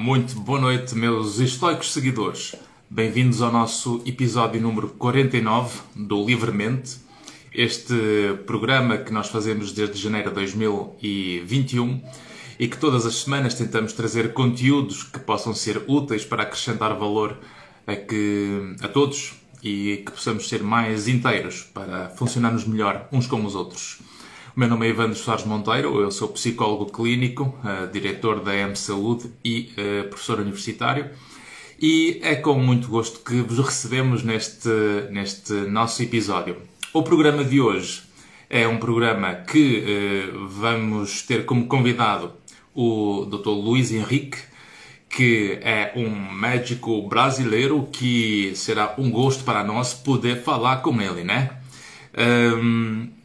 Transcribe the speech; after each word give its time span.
muito 0.00 0.40
boa 0.40 0.58
noite, 0.58 0.94
meus 0.94 1.38
estoicos 1.40 1.92
seguidores. 1.92 2.56
Bem-vindos 2.88 3.42
ao 3.42 3.52
nosso 3.52 4.02
episódio 4.06 4.58
número 4.58 4.88
49 4.88 5.78
do 5.94 6.24
Livremente. 6.24 6.96
Este 7.52 7.94
programa 8.46 8.96
que 8.96 9.12
nós 9.12 9.28
fazemos 9.28 9.72
desde 9.72 9.98
janeiro 9.98 10.30
de 10.30 10.36
2021 10.36 12.02
e 12.58 12.66
que 12.66 12.78
todas 12.78 13.04
as 13.04 13.16
semanas 13.16 13.52
tentamos 13.52 13.92
trazer 13.92 14.32
conteúdos 14.32 15.02
que 15.02 15.18
possam 15.18 15.52
ser 15.52 15.84
úteis 15.86 16.24
para 16.24 16.44
acrescentar 16.44 16.98
valor 16.98 17.36
a, 17.86 17.94
que, 17.94 18.74
a 18.80 18.88
todos 18.88 19.34
e 19.62 20.02
que 20.06 20.12
possamos 20.12 20.48
ser 20.48 20.62
mais 20.62 21.08
inteiros 21.08 21.62
para 21.74 22.08
funcionarmos 22.08 22.64
melhor 22.64 23.06
uns 23.12 23.26
com 23.26 23.44
os 23.44 23.54
outros. 23.54 23.98
O 24.56 24.58
meu 24.58 24.68
nome 24.68 24.84
é 24.84 24.90
Evandro 24.90 25.16
Soares 25.16 25.44
Monteiro, 25.44 26.00
eu 26.00 26.10
sou 26.10 26.26
psicólogo 26.26 26.86
clínico, 26.86 27.56
uh, 27.62 27.86
diretor 27.92 28.40
da 28.40 28.52
M 28.52 28.74
Saúde 28.74 29.30
e 29.44 29.72
uh, 29.78 30.08
professor 30.08 30.40
universitário. 30.40 31.08
E 31.80 32.18
é 32.20 32.34
com 32.34 32.54
muito 32.54 32.88
gosto 32.88 33.20
que 33.20 33.42
vos 33.42 33.64
recebemos 33.64 34.24
neste, 34.24 34.68
neste 35.12 35.52
nosso 35.52 36.02
episódio. 36.02 36.56
O 36.92 37.04
programa 37.04 37.44
de 37.44 37.60
hoje 37.60 38.02
é 38.50 38.66
um 38.66 38.78
programa 38.78 39.34
que 39.34 39.84
uh, 40.34 40.48
vamos 40.48 41.22
ter 41.22 41.46
como 41.46 41.66
convidado 41.66 42.32
o 42.74 43.26
Dr. 43.30 43.50
Luiz 43.50 43.92
Henrique, 43.92 44.38
que 45.08 45.60
é 45.62 45.92
um 45.94 46.10
médico 46.34 47.08
brasileiro 47.08 47.88
que 47.92 48.50
será 48.56 48.96
um 48.98 49.12
gosto 49.12 49.44
para 49.44 49.62
nós 49.62 49.94
poder 49.94 50.42
falar 50.42 50.78
com 50.78 51.00
ele, 51.00 51.22
né? 51.22 51.50
Um, 52.18 53.19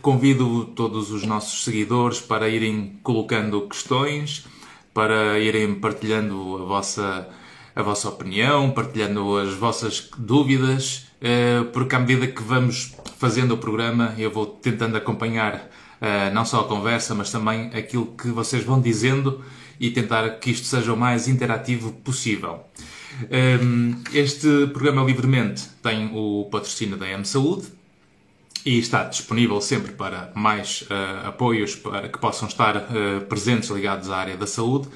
convido 0.00 0.66
todos 0.66 1.10
os 1.10 1.24
nossos 1.24 1.64
seguidores 1.64 2.20
para 2.20 2.48
irem 2.48 2.98
colocando 3.02 3.68
questões, 3.68 4.46
para 4.92 5.38
irem 5.38 5.74
partilhando 5.74 6.62
a 6.62 6.64
vossa, 6.64 7.28
a 7.74 7.82
vossa 7.82 8.08
opinião, 8.08 8.70
partilhando 8.70 9.36
as 9.36 9.54
vossas 9.54 10.10
dúvidas, 10.16 11.06
eh, 11.20 11.64
porque 11.72 11.94
à 11.94 11.98
medida 11.98 12.26
que 12.26 12.42
vamos 12.42 12.94
fazendo 13.18 13.54
o 13.54 13.58
programa, 13.58 14.14
eu 14.18 14.30
vou 14.30 14.46
tentando 14.46 14.96
acompanhar 14.96 15.70
eh, 16.00 16.30
não 16.30 16.44
só 16.44 16.60
a 16.60 16.64
conversa, 16.64 17.14
mas 17.14 17.30
também 17.30 17.70
aquilo 17.74 18.06
que 18.16 18.28
vocês 18.28 18.64
vão 18.64 18.80
dizendo 18.80 19.42
e 19.78 19.90
tentar 19.90 20.28
que 20.38 20.50
isto 20.50 20.66
seja 20.66 20.92
o 20.92 20.96
mais 20.96 21.28
interativo 21.28 21.92
possível. 21.92 22.64
Ehm, 23.30 24.02
este 24.12 24.66
programa 24.72 25.02
Livremente 25.02 25.64
tem 25.82 26.10
o 26.12 26.48
patrocínio 26.50 26.96
da 26.96 27.08
M 27.08 27.24
Saúde, 27.24 27.66
e 28.66 28.80
está 28.80 29.04
disponível 29.04 29.60
sempre 29.60 29.92
para 29.92 30.32
mais 30.34 30.82
uh, 30.82 31.28
apoios 31.28 31.76
para 31.76 32.08
que 32.08 32.18
possam 32.18 32.48
estar 32.48 32.76
uh, 32.76 33.20
presentes 33.28 33.70
ligados 33.70 34.10
à 34.10 34.16
área 34.16 34.36
da 34.36 34.46
saúde 34.46 34.88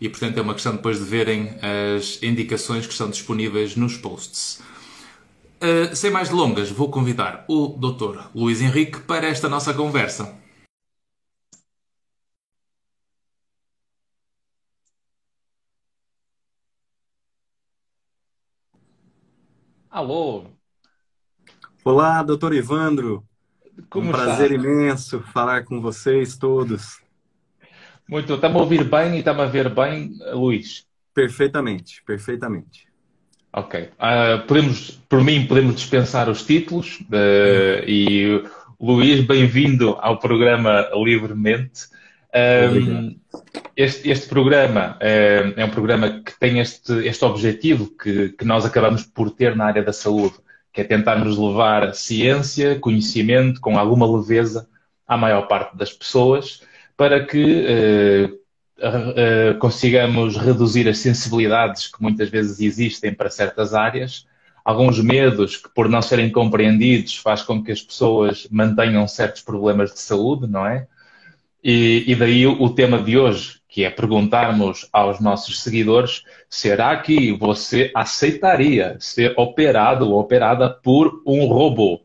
e, 0.00 0.08
portanto, 0.08 0.38
é 0.38 0.42
uma 0.42 0.54
questão 0.54 0.76
depois 0.76 0.98
de 0.98 1.04
verem 1.04 1.58
as 1.98 2.22
indicações 2.22 2.86
que 2.86 2.92
estão 2.92 3.10
disponíveis 3.10 3.74
nos 3.74 3.96
posts. 3.96 4.62
Uh, 5.60 5.94
sem 5.96 6.10
mais 6.10 6.28
delongas, 6.28 6.70
vou 6.70 6.88
convidar 6.88 7.44
o 7.48 7.68
Dr. 7.68 8.28
Luís 8.32 8.60
Henrique 8.60 9.00
para 9.00 9.26
esta 9.26 9.48
nossa 9.48 9.74
conversa. 9.74 10.32
Alô, 19.90 20.55
Olá, 21.86 22.20
doutor 22.20 22.52
Ivandro. 22.52 23.22
Como 23.88 24.08
um 24.08 24.10
prazer 24.10 24.50
está? 24.50 24.56
imenso 24.56 25.20
falar 25.32 25.62
com 25.62 25.80
vocês 25.80 26.36
todos. 26.36 27.00
Muito, 28.08 28.34
está-me 28.34 28.56
a 28.56 28.58
ouvir 28.58 28.82
bem 28.82 29.14
e 29.14 29.18
está-me 29.20 29.42
a 29.42 29.46
ver 29.46 29.72
bem, 29.72 30.10
Luís? 30.32 30.84
Perfeitamente, 31.14 32.02
perfeitamente. 32.04 32.88
Ok. 33.52 33.82
Uh, 33.82 34.44
podemos, 34.48 35.00
por 35.08 35.22
mim, 35.22 35.46
podemos 35.46 35.76
dispensar 35.76 36.28
os 36.28 36.42
títulos. 36.42 36.98
Uh, 37.02 37.86
e 37.86 38.42
Luís, 38.80 39.24
bem-vindo 39.24 39.96
ao 40.00 40.18
programa 40.18 40.90
Livremente. 40.92 41.82
Um, 42.34 43.16
este, 43.76 44.10
este, 44.10 44.28
programa 44.28 44.96
é, 44.98 45.54
é, 45.56 45.64
um 45.64 45.70
programa 45.70 46.20
que 46.20 46.36
tem 46.36 46.58
este, 46.58 47.06
este 47.06 47.24
objetivo 47.24 47.96
que, 47.96 48.30
que 48.30 48.44
nós 48.44 48.64
acabamos 48.64 49.04
por 49.04 49.30
ter 49.30 49.54
na 49.54 49.66
área 49.66 49.84
da 49.84 49.92
saúde 49.92 50.34
que 50.76 50.82
é 50.82 50.84
tentarmos 50.84 51.38
levar 51.38 51.94
ciência, 51.94 52.78
conhecimento 52.78 53.62
com 53.62 53.78
alguma 53.78 54.06
leveza 54.06 54.68
à 55.08 55.16
maior 55.16 55.48
parte 55.48 55.74
das 55.74 55.90
pessoas, 55.90 56.60
para 56.94 57.24
que 57.24 57.64
eh, 57.66 58.30
eh, 58.78 59.56
consigamos 59.58 60.36
reduzir 60.36 60.86
as 60.86 60.98
sensibilidades 60.98 61.86
que 61.86 62.02
muitas 62.02 62.28
vezes 62.28 62.60
existem 62.60 63.14
para 63.14 63.30
certas 63.30 63.72
áreas, 63.72 64.26
alguns 64.62 65.00
medos 65.00 65.56
que, 65.56 65.70
por 65.70 65.88
não 65.88 66.02
serem 66.02 66.30
compreendidos, 66.30 67.16
faz 67.16 67.40
com 67.40 67.64
que 67.64 67.72
as 67.72 67.80
pessoas 67.80 68.46
mantenham 68.50 69.08
certos 69.08 69.40
problemas 69.40 69.94
de 69.94 70.00
saúde, 70.00 70.46
não 70.46 70.66
é? 70.66 70.86
E, 71.64 72.04
e 72.06 72.14
daí 72.14 72.46
o 72.46 72.68
tema 72.68 73.02
de 73.02 73.16
hoje, 73.16 73.60
que 73.76 73.84
é 73.84 73.90
perguntarmos 73.90 74.88
aos 74.90 75.20
nossos 75.20 75.62
seguidores: 75.62 76.24
será 76.48 76.98
que 76.98 77.30
você 77.36 77.92
aceitaria 77.94 78.96
ser 78.98 79.34
operado 79.36 80.08
ou 80.08 80.18
operada 80.18 80.70
por 80.70 81.22
um 81.26 81.44
robô? 81.44 82.00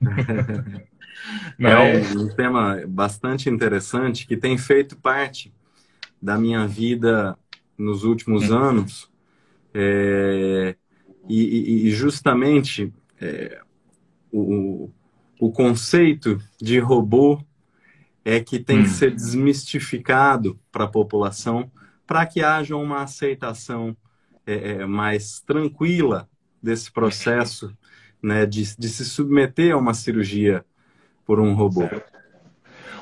é, 1.58 1.72
é 1.72 2.16
um 2.16 2.28
tema 2.28 2.84
bastante 2.86 3.50
interessante 3.50 4.28
que 4.28 4.36
tem 4.36 4.56
feito 4.56 4.96
parte 4.96 5.52
da 6.22 6.38
minha 6.38 6.68
vida 6.68 7.36
nos 7.76 8.04
últimos 8.04 8.48
hum. 8.50 8.56
anos. 8.56 9.10
É, 9.74 10.76
e, 11.28 11.88
e, 11.88 11.90
justamente 11.90 12.92
é, 13.20 13.60
o, 14.30 14.88
o 15.40 15.50
conceito 15.50 16.40
de 16.62 16.78
robô 16.78 17.40
é 18.28 18.40
que 18.40 18.58
tem 18.58 18.80
hum. 18.80 18.82
que 18.82 18.90
ser 18.90 19.10
desmistificado 19.10 20.60
para 20.70 20.84
a 20.84 20.88
população 20.88 21.70
para 22.06 22.26
que 22.26 22.42
haja 22.42 22.76
uma 22.76 23.02
aceitação 23.02 23.96
é, 24.46 24.72
é, 24.72 24.86
mais 24.86 25.40
tranquila 25.40 26.28
desse 26.62 26.92
processo 26.92 27.72
né, 28.22 28.44
de, 28.44 28.76
de, 28.76 28.88
se 28.90 29.06
submeter 29.06 29.72
a 29.72 29.78
uma 29.78 29.94
cirurgia 29.94 30.62
por 31.24 31.40
um 31.40 31.54
robô. 31.54 31.88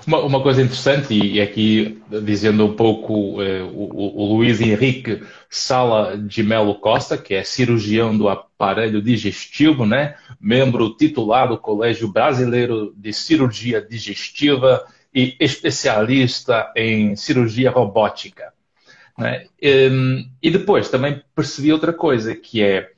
Uma, 0.06 0.20
uma 0.20 0.41
coisa 0.41 0.62
interessante, 0.62 1.14
e 1.14 1.41
aqui 1.41 2.00
dizendo 2.22 2.64
um 2.64 2.76
pouco 2.76 3.43
eh, 3.43 3.62
o, 3.62 4.22
o, 4.22 4.37
Luiz 4.37 4.60
Henrique 4.60 5.25
Sala 5.50 6.16
de 6.16 6.44
Melo 6.44 6.76
Costa, 6.76 7.19
que 7.19 7.34
é 7.34 7.43
cirurgião 7.43 8.16
do 8.16 8.28
aparelho 8.28 9.03
digestivo, 9.03 9.84
né? 9.84 10.14
membro 10.41 10.97
titular 10.97 11.48
do 11.48 11.58
Colégio 11.58 12.06
Brasileiro 12.06 12.94
de 12.97 13.12
Cirurgia 13.12 13.82
Digestiva, 13.82 14.87
e 15.16 15.34
especialista 15.41 16.71
em 16.77 17.16
cirurgia 17.16 17.71
robótica. 17.71 18.53
Né? 19.16 19.47
Um, 19.91 20.28
e 20.43 20.50
depois 20.50 20.91
também 20.91 21.22
percebi 21.34 21.72
outra 21.72 21.91
coisa, 21.91 22.37
que 22.37 22.62
é 22.62 22.91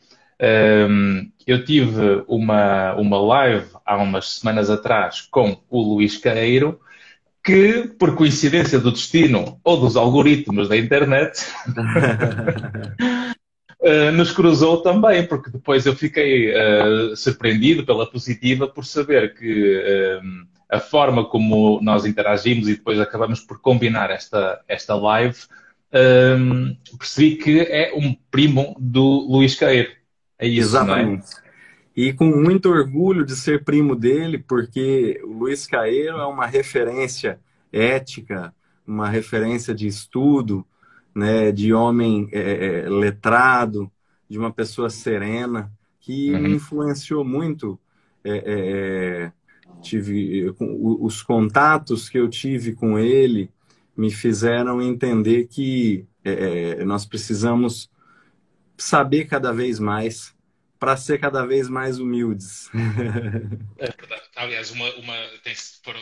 um, 0.91 1.31
eu 1.47 1.65
tive 1.65 2.25
uma, 2.27 2.95
uma 2.97 3.21
live 3.21 3.69
há 3.87 3.97
umas 3.99 4.31
semanas 4.31 4.69
atrás 4.69 5.21
com 5.21 5.63
o 5.71 5.81
Luís 5.81 6.17
Caeiro, 6.19 6.81
que, 7.45 7.87
por 7.97 8.17
coincidência 8.17 8.81
do 8.81 8.91
destino 8.91 9.61
ou 9.63 9.79
dos 9.79 9.97
algoritmos 9.97 10.69
da 10.69 10.77
internet, 10.77 11.47
uh, 13.81 14.11
nos 14.13 14.33
cruzou 14.33 14.83
também, 14.83 15.25
porque 15.25 15.51
depois 15.51 15.87
eu 15.87 15.95
fiquei 15.95 16.51
uh, 16.51 17.17
surpreendido 17.17 17.87
pela 17.87 18.11
positiva 18.11 18.67
por 18.67 18.85
saber 18.85 19.35
que 19.35 20.21
a 20.69 20.79
forma 20.79 21.25
como 21.25 21.81
nós 21.81 22.05
interagimos 22.05 22.69
e 22.69 22.75
depois 22.75 23.01
acabamos 23.01 23.41
por 23.41 23.61
combinar 23.61 24.11
esta, 24.11 24.61
esta 24.69 24.95
live, 24.95 25.39
um, 26.39 26.77
percebi 26.99 27.37
que 27.37 27.61
é 27.61 27.93
um 27.97 28.15
primo 28.31 28.77
do 28.79 29.27
Luís 29.29 29.55
Caeiro. 29.55 29.91
É 30.39 30.47
isso, 30.47 30.77
é? 30.77 30.81
Exatamente. 30.81 31.25
É? 31.45 31.49
E 31.97 32.13
com 32.13 32.27
muito 32.27 32.69
orgulho 32.69 33.25
de 33.25 33.35
ser 33.35 33.65
primo 33.65 33.97
dele, 33.97 34.39
porque 34.39 35.21
o 35.25 35.33
Luiz 35.33 35.67
Caeiro 35.67 36.19
é 36.19 36.27
uma 36.27 36.47
referência 36.47 37.41
ética, 37.73 38.55
uma 38.87 39.09
referência 39.09 39.75
de 39.75 39.87
estudo, 39.87 40.65
né, 41.15 41.51
de 41.51 41.73
homem 41.73 42.29
é, 42.31 42.85
é 42.85 42.89
letrado, 42.89 43.91
de 44.29 44.39
uma 44.39 44.53
pessoa 44.53 44.91
serena, 44.91 45.73
que 45.99 46.33
uhum. 46.33 46.47
influenciou 46.47 47.25
muito 47.25 47.79
é, 48.23 48.43
é 48.47 49.33
tive 49.83 50.55
os 50.59 51.23
contatos 51.23 52.09
que 52.09 52.19
eu 52.19 52.29
tive 52.29 52.75
com 52.75 52.99
ele 52.99 53.51
me 53.97 54.11
fizeram 54.11 54.81
entender 54.81 55.47
que 55.49 56.07
é, 56.25 56.33
é 56.81 56.85
nós 56.85 57.05
precisamos 57.05 57.91
saber 58.77 59.25
cada 59.25 59.53
vez 59.53 59.79
mais 59.79 60.37
para 60.79 60.97
ser 60.97 61.19
cada 61.19 61.45
vez 61.45 61.69
mais 61.69 61.99
humildes. 61.99 62.71
É 63.79 63.89
Aliás, 64.37 64.71
uma, 64.71 64.89
uma, 64.95 65.17
tem, 65.43 65.55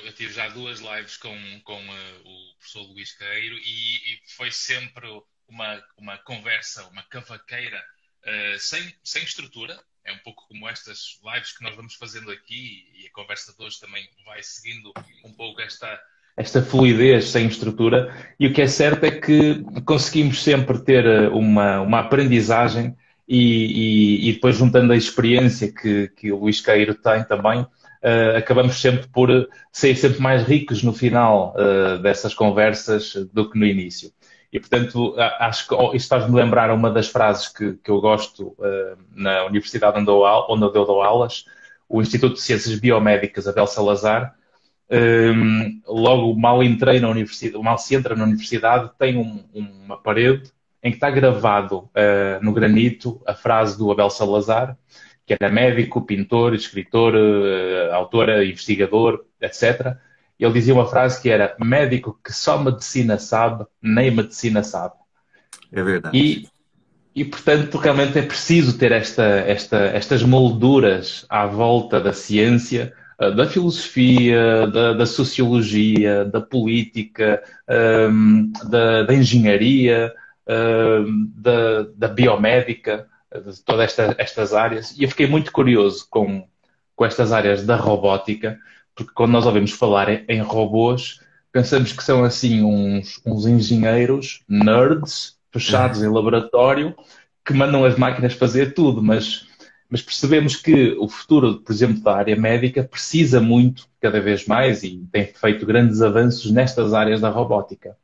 eu 0.04 0.12
tive 0.12 0.32
já 0.32 0.48
duas 0.50 0.80
lives 0.80 1.16
com, 1.16 1.60
com 1.64 1.80
uh, 1.80 2.20
o 2.24 2.54
professor 2.58 2.82
Luís 2.82 3.12
Caeiro 3.12 3.56
e, 3.56 3.96
e, 3.96 4.20
foi 4.36 4.50
sempre 4.50 5.06
uma, 5.48 5.82
uma 5.96 6.18
conversa, 6.18 6.86
uma 6.88 7.02
cavaqueira 7.04 7.82
uh, 8.24 8.58
sem, 8.58 8.94
sem 9.02 9.22
estrutura. 9.24 9.82
É 10.06 10.12
um 10.12 10.18
pouco 10.18 10.46
como 10.48 10.68
estas 10.68 11.18
lives 11.24 11.56
que 11.56 11.64
nós 11.64 11.74
vamos 11.74 11.94
fazendo 11.94 12.30
aqui 12.30 12.86
e 12.94 13.06
a 13.06 13.12
conversa 13.12 13.52
de 13.52 13.64
hoje 13.64 13.80
também 13.80 14.08
vai 14.24 14.40
seguindo 14.42 14.92
um 15.24 15.32
pouco 15.32 15.60
esta, 15.60 16.00
esta 16.36 16.62
fluidez 16.62 17.28
sem 17.28 17.48
estrutura. 17.48 18.14
E 18.38 18.46
o 18.46 18.52
que 18.52 18.62
é 18.62 18.68
certo 18.68 19.04
é 19.04 19.10
que 19.10 19.64
conseguimos 19.84 20.42
sempre 20.42 20.78
ter 20.78 21.04
eh, 21.04 21.28
uma, 21.28 21.80
uma 21.80 22.00
aprendizagem 22.00 22.96
e, 23.26 24.26
e, 24.26 24.28
e 24.28 24.32
depois 24.34 24.56
juntando 24.56 24.92
a 24.92 24.96
experiência 24.96 25.72
que, 25.72 26.08
que 26.16 26.30
o 26.30 26.38
Luís 26.38 26.62
tem 26.62 27.24
também, 27.24 27.60
uh, 27.60 28.36
acabamos 28.36 28.80
sempre 28.80 29.08
por 29.08 29.48
ser 29.72 29.96
sempre 29.96 30.20
mais 30.20 30.44
ricos 30.44 30.82
no 30.82 30.92
final 30.92 31.54
uh, 31.56 31.98
dessas 31.98 32.32
conversas 32.32 33.14
do 33.32 33.50
que 33.50 33.58
no 33.58 33.66
início. 33.66 34.12
E, 34.52 34.60
portanto, 34.60 35.14
acho 35.38 35.68
que 35.68 35.74
oh, 35.74 35.92
isto 35.94 36.08
faz-me 36.08 36.34
lembrar 36.34 36.70
uma 36.70 36.90
das 36.90 37.08
frases 37.08 37.48
que, 37.48 37.74
que 37.74 37.90
eu 37.90 38.00
gosto 38.00 38.54
uh, 38.58 38.96
na 39.14 39.44
universidade 39.44 39.98
onde 39.98 40.10
eu, 40.10 40.22
onde 40.48 40.64
eu 40.64 40.84
dou 40.84 41.02
aulas, 41.02 41.44
o 41.88 42.00
Instituto 42.00 42.34
de 42.34 42.42
Ciências 42.42 42.78
Biomédicas 42.78 43.46
Abel 43.46 43.66
Salazar, 43.66 44.34
um, 44.90 45.80
logo 45.86 46.34
mal 46.34 46.62
entrei 46.62 47.00
na 47.00 47.08
universidade, 47.08 47.62
mal 47.62 47.78
se 47.78 47.94
entra 47.94 48.14
na 48.14 48.24
universidade, 48.24 48.90
tem 48.98 49.16
um, 49.16 49.44
uma 49.52 49.96
parede 49.96 50.52
em 50.82 50.90
que 50.90 50.96
está 50.96 51.10
gravado 51.10 51.78
uh, 51.78 52.42
no 52.42 52.52
granito 52.52 53.20
a 53.26 53.34
frase 53.34 53.76
do 53.76 53.90
Abel 53.90 54.10
Salazar, 54.10 54.76
que 55.26 55.34
era 55.34 55.50
médico, 55.50 56.02
pintor, 56.02 56.54
escritor, 56.54 57.14
uh, 57.14 58.42
investigador, 58.44 59.24
etc. 59.40 59.96
Ele 60.38 60.52
dizia 60.52 60.74
uma 60.74 60.86
frase 60.86 61.20
que 61.20 61.30
era 61.30 61.56
médico 61.58 62.18
que 62.22 62.32
só 62.32 62.58
medicina 62.58 63.18
sabe, 63.18 63.64
nem 63.80 64.10
medicina 64.10 64.62
sabe. 64.62 64.94
É 65.72 65.82
verdade. 65.82 66.16
E, 66.16 66.48
e 67.14 67.24
portanto, 67.24 67.78
realmente 67.78 68.18
é 68.18 68.22
preciso 68.22 68.78
ter 68.78 68.92
esta, 68.92 69.24
esta, 69.24 69.76
estas 69.76 70.22
molduras 70.22 71.24
à 71.28 71.46
volta 71.46 71.98
da 72.00 72.12
ciência, 72.12 72.92
eh, 73.18 73.30
da 73.30 73.46
filosofia, 73.46 74.66
da, 74.66 74.92
da 74.92 75.06
sociologia, 75.06 76.24
da 76.26 76.40
política, 76.40 77.42
um, 77.68 78.52
ehm, 78.52 78.70
da, 78.70 79.02
da 79.04 79.14
engenharia, 79.14 80.12
da, 81.34 81.82
da, 81.96 82.08
biomédica, 82.08 83.08
de 83.34 83.60
todas 83.62 83.86
esta, 83.86 84.14
estas 84.18 84.54
áreas. 84.54 84.96
E 84.96 85.02
eu 85.02 85.08
fiquei 85.08 85.26
muito 85.26 85.50
curioso 85.50 86.06
com, 86.08 86.46
com 86.94 87.04
estas 87.04 87.32
áreas 87.32 87.64
da 87.64 87.76
robótica, 87.76 88.58
porque 88.96 89.12
quando 89.14 89.32
nós 89.32 89.44
ouvimos 89.44 89.72
falar 89.72 90.08
em, 90.28 90.40
robôs, 90.40 91.20
pensamos 91.52 91.92
que 91.92 92.02
são 92.02 92.24
assim 92.24 92.62
uns, 92.64 93.20
uns 93.26 93.46
engenheiros 93.46 94.42
nerds 94.48 95.36
fechados 95.52 96.02
em 96.02 96.08
laboratório 96.08 96.96
que 97.44 97.52
mandam 97.52 97.84
as 97.84 97.96
máquinas 97.96 98.32
fazer 98.32 98.72
tudo, 98.72 99.02
mas, 99.02 99.46
mas 99.88 100.00
percebemos 100.00 100.56
que 100.56 100.96
o 100.98 101.08
futuro, 101.08 101.60
por 101.60 101.72
exemplo, 101.72 102.02
da 102.02 102.16
área 102.16 102.34
médica 102.34 102.82
precisa 102.82 103.38
muito, 103.38 103.86
cada 104.00 104.20
vez 104.20 104.46
mais, 104.46 104.82
e 104.82 105.06
tem 105.12 105.26
feito 105.26 105.66
grandes 105.66 106.00
avanços 106.00 106.50
nestas 106.50 106.94
áreas 106.94 107.20
da 107.20 107.28
robótica. 107.28 107.96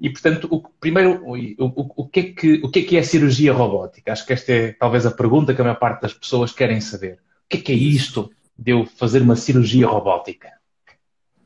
E, 0.00 0.10
portanto, 0.10 0.48
o, 0.50 0.60
primeiro, 0.80 1.22
o, 1.24 1.36
o, 1.36 1.92
o, 1.96 2.08
que 2.08 2.20
é 2.20 2.22
que, 2.24 2.54
o 2.64 2.68
que 2.68 2.80
é 2.80 2.82
que 2.82 2.96
é 2.96 3.02
cirurgia 3.02 3.52
robótica? 3.52 4.10
Acho 4.12 4.26
que 4.26 4.32
esta 4.32 4.50
é 4.50 4.72
talvez 4.72 5.06
a 5.06 5.12
pergunta 5.12 5.54
que 5.54 5.60
a 5.60 5.64
maior 5.64 5.78
parte 5.78 6.02
das 6.02 6.14
pessoas 6.14 6.52
querem 6.52 6.80
saber. 6.80 7.18
O 7.44 7.48
que 7.48 7.58
é 7.58 7.60
que 7.60 7.72
é 7.72 7.76
isto 7.76 8.32
de 8.62 8.70
eu 8.70 8.86
fazer 8.86 9.20
uma 9.22 9.34
cirurgia 9.34 9.88
robótica? 9.88 10.52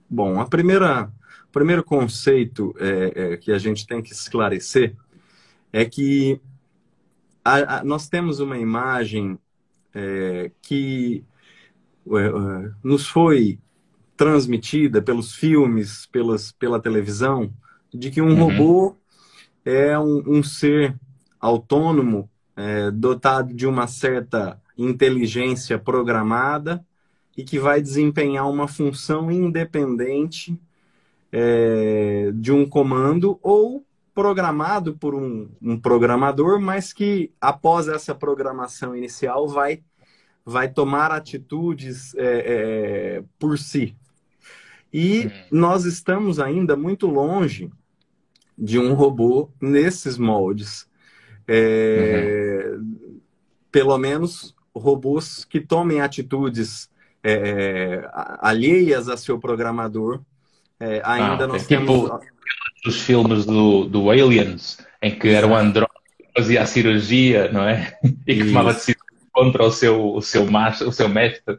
Bom, 0.08 0.38
a 0.38 0.44
primeira, 0.44 1.10
o 1.48 1.52
primeiro 1.52 1.82
conceito 1.82 2.74
é, 2.78 3.12
é, 3.14 3.36
que 3.38 3.50
a 3.50 3.58
gente 3.58 3.86
tem 3.86 4.02
que 4.02 4.12
esclarecer 4.12 4.94
é 5.72 5.84
que 5.86 6.38
a, 7.42 7.78
a, 7.78 7.84
nós 7.84 8.06
temos 8.06 8.38
uma 8.38 8.58
imagem 8.58 9.38
é, 9.94 10.50
que 10.60 11.24
é, 12.06 12.26
é, 12.26 12.70
nos 12.84 13.08
foi 13.08 13.58
transmitida 14.14 15.00
pelos 15.00 15.34
filmes, 15.34 16.06
pelas, 16.06 16.52
pela 16.52 16.80
televisão, 16.80 17.52
de 17.92 18.10
que 18.10 18.20
um 18.20 18.28
uhum. 18.28 18.44
robô 18.44 18.96
é 19.64 19.98
um, 19.98 20.22
um 20.26 20.42
ser 20.42 20.94
autônomo, 21.40 22.30
é, 22.54 22.90
dotado 22.90 23.54
de 23.54 23.66
uma 23.66 23.86
certa 23.86 24.60
inteligência 24.76 25.78
programada 25.78 26.84
e 27.36 27.44
que 27.44 27.58
vai 27.58 27.80
desempenhar 27.80 28.48
uma 28.50 28.66
função 28.66 29.30
independente 29.30 30.58
é, 31.30 32.30
de 32.34 32.50
um 32.50 32.66
comando 32.66 33.38
ou 33.42 33.84
programado 34.14 34.96
por 34.96 35.14
um, 35.14 35.50
um, 35.60 35.78
programador, 35.78 36.58
mas 36.58 36.92
que 36.92 37.30
após 37.38 37.86
essa 37.86 38.14
programação 38.14 38.96
inicial 38.96 39.46
vai, 39.46 39.82
vai 40.42 40.68
tomar 40.68 41.12
atitudes 41.12 42.14
é, 42.14 42.22
é, 43.18 43.24
por 43.38 43.58
si. 43.58 43.94
E 44.90 45.26
uhum. 45.26 45.30
nós 45.50 45.84
estamos 45.84 46.40
ainda 46.40 46.74
muito 46.74 47.06
longe 47.06 47.70
de 48.56 48.78
um 48.78 48.94
robô 48.94 49.50
nesses 49.60 50.16
moldes. 50.16 50.88
É, 51.46 52.72
uhum. 52.72 53.20
Pelo 53.70 53.98
menos 53.98 54.56
robôs 54.74 55.44
que 55.44 55.60
tomem 55.60 56.00
atitudes 56.00 56.88
é, 57.28 58.08
alheias 58.40 59.08
a 59.08 59.16
seu 59.16 59.38
programador. 59.38 60.22
É, 60.78 61.00
ainda 61.04 61.44
ah, 61.44 61.48
nós 61.48 61.66
temos. 61.66 62.02
Tipo 62.02 62.20
os 62.86 63.00
filmes 63.00 63.44
do, 63.44 63.84
do 63.84 64.10
Aliens, 64.10 64.78
em 65.02 65.18
que 65.18 65.28
era 65.28 65.46
um 65.46 65.56
androide 65.56 65.90
que 66.18 66.28
fazia 66.40 66.62
a 66.62 66.66
cirurgia, 66.66 67.50
não 67.50 67.62
é? 67.62 67.98
E 68.26 68.36
que 68.36 68.44
tomava 68.44 68.72
decisões 68.72 68.96
contra 69.32 69.64
o 69.64 69.72
seu, 69.72 70.14
o, 70.14 70.22
seu 70.22 70.48
macho, 70.48 70.88
o 70.88 70.92
seu 70.92 71.08
mestre. 71.08 71.58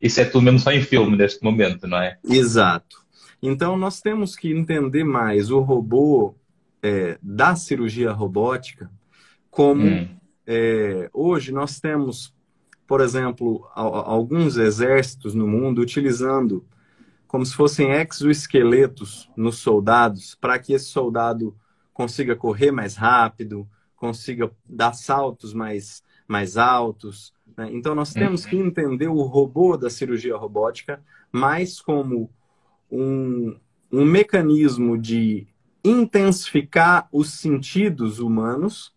Isso 0.00 0.20
é 0.20 0.24
tudo 0.24 0.42
mesmo 0.42 0.60
só 0.60 0.70
em 0.70 0.80
filme 0.80 1.16
neste 1.16 1.42
momento, 1.42 1.88
não 1.88 1.98
é? 1.98 2.16
Exato. 2.24 2.98
Então 3.42 3.76
nós 3.76 4.00
temos 4.00 4.36
que 4.36 4.52
entender 4.52 5.04
mais 5.04 5.50
o 5.50 5.60
robô 5.60 6.34
é, 6.82 7.18
da 7.20 7.56
cirurgia 7.56 8.12
robótica, 8.12 8.90
como 9.50 9.84
hum. 9.84 10.08
é, 10.46 11.10
hoje 11.12 11.50
nós 11.50 11.80
temos, 11.80 12.32
por 12.88 13.02
exemplo, 13.02 13.68
a, 13.74 13.82
a, 13.82 14.10
alguns 14.10 14.56
exércitos 14.56 15.34
no 15.34 15.46
mundo 15.46 15.82
utilizando 15.82 16.64
como 17.26 17.44
se 17.44 17.54
fossem 17.54 17.92
exoesqueletos 17.92 19.30
nos 19.36 19.58
soldados, 19.58 20.34
para 20.34 20.58
que 20.58 20.72
esse 20.72 20.86
soldado 20.86 21.54
consiga 21.92 22.34
correr 22.34 22.72
mais 22.72 22.96
rápido, 22.96 23.68
consiga 23.94 24.50
dar 24.66 24.94
saltos 24.94 25.52
mais, 25.52 26.02
mais 26.26 26.56
altos. 26.56 27.34
Né? 27.54 27.68
Então, 27.72 27.94
nós 27.94 28.14
temos 28.14 28.46
que 28.46 28.56
entender 28.56 29.08
o 29.08 29.20
robô 29.20 29.76
da 29.76 29.90
cirurgia 29.90 30.34
robótica 30.34 31.02
mais 31.30 31.82
como 31.82 32.30
um, 32.90 33.54
um 33.92 34.06
mecanismo 34.06 34.96
de 34.96 35.46
intensificar 35.84 37.06
os 37.12 37.34
sentidos 37.34 38.18
humanos 38.18 38.94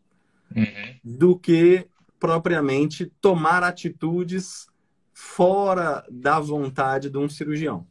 uhum. 0.56 0.96
do 1.04 1.38
que 1.38 1.86
propriamente 2.22 3.12
tomar 3.20 3.64
atitudes 3.64 4.68
fora 5.12 6.06
da 6.08 6.40
vontade 6.40 7.10
de 7.10 7.18
um 7.18 7.28
cirurgião. 7.28 7.88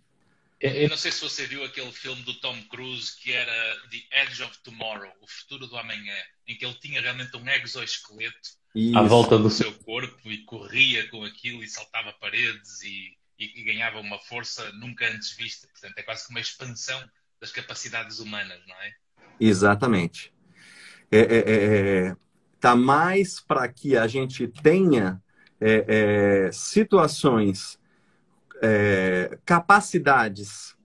Eu 0.60 0.88
não 0.88 0.96
sei 0.96 1.10
se 1.10 1.20
você 1.20 1.46
viu 1.46 1.64
aquele 1.64 1.90
filme 1.90 2.22
do 2.22 2.34
Tom 2.34 2.62
Cruise 2.64 3.16
que 3.18 3.32
era 3.32 3.76
The 3.90 4.22
Edge 4.22 4.42
of 4.42 4.56
Tomorrow, 4.62 5.10
o 5.20 5.26
futuro 5.26 5.66
do 5.66 5.76
amanhã, 5.76 6.14
em 6.46 6.54
que 6.54 6.64
ele 6.64 6.74
tinha 6.74 7.00
realmente 7.00 7.36
um 7.36 7.48
exoesqueleto 7.48 8.50
Isso. 8.74 8.96
à 8.96 9.02
volta 9.02 9.36
do 9.36 9.50
seu 9.50 9.72
corpo 9.78 10.30
e 10.30 10.44
corria 10.44 11.08
com 11.08 11.24
aquilo 11.24 11.64
e 11.64 11.68
saltava 11.68 12.12
paredes 12.12 12.82
e, 12.82 13.16
e, 13.38 13.60
e 13.60 13.64
ganhava 13.64 13.98
uma 13.98 14.18
força 14.18 14.70
nunca 14.74 15.10
antes 15.10 15.34
vista. 15.34 15.66
Portanto, 15.66 15.98
é 15.98 16.02
quase 16.02 16.26
que 16.26 16.30
uma 16.30 16.40
expansão 16.40 17.02
das 17.40 17.50
capacidades 17.50 18.20
humanas, 18.20 18.60
não 18.68 18.76
é? 18.76 18.94
Exatamente. 19.40 20.32
Está 21.10 21.16
é, 21.16 21.38
é, 21.38 22.08
é, 22.08 22.16
tá 22.60 22.76
mais 22.76 23.40
para 23.40 23.66
que 23.68 23.96
a 23.96 24.06
gente 24.06 24.46
tenha 24.46 25.20
é, 25.60 25.84
é, 26.46 26.52
situações, 26.52 27.78
é, 28.62 29.38
capacidades 29.44 30.76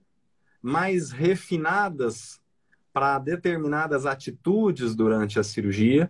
mais 0.61 1.11
refinadas 1.11 2.39
para 2.93 3.19
determinadas 3.19 4.05
atitudes 4.05 4.95
durante 4.95 5.39
a 5.39 5.43
cirurgia 5.43 6.09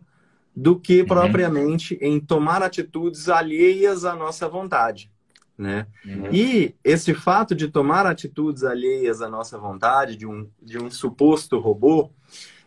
do 0.56 0.80
que 0.80 1.02
uhum. 1.02 1.08
propriamente 1.08 1.98
em 2.02 2.20
tomar 2.20 2.64
atitudes 2.64 3.28
alheias 3.28 4.06
à 4.06 4.16
nossa 4.16 4.48
vontade 4.48 5.12
né? 5.58 5.88
Uhum. 6.06 6.34
E 6.34 6.76
esse 6.84 7.14
fato 7.14 7.56
de 7.56 7.68
tomar 7.68 8.06
atitudes 8.06 8.64
alheias 8.64 9.22
à 9.22 9.30
nossa 9.30 9.58
vontade, 9.58 10.16
de 10.16 10.28
um, 10.28 10.50
de 10.62 10.78
um 10.78 10.92
suposto 10.92 11.58
robô, 11.60 12.12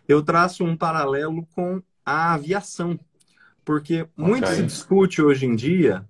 eu 0.07 0.23
traço 0.23 0.65
um 0.65 0.77
paralelo 0.77 1.47
com 1.55 1.83
a 2.09 2.35
aviação. 2.35 2.99
Porque 3.65 4.03
okay. 4.03 4.13
muito 4.17 4.49
se 4.49 4.63
discute 4.63 5.21
hoje 5.21 5.47
em 5.47 5.55
dia 5.55 6.05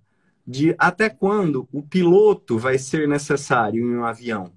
de 0.47 0.75
até 0.79 1.11
quando 1.11 1.69
o 1.73 1.83
piloto 1.83 2.59
vai 2.59 2.79
ser 2.79 3.07
necessário 3.07 3.85
em 3.85 3.97
um 3.97 4.05
avião, 4.05 4.51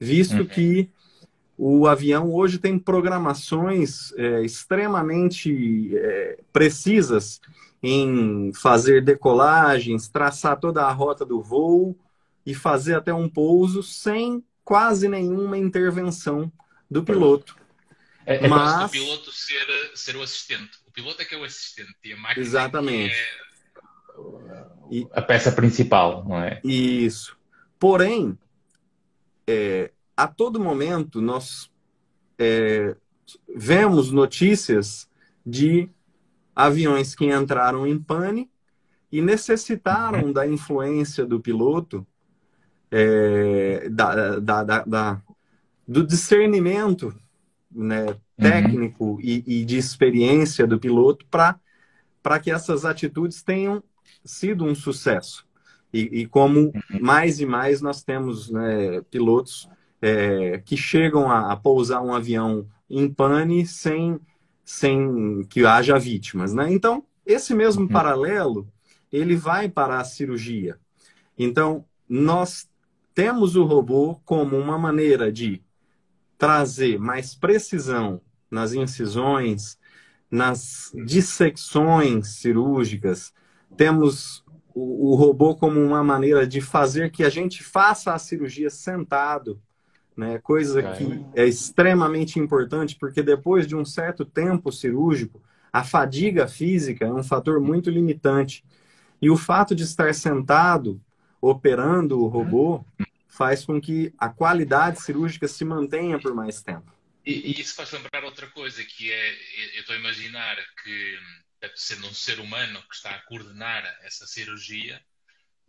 visto 0.00 0.38
uhum. 0.38 0.46
que 0.46 0.90
o 1.56 1.86
avião 1.86 2.32
hoje 2.32 2.58
tem 2.58 2.78
programações 2.78 4.12
é, 4.16 4.42
extremamente 4.42 5.96
é, 5.96 6.40
precisas 6.52 7.40
em 7.82 8.52
fazer 8.54 9.04
decolagens, 9.04 10.08
traçar 10.08 10.58
toda 10.58 10.82
a 10.82 10.92
rota 10.92 11.24
do 11.24 11.40
voo 11.40 11.96
e 12.44 12.52
fazer 12.52 12.94
até 12.94 13.14
um 13.14 13.28
pouso 13.28 13.82
sem 13.82 14.44
quase 14.64 15.08
nenhuma 15.08 15.56
intervenção 15.56 16.50
do 16.90 17.04
piloto. 17.04 17.56
É, 18.26 18.44
é 18.44 18.48
Mas... 18.48 18.90
o 18.90 18.92
piloto 18.92 19.32
ser, 19.32 19.66
ser 19.94 20.16
o 20.16 20.22
assistente. 20.22 20.78
O 20.96 21.02
piloto 21.02 21.20
é 21.20 21.26
que 21.26 21.34
é 21.34 21.38
o 21.38 21.44
assistente 21.44 21.94
e 22.04 22.14
a 22.14 22.16
máquina 22.16 22.46
Exatamente. 22.46 23.14
é 24.90 25.06
a 25.12 25.20
peça 25.20 25.52
principal, 25.52 26.24
não 26.24 26.42
é? 26.42 26.58
Isso. 26.64 27.36
Porém, 27.78 28.38
é, 29.46 29.92
a 30.16 30.26
todo 30.26 30.58
momento 30.58 31.20
nós 31.20 31.70
é, 32.38 32.96
vemos 33.54 34.10
notícias 34.10 35.06
de 35.44 35.90
aviões 36.54 37.14
que 37.14 37.26
entraram 37.26 37.86
em 37.86 37.98
pane 37.98 38.50
e 39.12 39.20
necessitaram 39.20 40.32
da 40.32 40.46
influência 40.46 41.26
do 41.26 41.38
piloto, 41.38 42.06
é, 42.90 43.86
da, 43.90 44.38
da, 44.38 44.84
da, 44.84 45.22
do 45.86 46.06
discernimento 46.06 47.14
né, 47.70 48.06
uhum. 48.06 48.16
Técnico 48.36 49.12
uhum. 49.12 49.20
e, 49.20 49.42
e, 49.46 49.64
de 49.64 49.76
experiência 49.76 50.66
do 50.66 50.78
piloto 50.78 51.26
para 51.26 52.38
que 52.40 52.50
essas 52.50 52.84
atitudes 52.84 53.42
tenham 53.42 53.82
sido 54.24 54.64
um 54.64 54.74
sucesso. 54.74 55.46
E, 55.92 56.20
e 56.20 56.26
como 56.26 56.60
uhum. 56.60 56.72
mais 57.00 57.40
e 57.40 57.46
mais 57.46 57.80
nós 57.80 58.02
temos 58.02 58.50
né, 58.50 59.00
pilotos 59.10 59.68
é, 60.00 60.60
que 60.64 60.76
chegam 60.76 61.30
a, 61.30 61.52
a, 61.52 61.56
pousar 61.56 62.02
um 62.02 62.14
avião 62.14 62.66
em 62.88 63.08
pane 63.08 63.66
sem, 63.66 64.20
sem 64.64 65.44
que 65.48 65.64
haja 65.64 65.98
vítimas. 65.98 66.52
Né? 66.52 66.72
Então, 66.72 67.04
esse 67.24 67.54
mesmo 67.54 67.82
uhum. 67.82 67.88
paralelo, 67.88 68.68
ele 69.10 69.34
vai 69.34 69.68
para 69.68 69.98
a 69.98 70.04
cirurgia. 70.04 70.78
Então, 71.38 71.84
nós 72.08 72.68
temos 73.14 73.56
o 73.56 73.64
robô 73.64 74.20
como 74.24 74.58
uma 74.58 74.78
maneira 74.78 75.32
de 75.32 75.62
trazer 76.38 76.98
mais 76.98 77.34
precisão 77.34 78.20
nas 78.50 78.72
incisões, 78.72 79.78
nas 80.30 80.92
dissecções 81.04 82.28
cirúrgicas, 82.28 83.32
temos 83.76 84.44
o, 84.74 85.12
o, 85.12 85.14
robô 85.14 85.54
como 85.54 85.80
uma 85.80 86.02
maneira 86.02 86.46
de 86.46 86.60
fazer 86.60 87.10
que 87.10 87.24
a 87.24 87.30
gente 87.30 87.62
faça 87.62 88.12
a 88.12 88.18
cirurgia 88.18 88.70
sentado, 88.70 89.60
né? 90.16 90.38
Coisa 90.38 90.82
que 90.82 91.24
é 91.34 91.46
extremamente 91.46 92.38
importante, 92.38 92.96
porque 92.98 93.22
depois 93.22 93.66
de 93.66 93.76
um 93.76 93.84
certo 93.84 94.24
tempo 94.24 94.72
cirúrgico, 94.72 95.42
a 95.72 95.84
fadiga 95.84 96.48
física 96.48 97.04
é 97.04 97.12
um 97.12 97.22
fator 97.22 97.60
muito 97.60 97.90
limitante. 97.90 98.64
E 99.20 99.28
o 99.30 99.36
fato 99.36 99.74
de 99.74 99.82
estar 99.82 100.14
sentado, 100.14 101.00
operando 101.40 102.20
o 102.20 102.28
robô, 102.28 102.84
faz 103.36 103.64
com 103.64 103.80
que 103.80 104.12
a 104.18 104.28
qualidade 104.28 105.02
cirúrgica 105.02 105.46
se 105.46 105.64
mantenha 105.64 106.18
por 106.18 106.34
mais 106.34 106.62
tempo. 106.62 106.90
E, 107.24 107.52
e 107.52 107.60
isso 107.60 107.74
faz 107.74 107.90
lembrar 107.92 108.24
outra 108.24 108.46
coisa, 108.48 108.82
que 108.84 109.10
é, 109.10 109.30
eu 109.74 109.80
estou 109.80 109.94
a 109.94 109.98
imaginar 109.98 110.56
que 110.82 111.18
sendo 111.74 112.06
um 112.06 112.14
ser 112.14 112.38
humano 112.38 112.82
que 112.88 112.94
está 112.94 113.10
a 113.10 113.22
coordenar 113.22 113.84
essa 114.02 114.26
cirurgia, 114.26 115.02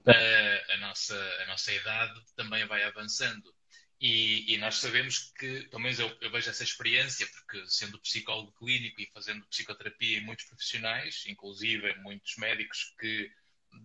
a, 0.05 0.73
a 0.73 0.77
nossa, 0.77 1.15
a 1.43 1.47
nossa 1.47 1.73
idade 1.73 2.21
também 2.35 2.65
vai 2.65 2.83
avançando. 2.83 3.53
E, 3.99 4.53
e, 4.53 4.57
nós 4.59 4.75
sabemos 4.75 5.33
que, 5.39 5.67
pelo 5.69 5.81
menos 5.81 5.97
eu, 5.97 6.15
eu, 6.21 6.29
vejo 6.29 6.51
essa 6.51 6.63
experiência, 6.63 7.25
porque 7.27 7.67
sendo 7.67 7.99
psicólogo 7.99 8.53
clínico 8.59 9.01
e 9.01 9.09
fazendo 9.11 9.43
psicoterapia 9.47 10.19
em 10.19 10.21
muitos 10.21 10.45
profissionais, 10.45 11.23
inclusive 11.27 11.95
muitos 11.95 12.35
médicos 12.37 12.93
que 12.99 13.31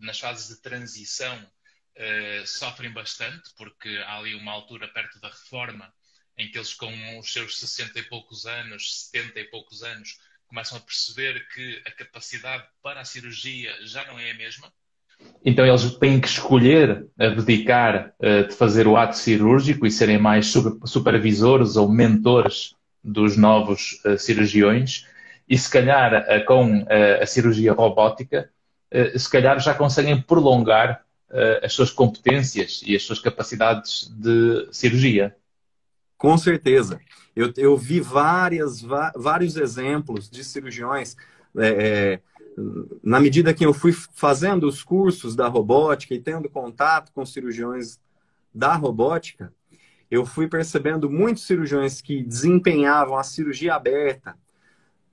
nas 0.00 0.20
fases 0.20 0.48
de 0.48 0.60
transição 0.60 1.50
uh, 1.96 2.46
sofrem 2.46 2.92
bastante, 2.92 3.50
porque 3.56 3.88
há 4.06 4.18
ali 4.18 4.34
uma 4.34 4.52
altura 4.52 4.88
perto 4.88 5.20
da 5.20 5.28
reforma 5.28 5.92
em 6.38 6.50
que 6.50 6.58
eles 6.58 6.74
com 6.74 7.18
os 7.18 7.32
seus 7.32 7.58
60 7.58 7.98
e 7.98 8.02
poucos 8.04 8.46
anos, 8.46 9.10
70 9.12 9.40
e 9.40 9.44
poucos 9.44 9.82
anos, 9.82 10.18
começam 10.46 10.76
a 10.76 10.80
perceber 10.80 11.46
que 11.48 11.82
a 11.86 11.90
capacidade 11.90 12.64
para 12.82 13.00
a 13.00 13.04
cirurgia 13.04 13.70
já 13.86 14.04
não 14.06 14.18
é 14.18 14.30
a 14.30 14.34
mesma. 14.34 14.72
Então 15.44 15.64
eles 15.64 15.96
têm 15.96 16.20
que 16.20 16.26
escolher 16.26 17.06
abdicar 17.18 18.12
uh, 18.18 18.48
de 18.48 18.54
fazer 18.54 18.86
o 18.86 18.96
ato 18.96 19.16
cirúrgico 19.16 19.86
e 19.86 19.90
serem 19.90 20.18
mais 20.18 20.52
supervisores 20.84 21.76
ou 21.76 21.88
mentores 21.88 22.74
dos 23.02 23.36
novos 23.36 24.00
uh, 24.04 24.18
cirurgiões 24.18 25.06
e 25.48 25.56
se 25.56 25.70
calhar 25.70 26.22
uh, 26.22 26.44
com 26.44 26.84
a 27.20 27.26
cirurgia 27.26 27.72
robótica 27.72 28.50
se 29.16 29.30
calhar 29.30 29.58
já 29.58 29.72
conseguem 29.74 30.20
prolongar 30.20 31.02
as 31.62 31.72
suas 31.72 31.90
competências 31.90 32.82
e 32.86 32.94
as 32.94 33.02
suas 33.02 33.18
capacidades 33.18 34.10
de 34.14 34.68
cirurgia. 34.70 35.34
Com 36.18 36.36
certeza. 36.36 37.00
Eu, 37.34 37.52
eu 37.56 37.76
vi 37.76 38.00
várias, 38.00 38.82
vários 39.16 39.56
exemplos 39.56 40.28
de 40.30 40.44
cirurgiões. 40.44 41.16
É, 41.56 41.68
é, 41.68 42.20
na 43.02 43.18
medida 43.18 43.54
que 43.54 43.64
eu 43.64 43.72
fui 43.72 43.92
fazendo 43.92 44.68
os 44.68 44.82
cursos 44.82 45.34
da 45.34 45.48
robótica 45.48 46.14
e 46.14 46.20
tendo 46.20 46.48
contato 46.48 47.10
com 47.12 47.24
cirurgiões 47.24 47.98
da 48.54 48.76
robótica, 48.76 49.52
eu 50.10 50.26
fui 50.26 50.46
percebendo 50.46 51.08
muitos 51.08 51.44
cirurgiões 51.44 52.02
que 52.02 52.22
desempenhavam 52.22 53.16
a 53.16 53.24
cirurgia 53.24 53.74
aberta, 53.74 54.36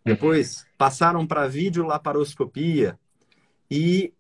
depois 0.04 0.66
passaram 0.78 1.26
para 1.26 1.48
videolaparoscopia 1.48 3.00
e 3.72 4.14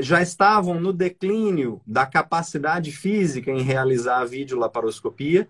já 0.00 0.22
estavam 0.22 0.80
no 0.80 0.92
declínio 0.92 1.80
da 1.86 2.06
capacidade 2.06 2.92
física 2.92 3.50
em 3.50 3.62
realizar 3.62 4.18
a 4.18 4.24
videolaparoscopia 4.24 5.48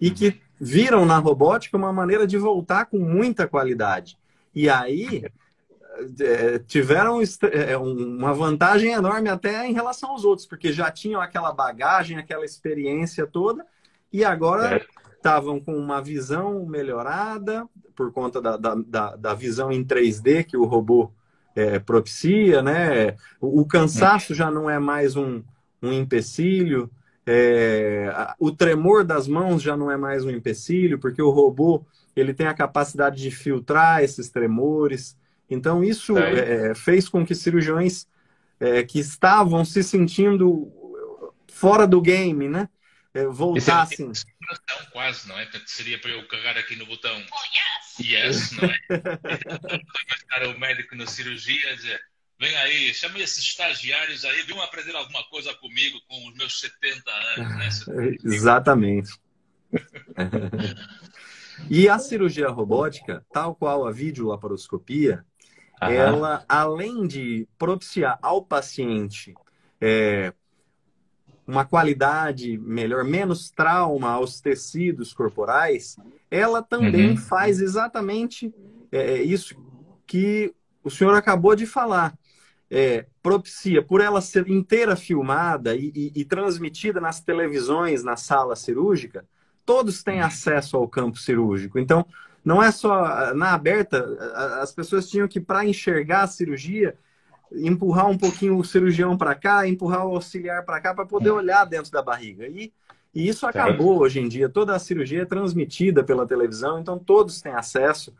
e 0.00 0.10
que 0.10 0.40
viram 0.60 1.04
na 1.04 1.18
robótica 1.18 1.76
uma 1.76 1.92
maneira 1.92 2.26
de 2.26 2.38
voltar 2.38 2.86
com 2.86 2.98
muita 2.98 3.46
qualidade. 3.48 4.18
E 4.54 4.68
aí 4.68 5.24
é, 6.20 6.58
tiveram 6.58 7.20
é, 7.52 7.76
uma 7.76 8.32
vantagem 8.32 8.92
enorme 8.92 9.28
até 9.28 9.66
em 9.66 9.72
relação 9.72 10.10
aos 10.10 10.24
outros, 10.24 10.46
porque 10.46 10.72
já 10.72 10.90
tinham 10.90 11.20
aquela 11.20 11.52
bagagem, 11.52 12.18
aquela 12.18 12.44
experiência 12.44 13.26
toda, 13.26 13.66
e 14.12 14.24
agora 14.24 14.84
estavam 15.16 15.60
com 15.60 15.74
uma 15.76 16.02
visão 16.02 16.66
melhorada 16.66 17.68
por 17.94 18.12
conta 18.12 18.40
da, 18.40 18.56
da, 18.56 19.16
da, 19.16 19.34
visão 19.34 19.70
em 19.70 19.84
3D 19.84 20.44
que 20.44 20.56
o 20.56 20.64
robô 20.64 21.12
é, 21.54 21.78
propicia, 21.78 22.62
né? 22.62 23.16
O, 23.40 23.60
o 23.60 23.66
cansaço 23.66 24.34
já 24.34 24.50
não 24.50 24.68
é 24.68 24.78
mais 24.78 25.16
um, 25.16 25.42
um 25.82 25.92
empecilho. 25.92 26.90
É, 27.26 28.12
o 28.38 28.50
tremor 28.50 29.04
das 29.04 29.28
mãos 29.28 29.62
já 29.62 29.76
não 29.76 29.90
é 29.90 29.96
mais 29.96 30.24
um 30.24 30.30
empecilho, 30.30 30.98
porque 30.98 31.22
o 31.22 31.30
robô 31.30 31.84
ele 32.14 32.34
tem 32.34 32.46
a 32.46 32.54
capacidade 32.54 33.20
de 33.20 33.30
filtrar 33.30 34.02
esses 34.02 34.28
tremores. 34.28 35.16
Então, 35.48 35.82
isso 35.82 36.16
é. 36.18 36.70
É, 36.70 36.74
fez 36.74 37.08
com 37.08 37.24
que 37.24 37.34
cirurgiões 37.34 38.06
é, 38.58 38.82
que 38.82 38.98
estavam 38.98 39.64
se 39.64 39.82
sentindo 39.82 40.70
fora 41.48 41.86
do 41.86 42.00
game, 42.00 42.48
né? 42.48 42.68
É, 43.14 43.26
voltassem. 43.26 44.10
É 44.10 44.84
quase, 44.90 45.28
não 45.28 45.38
é? 45.38 45.44
Portanto, 45.44 45.68
seria 45.68 46.00
para 46.00 46.10
eu 46.10 46.26
carregar 46.26 46.56
aqui 46.56 46.76
no 46.76 46.86
botão 46.86 47.14
oh, 47.14 48.00
yes! 48.00 48.50
yes, 48.50 48.52
não 48.56 48.68
é? 48.68 50.46
o 50.46 50.58
médico 50.58 50.96
na 50.96 51.06
cirurgia 51.06 51.76
dizer 51.76 52.00
Vem 52.42 52.56
aí, 52.56 52.92
chama 52.92 53.20
esses 53.20 53.38
estagiários 53.38 54.24
aí, 54.24 54.42
venham 54.42 54.60
aprender 54.62 54.96
alguma 54.96 55.22
coisa 55.28 55.54
comigo 55.54 56.00
com 56.08 56.26
os 56.26 56.34
meus 56.34 56.58
70 56.58 57.10
anos, 57.36 57.86
né? 57.86 58.16
Exatamente. 58.24 59.12
e 61.70 61.88
a 61.88 62.00
cirurgia 62.00 62.48
robótica, 62.48 63.24
tal 63.32 63.54
qual 63.54 63.86
a 63.86 63.92
videolaparoscopia, 63.92 65.24
Aham. 65.80 65.92
ela, 65.92 66.44
além 66.48 67.06
de 67.06 67.46
propiciar 67.56 68.18
ao 68.20 68.44
paciente 68.44 69.32
é, 69.80 70.32
uma 71.46 71.64
qualidade 71.64 72.56
melhor, 72.58 73.04
menos 73.04 73.50
trauma 73.50 74.10
aos 74.10 74.40
tecidos 74.40 75.12
corporais, 75.12 75.96
ela 76.30 76.62
também 76.62 77.10
uhum. 77.10 77.16
faz 77.16 77.60
exatamente 77.60 78.54
é, 78.90 79.22
isso 79.22 79.56
que 80.06 80.54
o 80.84 80.90
senhor 80.90 81.14
acabou 81.14 81.54
de 81.54 81.66
falar 81.66 82.14
é, 82.74 83.04
propicia, 83.22 83.82
por 83.82 84.00
ela 84.00 84.22
ser 84.22 84.48
inteira 84.48 84.96
filmada 84.96 85.76
e, 85.76 85.92
e, 85.94 86.12
e, 86.16 86.24
transmitida 86.24 87.02
nas 87.02 87.20
televisões, 87.20 88.02
na 88.02 88.16
sala 88.16 88.56
cirúrgica, 88.56 89.26
todos 89.66 90.02
têm 90.02 90.22
acesso 90.22 90.78
ao 90.78 90.88
campo 90.88 91.18
cirúrgico. 91.18 91.78
Então, 91.78 92.06
não 92.42 92.62
é 92.62 92.72
só 92.72 93.34
na 93.34 93.52
aberta, 93.52 94.02
as 94.62 94.72
pessoas 94.72 95.06
tinham 95.06 95.28
que, 95.28 95.38
para 95.38 95.66
enxergar 95.66 96.22
a 96.22 96.26
cirurgia, 96.26 96.96
empurrar 97.56 98.08
um 98.08 98.16
pouquinho 98.16 98.56
o 98.56 98.64
cirurgião 98.64 99.16
para 99.16 99.34
cá, 99.34 99.66
empurrar 99.66 100.06
o 100.06 100.14
auxiliar 100.14 100.64
para 100.64 100.80
cá, 100.80 100.94
para 100.94 101.06
poder 101.06 101.30
olhar 101.30 101.64
dentro 101.64 101.90
da 101.90 102.02
barriga. 102.02 102.46
E 102.46 102.72
E 103.14 103.28
isso 103.28 103.46
acabou 103.46 104.00
hoje 104.00 104.20
em 104.20 104.28
dia. 104.28 104.48
Toda 104.48 104.74
a 104.74 104.78
cirurgia 104.78 105.22
é 105.22 105.26
transmitida 105.26 106.02
pela 106.02 106.26
televisão, 106.26 106.80
então 106.80 106.98
todos 106.98 107.42
têm 107.42 107.52
acesso. 107.52 108.14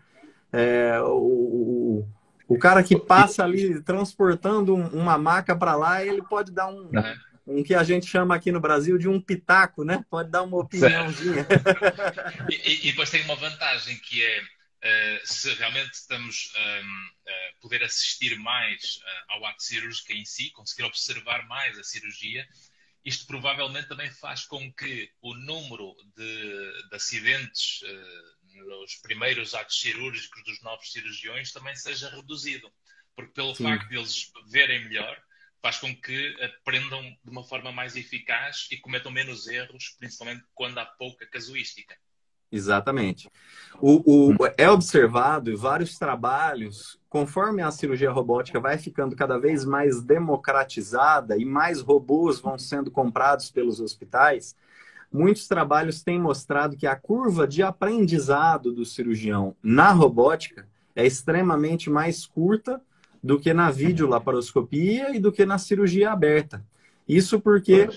É, 0.53 1.01
o, 1.01 1.17
o, 1.17 2.09
o, 2.47 2.59
cara 2.59 2.83
que 2.83 2.99
passa 2.99 3.43
ali 3.43 3.81
transportando 3.81 4.75
uma 4.75 5.17
maca 5.17 5.57
para 5.57 5.75
lá, 5.75 6.05
ele 6.05 6.23
pode 6.23 6.53
dar 6.53 6.69
um, 6.69 6.91
um 7.47 7.62
que 7.62 7.75
a 7.75 7.83
gente 7.83 8.07
chama 8.07 8.35
aqui 8.35 8.53
no 8.53 8.61
Brasil 8.61 8.99
de 8.99 9.09
um 9.09 9.19
pitaco, 9.19 9.83
né? 9.83 10.05
Pode 10.11 10.31
dar 10.31 10.43
uma 10.43 10.59
opiniãozinha. 10.59 11.47
e, 12.51 12.89
e, 12.89 12.91
depois 12.91 13.09
tem 13.09 13.25
uma 13.25 13.37
vantagem 13.37 13.97
que 13.97 14.23
é 14.23 14.41
uh, 14.83 15.27
se 15.27 15.53
realmente 15.55 15.93
estamos 15.93 16.53
a 16.55 16.81
um, 16.81 17.07
uh, 17.07 17.61
poder 17.61 17.83
assistir 17.85 18.37
mais 18.39 18.97
uh, 18.97 19.33
ao 19.33 19.47
ato 19.47 19.62
cirúrgico 19.62 20.12
em 20.12 20.25
si, 20.25 20.51
conseguir 20.51 20.85
observar 20.85 21.47
mais 21.47 21.79
a 21.79 21.85
cirurgia, 21.85 22.47
isto 23.05 23.27
provavelmente 23.27 23.89
também 23.89 24.11
faz 24.11 24.45
com 24.45 24.73
que 24.73 25.11
o 25.21 25.35
número 25.35 25.95
de, 26.17 26.89
de 26.89 26.95
acidentes 26.95 27.81
nos 28.55 28.95
primeiros 29.03 29.55
atos 29.55 29.81
cirúrgicos 29.81 30.45
dos 30.45 30.62
novos 30.62 30.93
cirurgiões 30.93 31.51
também 31.51 31.75
seja 31.75 32.09
reduzido. 32.11 32.73
Porque 33.17 33.33
pelo 33.33 33.57
Sim. 33.57 33.65
facto 33.65 33.89
de 33.89 33.97
eles 33.97 34.31
verem 34.49 34.85
melhor, 34.85 35.21
faz 35.61 35.79
com 35.79 35.95
que 36.01 36.37
aprendam 36.43 37.03
de 37.25 37.31
uma 37.31 37.43
forma 37.43 37.73
mais 37.73 37.97
eficaz 37.97 38.69
e 38.71 38.77
cometam 38.77 39.11
menos 39.11 39.49
erros, 39.49 39.97
principalmente 39.99 40.45
quando 40.55 40.79
há 40.79 40.87
pouca 40.87 41.27
casuística. 41.27 41.97
Exatamente. 42.52 43.30
O, 43.80 44.35
o, 44.35 44.37
é 44.59 44.71
observado 44.71 45.50
em 45.50 45.56
vários 45.56 45.99
trabalhos, 45.99 47.00
conforme 47.09 47.62
a 47.62 47.71
cirurgia 47.71 48.12
robótica 48.12 48.61
vai 48.61 48.76
ficando 48.76 49.16
cada 49.16 49.38
vez 49.38 49.64
mais 49.64 50.02
democratizada 50.02 51.38
e 51.38 51.47
mais 51.47 51.80
robôs 51.80 52.38
vão 52.38 52.59
sendo 52.59 52.90
comprados 52.90 53.50
pelos 53.50 53.80
hospitais, 53.80 54.54
muitos 55.11 55.49
trabalhos 55.49 56.02
têm 56.02 56.21
mostrado 56.21 56.76
que 56.76 56.87
a 56.87 56.94
curva 56.94 57.49
de 57.49 57.62
aprendizado 57.62 58.71
do 58.71 58.85
cirurgião 58.85 59.56
na 59.62 59.90
robótica 59.90 60.68
é 60.94 61.06
extremamente 61.06 61.88
mais 61.88 62.26
curta 62.26 62.80
do 63.23 63.40
que 63.40 63.54
na 63.54 63.71
videolaparoscopia 63.71 65.16
e 65.16 65.18
do 65.18 65.32
que 65.32 65.47
na 65.47 65.56
cirurgia 65.56 66.12
aberta. 66.12 66.62
Isso 67.09 67.40
porque 67.40 67.88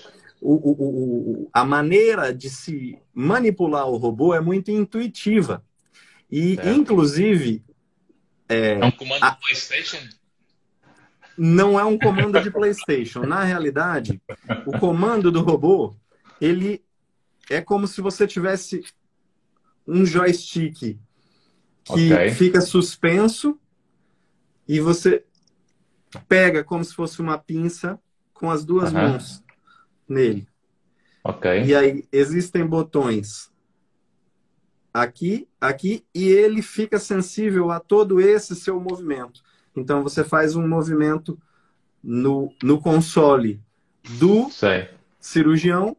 o, 0.46 0.54
o, 0.54 1.42
o, 1.42 1.50
a 1.52 1.64
maneira 1.64 2.32
de 2.32 2.48
se 2.48 2.96
manipular 3.12 3.88
o 3.88 3.96
robô 3.96 4.32
é 4.32 4.40
muito 4.40 4.70
intuitiva. 4.70 5.64
E, 6.30 6.56
é. 6.60 6.72
inclusive. 6.72 7.64
É, 8.48 8.78
é 8.78 8.84
um 8.84 8.92
comando 8.92 9.24
a... 9.24 9.30
de 9.30 9.40
PlayStation? 9.40 9.98
Não 11.36 11.78
é 11.78 11.84
um 11.84 11.98
comando 11.98 12.40
de 12.40 12.50
PlayStation. 12.50 13.26
Na 13.26 13.42
realidade, 13.42 14.22
o 14.64 14.78
comando 14.78 15.32
do 15.32 15.42
robô 15.42 15.96
ele 16.40 16.84
é 17.50 17.60
como 17.60 17.88
se 17.88 18.00
você 18.00 18.24
tivesse 18.24 18.84
um 19.86 20.06
joystick 20.06 20.78
que 20.78 22.12
okay. 22.12 22.30
fica 22.30 22.60
suspenso 22.60 23.58
e 24.66 24.78
você 24.78 25.24
pega 26.28 26.62
como 26.62 26.84
se 26.84 26.94
fosse 26.94 27.20
uma 27.20 27.36
pinça 27.36 27.98
com 28.32 28.50
as 28.50 28.64
duas 28.64 28.92
uhum. 28.92 29.00
mãos 29.00 29.45
nele. 30.08 30.46
Ok. 31.24 31.64
E 31.64 31.74
aí 31.74 32.04
existem 32.12 32.64
botões 32.66 33.50
aqui, 34.92 35.46
aqui, 35.60 36.04
e 36.14 36.24
ele 36.28 36.62
fica 36.62 36.98
sensível 36.98 37.70
a 37.70 37.78
todo 37.78 38.20
esse 38.20 38.54
seu 38.56 38.80
movimento. 38.80 39.42
Então 39.76 40.02
você 40.02 40.24
faz 40.24 40.56
um 40.56 40.66
movimento 40.66 41.38
no, 42.02 42.52
no 42.62 42.80
console 42.80 43.60
do 44.18 44.48
Sei. 44.50 44.88
cirurgião 45.20 45.96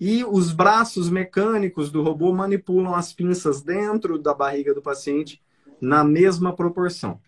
e 0.00 0.24
os 0.24 0.52
braços 0.52 1.10
mecânicos 1.10 1.90
do 1.90 2.02
robô 2.02 2.32
manipulam 2.32 2.94
as 2.94 3.12
pinças 3.12 3.60
dentro 3.60 4.18
da 4.18 4.32
barriga 4.32 4.72
do 4.72 4.80
paciente 4.80 5.42
na 5.80 6.02
mesma 6.02 6.54
proporção. 6.54 7.20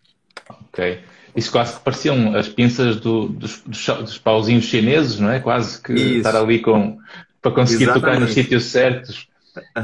Ok. 0.48 1.00
Isso 1.37 1.50
quase 1.50 1.74
que 1.74 1.80
pareciam 1.80 2.37
as 2.37 2.48
pinças 2.48 2.96
do, 2.96 3.28
dos, 3.28 3.62
dos, 3.66 4.18
pauzinhos 4.18 4.64
chineses, 4.66 5.18
não 5.18 5.30
é? 5.30 5.40
Quase 5.40 5.83
que 5.83 5.92
isso. 5.92 6.16
estar 6.18 6.37
ali 6.37 6.61
com 6.61 6.98
para 7.42 7.52
conseguir 7.52 7.85
Exatamente. 7.85 8.07
tocar 8.07 8.20
nos 8.20 8.33
sítios 8.33 8.64
certos. 8.64 9.28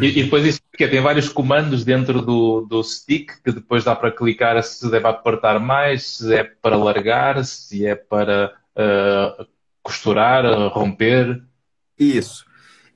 E, 0.00 0.06
e, 0.06 0.24
depois 0.24 0.44
isso 0.44 0.60
que 0.76 0.88
tem 0.88 1.00
vários 1.00 1.28
comandos 1.28 1.84
dentro 1.84 2.22
do, 2.22 2.62
do 2.62 2.82
stick 2.82 3.32
que 3.44 3.52
depois 3.52 3.84
dá 3.84 3.94
para 3.94 4.10
clicar 4.10 4.60
se 4.62 4.90
deve 4.90 5.06
apertar 5.06 5.60
mais, 5.60 6.04
se 6.04 6.34
é 6.34 6.42
para 6.42 6.76
largar, 6.76 7.44
se 7.44 7.86
é 7.86 7.94
para 7.94 8.52
uh, 8.74 9.46
costurar, 9.82 10.44
uh, 10.44 10.68
romper. 10.68 11.42
Isso. 11.98 12.44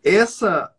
Essa 0.03 0.73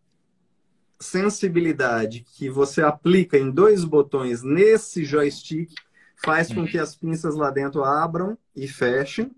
sensibilidade 1.00 2.26
que 2.36 2.50
você 2.50 2.82
aplica 2.82 3.38
em 3.38 3.52
dois 3.52 3.84
botões 3.84 4.42
nesse 4.42 5.06
joystick 5.06 5.70
faz 6.16 6.52
com 6.52 6.66
que 6.66 6.78
as 6.78 6.96
pinças 6.96 7.36
lá 7.36 7.50
dentro 7.50 7.84
abram 7.84 8.38
e 8.56 8.68
fechem. 8.68 9.32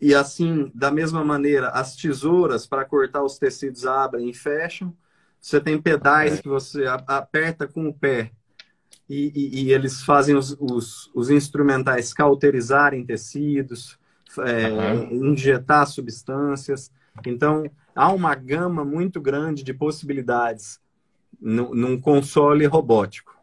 E 0.00 0.14
assim, 0.14 0.70
da 0.74 0.90
mesma 0.90 1.24
maneira, 1.24 1.68
as 1.68 1.96
tesouras 1.96 2.66
para 2.66 2.84
cortar 2.84 3.22
os 3.22 3.38
tecidos 3.38 3.86
abrem 3.86 4.28
e 4.28 4.34
fecham. 4.34 4.94
Você 5.40 5.60
tem 5.60 5.80
pedais 5.80 6.40
que 6.40 6.48
você 6.48 6.84
aperta 7.06 7.66
com 7.66 7.88
o 7.88 7.94
pé 7.94 8.32
e, 9.08 9.32
e, 9.34 9.64
e 9.64 9.72
eles 9.72 10.02
fazem 10.02 10.34
os, 10.34 10.56
os, 10.58 11.10
os, 11.14 11.30
instrumentais 11.30 12.14
cauterizarem 12.14 13.04
tecidos, 13.04 13.98
é, 14.38 14.70
uhum. 14.70 15.32
injetar 15.32 15.86
substâncias. 15.86 16.90
Então, 17.26 17.70
há 17.94 18.10
uma 18.10 18.34
gama 18.34 18.84
muito 18.84 19.20
grande 19.20 19.62
de 19.62 19.74
possibilidades 19.74 20.80
no, 21.40 21.74
num 21.74 22.00
console 22.00 22.64
robótico. 22.66 23.33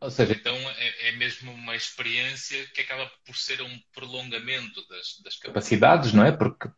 Ou 0.00 0.10
seja, 0.10 0.32
então 0.32 0.54
é, 0.54 1.08
é, 1.08 1.12
mesmo 1.16 1.52
uma 1.52 1.76
experiência 1.76 2.58
que 2.74 2.80
acaba 2.80 3.10
por 3.26 3.36
ser 3.36 3.60
um 3.60 3.78
prolongamento 3.94 4.80
das, 4.88 5.20
das 5.22 5.36
capacidades, 5.36 6.14
não 6.14 6.24
é? 6.24 6.32
Porque 6.32 6.68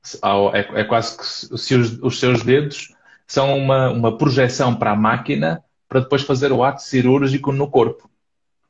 é, 0.52 0.80
é 0.80 0.85
quase 0.85 1.16
que 1.16 1.24
se 1.58 1.74
os, 1.76 1.98
os, 2.02 2.18
seus 2.18 2.42
dedos 2.42 2.92
são 3.24 3.56
uma, 3.56 3.90
uma 3.90 4.18
projeção 4.18 4.74
para 4.74 4.90
a 4.90 4.96
máquina 4.96 5.62
para 5.88 6.00
depois 6.00 6.22
fazer 6.22 6.50
o 6.50 6.64
ato 6.64 6.82
cirúrgico 6.82 7.52
no 7.52 7.70
corpo. 7.70 8.11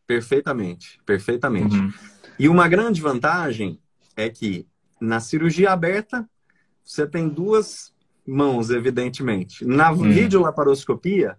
Perfeitamente, 0.07 1.01
perfeitamente. 1.07 1.75
Uhum. 1.75 1.93
E 2.39 2.47
uma 2.47 2.69
grande 2.69 3.01
vantagem 3.01 3.81
é 4.15 4.29
que 4.29 4.67
na 5.01 5.19
cirurgia 5.19 5.73
aberta 5.73 6.29
você 6.85 7.07
tem 7.07 7.27
duas 7.27 7.93
mãos, 8.27 8.69
evidentemente. 8.69 9.65
Na 9.65 9.91
uhum. 9.93 10.11
videolaparoscopia, 10.11 11.39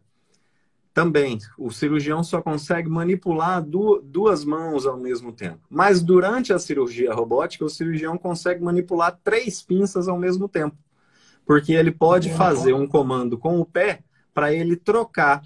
também, 0.93 1.39
o 1.57 1.71
cirurgião 1.71 2.23
só 2.23 2.41
consegue 2.41 2.87
manipular 2.87 3.65
duas 4.03 4.45
mãos 4.45 4.85
ao 4.85 4.97
mesmo 4.97 5.31
tempo. 5.31 5.59
Mas 5.69 6.03
durante 6.03 6.53
a 6.53 6.59
cirurgia 6.59 7.13
robótica, 7.13 7.65
o 7.65 7.69
cirurgião 7.69 8.17
consegue 8.17 8.63
manipular 8.63 9.19
três 9.23 9.61
pinças 9.61 10.07
ao 10.07 10.19
mesmo 10.19 10.47
tempo. 10.47 10.77
Porque 11.45 11.73
ele 11.73 11.91
pode 11.91 12.31
fazer 12.33 12.73
um 12.73 12.87
comando 12.87 13.37
com 13.37 13.59
o 13.59 13.65
pé 13.65 14.03
para 14.33 14.53
ele 14.53 14.75
trocar 14.75 15.41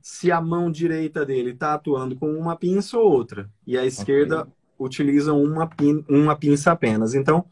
se 0.00 0.30
a 0.30 0.40
mão 0.40 0.70
direita 0.70 1.26
dele 1.26 1.50
está 1.50 1.74
atuando 1.74 2.16
com 2.16 2.32
uma 2.32 2.56
pinça 2.56 2.96
ou 2.96 3.10
outra. 3.10 3.50
E 3.66 3.76
a 3.76 3.84
esquerda 3.84 4.42
okay. 4.42 4.52
utiliza 4.78 5.32
uma, 5.32 5.66
pin 5.66 6.04
uma 6.08 6.36
pinça 6.36 6.70
apenas. 6.70 7.14
Então, 7.14 7.44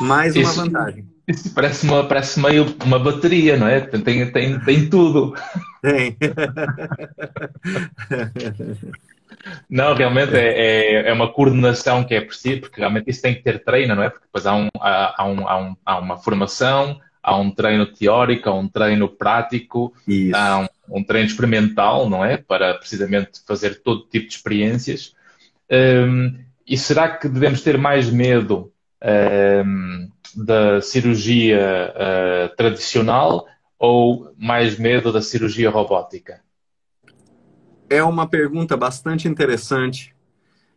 mais 0.00 0.34
uma 0.34 0.42
Isso. 0.42 0.54
vantagem. 0.54 1.04
Isso 1.28 1.52
parece, 1.52 1.84
uma, 1.86 2.04
parece 2.04 2.40
meio 2.40 2.76
uma 2.84 2.98
bateria, 2.98 3.56
não 3.56 3.66
é? 3.66 3.80
Tem, 3.80 4.30
tem, 4.30 4.60
tem 4.60 4.88
tudo. 4.88 5.34
Tem. 5.82 6.16
Não, 9.68 9.94
realmente 9.94 10.34
é, 10.34 10.48
é, 10.48 11.08
é, 11.08 11.12
uma 11.12 11.32
coordenação 11.32 12.04
que 12.04 12.14
é 12.14 12.20
preciso, 12.20 12.62
porque 12.62 12.80
realmente 12.80 13.10
isso 13.10 13.22
tem 13.22 13.34
que 13.34 13.42
ter 13.42 13.62
treino, 13.62 13.94
não 13.94 14.02
é? 14.02 14.10
Porque 14.10 14.26
depois 14.26 14.46
há, 14.46 14.54
um, 14.54 14.68
há, 14.80 15.24
um, 15.24 15.48
há, 15.48 15.58
um, 15.58 15.76
há 15.84 15.98
uma 15.98 16.16
formação, 16.18 17.00
há 17.22 17.36
um 17.36 17.50
treino 17.50 17.86
teórico, 17.86 18.48
há 18.48 18.54
um 18.54 18.68
treino 18.68 19.08
prático, 19.08 19.92
isso. 20.06 20.36
há 20.36 20.60
um, 20.60 20.98
um, 20.98 21.04
treino 21.04 21.28
experimental, 21.28 22.08
não 22.08 22.24
é? 22.24 22.36
Para 22.36 22.74
precisamente 22.74 23.40
fazer 23.46 23.82
todo 23.82 24.06
tipo 24.08 24.28
de 24.28 24.34
experiências. 24.34 25.14
Um, 25.70 26.38
e 26.66 26.76
será 26.76 27.08
que 27.08 27.28
devemos 27.28 27.62
ter 27.62 27.78
mais 27.78 28.10
medo 28.10 28.72
da 30.34 30.80
cirurgia 30.80 31.92
uh, 31.94 32.56
tradicional 32.56 33.46
ou 33.78 34.32
mais 34.36 34.78
medo 34.78 35.12
da 35.12 35.22
cirurgia 35.22 35.70
robótica? 35.70 36.42
É 37.88 38.02
uma 38.02 38.28
pergunta 38.28 38.76
bastante 38.76 39.28
interessante 39.28 40.14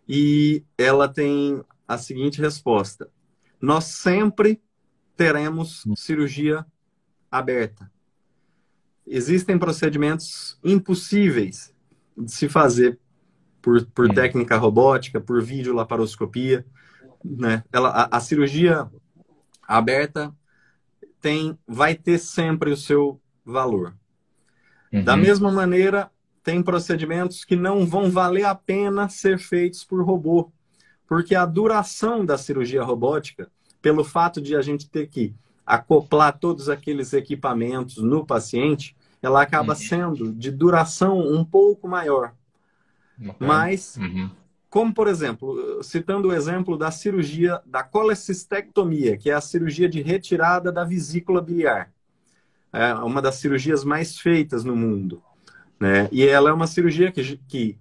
e 0.08 0.64
ela 0.78 1.08
tem 1.08 1.64
a 1.88 1.98
seguinte 1.98 2.40
resposta: 2.42 3.10
nós 3.62 3.86
sempre 3.86 4.62
teremos 5.16 5.84
cirurgia 5.96 6.66
aberta. 7.32 7.92
Existem 9.06 9.58
procedimentos 9.58 10.60
impossíveis 10.64 11.74
de 12.16 12.32
se 12.32 12.48
fazer 12.48 13.00
por, 13.62 13.86
por 13.88 14.14
técnica 14.14 14.56
robótica, 14.56 15.20
por 15.20 15.42
videolaparoscopia. 15.42 16.66
Né? 17.24 17.64
Ela, 17.72 17.90
a, 17.90 18.18
a 18.18 18.20
cirurgia 18.20 18.90
aberta 19.68 20.34
tem, 21.22 21.58
vai 21.68 21.96
ter 21.96 22.18
sempre 22.18 22.72
o 22.72 22.78
seu 22.78 23.20
valor. 23.46 23.94
Uhum. 24.92 25.04
Da 25.04 25.16
mesma 25.16 25.52
maneira, 25.52 26.10
tem 26.44 26.64
procedimentos 26.64 27.44
que 27.44 27.56
não 27.56 27.86
vão 27.86 28.10
valer 28.10 28.46
a 28.46 28.56
pena 28.56 29.10
ser 29.10 29.38
feitos 29.38 29.84
por 29.84 30.04
robô, 30.04 30.52
porque 31.08 31.36
a 31.36 31.46
duração 31.46 32.26
da 32.26 32.38
cirurgia 32.38 32.84
robótica, 32.84 33.52
pelo 33.82 34.04
fato 34.04 34.42
de 34.42 34.56
a 34.56 34.62
gente 34.62 34.90
ter 34.90 35.08
que 35.08 35.36
acoplar 35.66 36.38
todos 36.38 36.70
aqueles 36.70 37.14
equipamentos 37.14 37.98
no 37.98 38.26
paciente, 38.26 38.96
ela 39.22 39.42
acaba 39.42 39.74
uhum. 39.74 39.80
sendo 39.80 40.34
de 40.34 40.50
duração 40.50 41.20
um 41.20 41.44
pouco 41.46 41.88
maior. 41.88 42.34
Mas, 43.38 43.98
uhum. 43.98 44.32
Como 44.70 44.94
por 44.94 45.08
exemplo, 45.08 45.82
citando 45.84 46.28
o 46.28 46.34
exemplo 46.34 46.78
da 46.78 46.92
cirurgia 46.92 47.60
da 47.66 47.84
colecistectomia, 47.84 49.18
que 49.18 49.30
é 49.30 49.34
a 49.34 49.42
cirurgia 49.42 49.90
de 49.90 50.02
retirada 50.02 50.72
da 50.72 50.84
vesícula 50.84 51.42
biliar. 51.42 51.92
É 52.72 52.94
uma 52.94 53.22
das 53.22 53.36
cirurgias 53.36 53.84
mais 53.84 54.20
feitas 54.20 54.64
no 54.64 54.76
mundo. 54.76 55.24
Né? 55.80 56.08
E 56.12 56.24
ela 56.24 56.52
é 56.52 56.54
uma 56.54 56.68
cirurgia 56.68 57.12
que, 57.12 57.38
que 57.48 57.78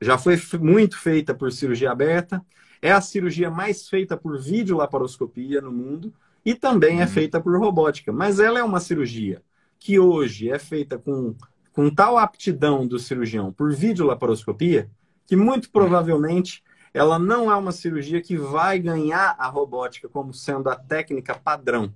já 0.00 0.18
foi 0.18 0.40
muito 0.60 0.98
feita 0.98 1.32
por 1.32 1.52
cirurgia 1.52 1.92
aberta, 1.92 2.44
é 2.82 2.90
a 2.90 3.00
cirurgia 3.00 3.50
mais 3.50 3.88
feita 3.88 4.16
por 4.16 4.38
videolaparoscopia 4.38 5.60
no 5.60 5.72
mundo 5.72 6.12
e 6.44 6.54
também 6.54 7.00
é 7.00 7.04
uhum. 7.04 7.08
feita 7.08 7.40
por 7.40 7.58
robótica. 7.58 8.12
Mas 8.12 8.40
ela 8.40 8.58
é 8.58 8.62
uma 8.64 8.80
cirurgia 8.80 9.42
que 9.78 9.98
hoje 9.98 10.50
é 10.50 10.58
feita 10.58 10.98
com, 10.98 11.34
com 11.72 11.88
tal 11.88 12.18
aptidão 12.18 12.86
do 12.86 12.98
cirurgião 12.98 13.52
por 13.52 13.72
videolaparoscopia 13.72 14.90
que 15.26 15.36
muito 15.36 15.70
provavelmente 15.70 16.62
ela 16.94 17.18
não 17.18 17.50
é 17.50 17.56
uma 17.56 17.72
cirurgia 17.72 18.22
que 18.22 18.36
vai 18.36 18.78
ganhar 18.78 19.36
a 19.38 19.48
robótica 19.48 20.08
como 20.08 20.32
sendo 20.32 20.70
a 20.70 20.76
técnica 20.76 21.34
padrão. 21.34 21.92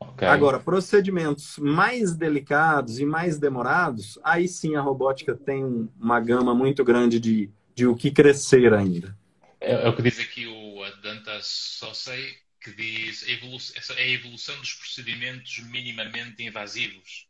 Okay. 0.00 0.28
Agora, 0.28 0.60
procedimentos 0.60 1.58
mais 1.58 2.14
delicados 2.16 3.00
e 3.00 3.04
mais 3.04 3.38
demorados, 3.38 4.18
aí 4.22 4.48
sim 4.48 4.76
a 4.76 4.80
robótica 4.80 5.34
tem 5.34 5.90
uma 6.00 6.20
gama 6.20 6.54
muito 6.54 6.84
grande 6.84 7.18
de, 7.18 7.50
de 7.74 7.86
o 7.86 7.96
que 7.96 8.10
crescer 8.10 8.72
ainda. 8.72 9.16
É, 9.60 9.72
é 9.72 9.88
o 9.88 9.94
que 9.94 10.02
diz 10.02 10.18
aqui 10.20 10.46
o 10.46 11.02
Danta 11.02 11.38
Sosei, 11.42 12.36
que 12.60 12.72
diz 12.72 13.26
é 13.28 14.02
a 14.02 14.08
evolução 14.08 14.56
dos 14.58 14.72
procedimentos 14.74 15.58
minimamente 15.70 16.42
invasivos. 16.44 17.28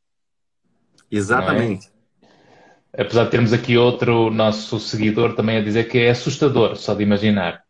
Exatamente. 1.11 1.89
É? 1.89 1.98
Apesar 2.99 3.25
de 3.25 3.31
termos 3.31 3.53
aqui 3.53 3.77
outro 3.77 4.29
nosso 4.29 4.81
seguidor 4.81 5.35
também 5.37 5.59
a 5.59 5.63
dizer 5.63 5.85
que 5.85 5.99
é 5.99 6.11
assustador, 6.11 6.75
só 6.75 6.95
de 6.95 7.05
imaginar. 7.05 7.63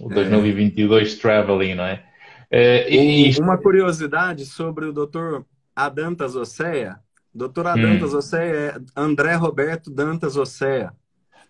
O 0.00 0.08
2022 0.08 1.14
é. 1.14 1.20
Traveling, 1.20 1.74
não 1.76 1.84
é? 1.84 2.04
É, 2.50 2.92
e... 2.92 3.36
Uma 3.38 3.56
curiosidade 3.56 4.44
sobre 4.44 4.86
o 4.86 4.92
Dr. 4.92 5.42
Adantas 5.76 6.34
Oceia. 6.34 6.98
Dr. 7.32 7.66
Adantas 7.66 8.14
hum. 8.14 8.36
É 8.36 8.76
André 8.96 9.34
Roberto 9.34 9.90
Dantas 9.90 10.36
Oceia. 10.36 10.92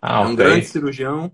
Ah, 0.01 0.21
é 0.21 0.27
um 0.27 0.33
okay. 0.33 0.35
grande 0.35 0.65
cirurgião, 0.65 1.31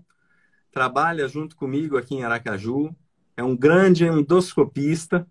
trabalha 0.72 1.28
junto 1.28 1.54
comigo 1.56 1.98
aqui 1.98 2.14
em 2.14 2.24
Aracaju. 2.24 2.94
É 3.36 3.42
um 3.42 3.56
grande 3.56 4.06
endoscopista, 4.06 5.26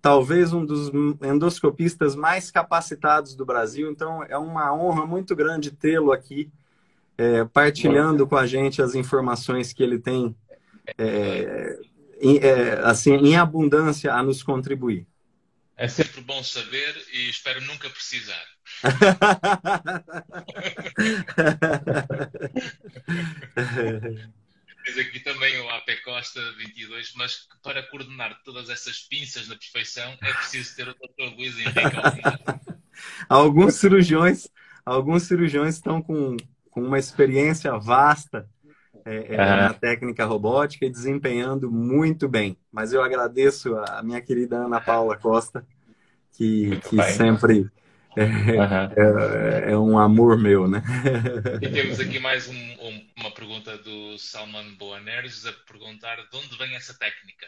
talvez 0.00 0.52
um 0.52 0.64
dos 0.64 0.90
endoscopistas 1.22 2.16
mais 2.16 2.50
capacitados 2.50 3.34
do 3.34 3.44
Brasil. 3.44 3.90
Então, 3.90 4.22
é 4.24 4.36
uma 4.36 4.74
honra 4.74 5.06
muito 5.06 5.36
grande 5.36 5.70
tê-lo 5.70 6.12
aqui, 6.12 6.50
é, 7.16 7.44
partilhando 7.44 8.26
com 8.26 8.36
a 8.36 8.46
gente 8.46 8.82
as 8.82 8.94
informações 8.94 9.72
que 9.72 9.82
ele 9.82 9.98
tem 9.98 10.34
é, 10.98 11.78
em, 12.20 12.38
é, 12.38 12.80
assim, 12.82 13.14
em 13.14 13.36
abundância 13.36 14.12
a 14.12 14.22
nos 14.22 14.42
contribuir. 14.42 15.06
É 15.76 15.88
sempre 15.88 16.20
bom 16.20 16.42
saber 16.42 16.94
e 17.12 17.30
espero 17.30 17.60
nunca 17.62 17.88
precisar. 17.88 18.44
Diz 24.90 24.98
aqui 24.98 25.20
também 25.20 25.56
o 25.60 25.70
AP 25.70 26.02
Costa 26.04 26.40
22, 26.58 27.12
mas 27.14 27.46
para 27.62 27.80
coordenar 27.80 28.36
todas 28.44 28.68
essas 28.68 28.98
pinças 28.98 29.46
na 29.46 29.54
perfeição 29.54 30.18
é 30.20 30.32
preciso 30.32 30.74
ter 30.74 30.88
o 30.88 30.94
Dr. 30.94 31.36
Luiz 31.36 31.56
Henrique 31.56 31.78
Alguns 33.28 33.74
cirurgiões, 33.74 34.48
alguns 34.84 35.22
cirurgiões 35.22 35.76
estão 35.76 36.02
com, 36.02 36.36
com 36.70 36.82
uma 36.82 36.98
experiência 36.98 37.78
vasta 37.78 38.48
é, 39.04 39.34
é, 39.34 39.36
na 39.36 39.72
técnica 39.72 40.24
robótica 40.24 40.84
e 40.84 40.90
desempenhando 40.90 41.70
muito 41.70 42.28
bem. 42.28 42.58
Mas 42.72 42.92
eu 42.92 43.00
agradeço 43.00 43.76
a 43.76 44.02
minha 44.02 44.20
querida 44.20 44.56
Ana 44.56 44.80
Paula 44.80 45.16
Costa, 45.16 45.64
que, 46.32 46.80
que 46.80 47.00
sempre 47.12 47.70
é, 48.22 49.68
é, 49.68 49.72
é, 49.72 49.78
um 49.78 49.98
amor 49.98 50.38
meu, 50.38 50.68
né? 50.68 50.82
E 51.62 51.68
temos 51.68 51.98
aqui 51.98 52.18
mais 52.18 52.48
um, 52.48 52.54
um, 52.54 53.06
uma 53.18 53.30
pergunta 53.30 53.76
do 53.78 54.18
Salman 54.18 54.74
Boanerges 54.78 55.46
a 55.46 55.52
perguntar 55.52 56.16
de 56.16 56.36
onde 56.36 56.56
vem 56.58 56.74
essa 56.76 56.92
técnica? 56.92 57.46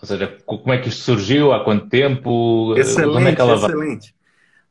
Ou 0.00 0.06
seja, 0.06 0.38
como 0.44 0.72
é 0.72 0.78
que 0.78 0.88
isto 0.88 1.02
surgiu, 1.02 1.52
há 1.52 1.64
quanto 1.64 1.88
tempo? 1.88 2.74
Excelente, 2.76 3.40
é 3.40 3.54
excelente. 3.54 4.14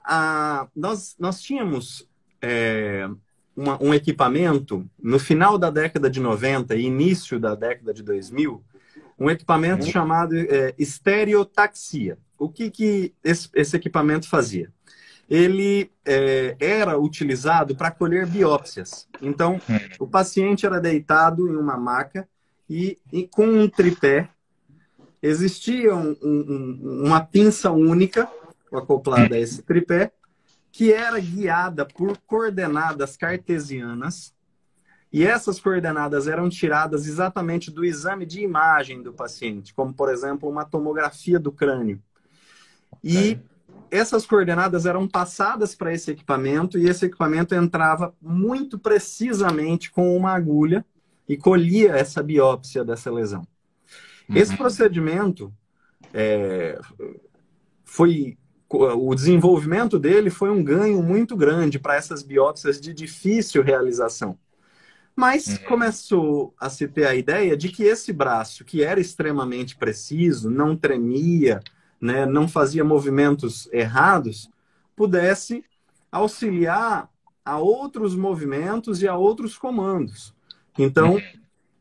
Ah, 0.04 0.68
nós, 0.76 1.16
nós 1.20 1.42
tínhamos 1.42 2.08
é, 2.42 3.10
uma, 3.56 3.82
um 3.82 3.94
equipamento, 3.94 4.88
no 5.02 5.18
final 5.18 5.58
da 5.58 5.72
década 5.72 6.10
de 6.10 6.20
90 6.20 6.76
e 6.76 6.84
início 6.84 7.40
da 7.40 7.56
década 7.56 7.94
de 7.94 8.04
2000, 8.04 8.64
um 9.18 9.30
equipamento 9.30 9.86
uhum. 9.86 9.92
chamado 9.92 10.36
é, 10.36 10.76
estereotaxia. 10.78 12.18
O 12.38 12.50
que, 12.50 12.70
que 12.70 13.14
esse, 13.24 13.50
esse 13.54 13.76
equipamento 13.76 14.28
fazia? 14.28 14.72
Ele 15.30 15.90
é, 16.06 16.56
era 16.60 16.98
utilizado 17.00 17.76
para 17.76 17.92
colher 17.92 18.28
biópsias. 18.28 19.08
Então, 19.22 19.54
uhum. 19.68 19.80
o 20.00 20.08
paciente 20.08 20.66
era 20.66 20.80
deitado 20.80 21.48
em 21.48 21.56
uma 21.56 21.78
maca 21.78 22.28
e, 22.70 22.98
e 23.12 23.28
com 23.28 23.46
um 23.46 23.68
tripé 23.68 24.30
existia 25.22 25.96
um, 25.96 26.16
um, 26.22 27.04
uma 27.06 27.22
pinça 27.22 27.72
única 27.72 28.30
acoplada 28.72 29.36
a 29.36 29.40
esse 29.40 29.62
tripé 29.64 30.12
que 30.72 30.92
era 30.92 31.20
guiada 31.20 31.86
por 31.86 32.18
coordenadas 32.28 33.16
cartesianas. 33.16 34.34
E 35.12 35.26
essas 35.26 35.60
coordenadas 35.60 36.28
eram 36.28 36.50
tiradas 36.50 37.08
exatamente 37.08 37.72
do 37.72 37.86
exame 37.86 38.26
de 38.26 38.42
imagem 38.42 39.02
do 39.02 39.14
paciente, 39.14 39.74
como, 39.74 39.94
por 39.94 40.12
exemplo, 40.12 40.50
uma 40.50 40.66
tomografia 40.66 41.40
do 41.40 41.52
crânio. 41.52 42.02
E 43.02 43.40
essas 43.92 44.26
coordenadas 44.26 44.86
eram 44.86 45.08
passadas 45.08 45.76
para 45.76 45.94
esse 45.94 46.12
equipamento 46.12 46.78
e 46.78 46.88
esse 46.88 47.06
equipamento 47.06 47.54
entrava 47.56 48.14
muito 48.22 48.78
precisamente 48.78 49.92
com 49.92 50.16
uma 50.16 50.32
agulha 50.34 50.86
e 51.28 51.38
colhia 51.38 51.92
essa 51.94 52.22
biópsia 52.22 52.84
dessa 52.84 53.12
lesão. 53.12 53.48
Uhum. 54.30 54.38
Esse 54.38 54.56
procedimento 54.56 55.54
é, 56.14 56.80
foi 57.84 58.38
o 58.70 59.14
desenvolvimento 59.14 59.98
dele 60.00 60.30
foi 60.30 60.50
um 60.50 60.64
ganho 60.64 61.02
muito 61.02 61.38
grande 61.38 61.80
para 61.80 61.96
essas 61.96 62.24
biópsias 62.24 62.82
de 62.82 62.94
difícil 62.94 63.62
realização. 63.62 64.38
Mas 65.16 65.48
uhum. 65.48 65.58
começou 65.66 66.54
a 66.60 66.70
se 66.70 66.88
ter 66.88 67.06
a 67.06 67.16
ideia 67.16 67.56
de 67.56 67.70
que 67.70 67.84
esse 67.84 68.12
braço, 68.12 68.66
que 68.66 68.84
era 68.84 69.00
extremamente 69.00 69.78
preciso, 69.78 70.50
não 70.50 70.76
tremia, 70.76 71.62
né, 72.00 72.26
não 72.26 72.48
fazia 72.48 72.84
movimentos 72.84 73.68
errados, 73.72 74.50
pudesse 74.96 75.64
auxiliar 76.12 77.10
a 77.44 77.58
outros 77.58 78.16
movimentos 78.16 79.02
e 79.02 79.08
a 79.08 79.16
outros 79.16 79.58
comandos. 79.58 80.34
Então, 80.78 81.22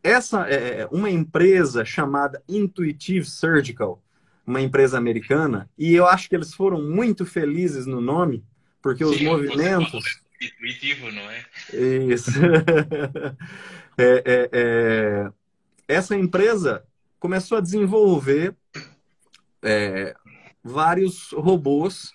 essa 0.03 0.42
é 0.42 0.87
uma 0.90 1.11
empresa 1.11 1.85
chamada 1.85 2.42
Intuitive 2.48 3.24
Surgical, 3.24 4.03
uma 4.46 4.61
empresa 4.61 4.98
americana, 4.98 5.70
e 5.79 5.94
eu 5.94 6.07
acho 6.07 6.29
que 6.29 6.35
eles 6.35 6.53
foram 6.53 6.83
muito 6.83 7.24
felizes 7.24 7.87
no 7.87 8.00
nome, 8.00 8.44
porque 8.83 9.05
Sim, 9.05 9.11
os 9.11 9.22
movimentos. 9.22 10.22
Intuitivo, 10.40 11.11
não 11.11 11.31
é? 11.31 11.44
Isso. 11.72 12.31
é, 13.96 14.22
é, 14.27 14.50
é... 14.53 15.33
Essa 15.88 16.14
empresa 16.14 16.85
começou 17.18 17.57
a 17.57 17.61
desenvolver 17.62 18.55
é, 19.64 20.14
vários 20.62 21.33
robôs 21.33 22.12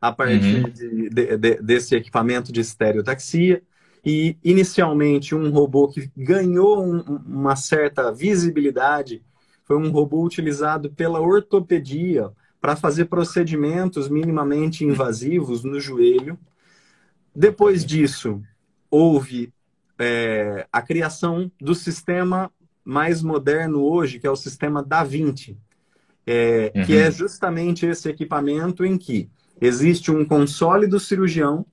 a 0.00 0.10
partir 0.10 0.64
uhum. 0.64 0.70
de, 0.70 1.10
de, 1.10 1.36
de, 1.36 1.62
desse 1.62 1.94
equipamento 1.94 2.52
de 2.52 2.60
estereotaxia. 2.60 3.62
E, 4.04 4.36
inicialmente, 4.42 5.34
um 5.34 5.50
robô 5.50 5.88
que 5.88 6.10
ganhou 6.16 6.84
um, 6.84 7.00
uma 7.26 7.54
certa 7.54 8.10
visibilidade 8.10 9.22
foi 9.64 9.76
um 9.76 9.90
robô 9.90 10.24
utilizado 10.24 10.90
pela 10.90 11.20
ortopedia 11.20 12.30
para 12.60 12.74
fazer 12.74 13.04
procedimentos 13.04 14.08
minimamente 14.08 14.84
invasivos 14.84 15.62
no 15.62 15.80
joelho. 15.80 16.36
Depois 17.34 17.84
disso, 17.84 18.42
houve 18.90 19.52
é, 19.98 20.66
a 20.72 20.82
criação 20.82 21.50
do 21.60 21.74
sistema 21.74 22.50
mais 22.84 23.22
moderno 23.22 23.82
hoje, 23.82 24.18
que 24.18 24.26
é 24.26 24.30
o 24.30 24.36
sistema 24.36 24.82
Da 24.82 25.04
Vinci. 25.04 25.56
É, 26.26 26.72
uhum. 26.74 26.84
que 26.84 26.96
é 26.96 27.10
justamente 27.10 27.86
esse 27.86 28.08
equipamento 28.08 28.84
em 28.84 28.96
que 28.96 29.28
existe 29.60 30.10
um 30.10 30.24
console 30.24 30.86
do 30.86 30.98
cirurgião 31.00 31.66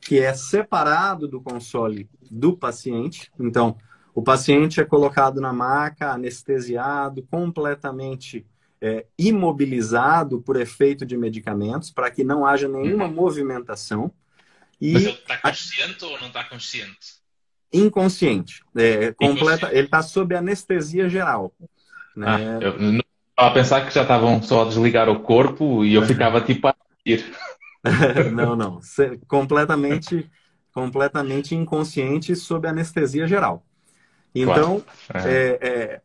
que 0.00 0.18
é 0.18 0.34
separado 0.34 1.26
do 1.26 1.40
console 1.40 2.08
do 2.30 2.56
paciente. 2.56 3.30
Então, 3.40 3.76
o 4.14 4.22
paciente 4.22 4.80
é 4.80 4.84
colocado 4.84 5.40
na 5.40 5.52
maca, 5.52 6.12
anestesiado, 6.12 7.22
completamente 7.30 8.46
é, 8.80 9.06
imobilizado 9.18 10.42
por 10.42 10.60
efeito 10.60 11.06
de 11.06 11.16
medicamentos, 11.16 11.90
para 11.90 12.10
que 12.10 12.22
não 12.22 12.46
haja 12.46 12.68
nenhuma 12.68 13.06
uhum. 13.06 13.14
movimentação. 13.14 14.12
E 14.78 14.92
Mas 14.92 15.02
ele 15.04 15.12
está 15.12 15.38
consciente 15.38 16.04
a... 16.04 16.08
ou 16.08 16.20
não 16.20 16.28
está 16.28 16.44
consciente? 16.44 17.14
Inconsciente. 17.72 18.62
É, 18.76 19.12
completa... 19.12 19.70
Ele 19.72 19.86
está 19.86 20.02
sob 20.02 20.34
anestesia 20.36 21.08
geral. 21.08 21.52
Né? 22.14 22.26
Ah, 22.28 22.58
eu 22.60 23.03
a 23.36 23.50
pensar 23.50 23.86
que 23.86 23.92
já 23.92 24.02
estavam 24.02 24.42
só 24.42 24.62
a 24.62 24.68
desligar 24.68 25.08
o 25.08 25.20
corpo 25.20 25.84
e 25.84 25.94
eu 25.94 26.02
ficava 26.02 26.40
tipo 26.40 26.68
a 26.68 26.74
ir. 27.04 27.24
não, 28.32 28.54
não. 28.54 28.80
Completamente, 29.26 30.30
completamente 30.72 31.54
inconsciente 31.54 32.34
sob 32.36 32.68
anestesia 32.68 33.26
geral. 33.26 33.64
Então, 34.34 34.82
claro. 35.08 35.28
é. 35.28 35.32
É, 35.32 35.68
é, 35.68 36.00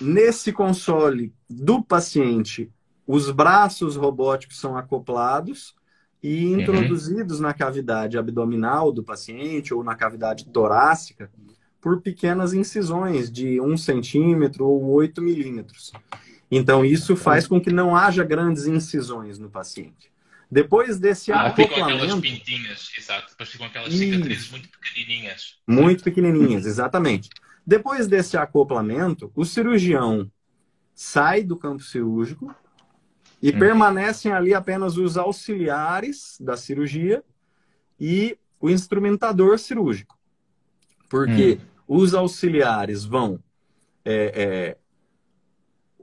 nesse 0.00 0.52
console 0.52 1.32
do 1.48 1.82
paciente, 1.82 2.70
os 3.06 3.30
braços 3.30 3.96
robóticos 3.96 4.58
são 4.58 4.76
acoplados 4.76 5.74
e 6.22 6.46
uhum. 6.46 6.60
introduzidos 6.60 7.36
uhum. 7.36 7.44
na 7.44 7.54
cavidade 7.54 8.18
abdominal 8.18 8.90
do 8.90 9.02
paciente 9.02 9.72
ou 9.72 9.84
na 9.84 9.94
cavidade 9.94 10.46
torácica 10.46 11.30
por 11.80 12.00
pequenas 12.00 12.52
incisões 12.52 13.30
de 13.30 13.60
1 13.60 13.76
centímetro 13.76 14.66
ou 14.66 14.90
8 14.90 15.22
milímetros. 15.22 15.92
Então, 16.50 16.84
isso 16.84 17.16
faz 17.16 17.46
com 17.46 17.60
que 17.60 17.70
não 17.70 17.96
haja 17.96 18.22
grandes 18.22 18.66
incisões 18.66 19.38
no 19.38 19.50
paciente. 19.50 20.10
Depois 20.50 20.98
desse 20.98 21.32
ah, 21.32 21.46
acoplamento... 21.46 21.74
ficam 21.74 21.88
aquelas 21.88 22.20
pintinhas, 22.20 22.92
exato. 22.96 23.30
Depois 23.30 23.48
ficam 23.48 23.66
aquelas 23.66 23.92
cicatrizes 23.92 24.50
muito 24.50 24.68
pequenininhas. 24.68 25.58
Muito 25.66 26.04
pequenininhas, 26.04 26.66
exatamente. 26.66 27.30
Depois 27.66 28.06
desse 28.06 28.36
acoplamento, 28.36 29.30
o 29.34 29.44
cirurgião 29.44 30.30
sai 30.94 31.42
do 31.42 31.56
campo 31.56 31.82
cirúrgico 31.82 32.54
e 33.42 33.50
hum. 33.50 33.58
permanecem 33.58 34.32
ali 34.32 34.54
apenas 34.54 34.96
os 34.96 35.16
auxiliares 35.16 36.36
da 36.40 36.56
cirurgia 36.56 37.24
e 37.98 38.38
o 38.60 38.70
instrumentador 38.70 39.58
cirúrgico. 39.58 40.16
Porque 41.08 41.58
hum. 41.60 41.66
os 41.88 42.14
auxiliares 42.14 43.04
vão 43.04 43.40
é, 44.04 44.32
é, 44.34 44.76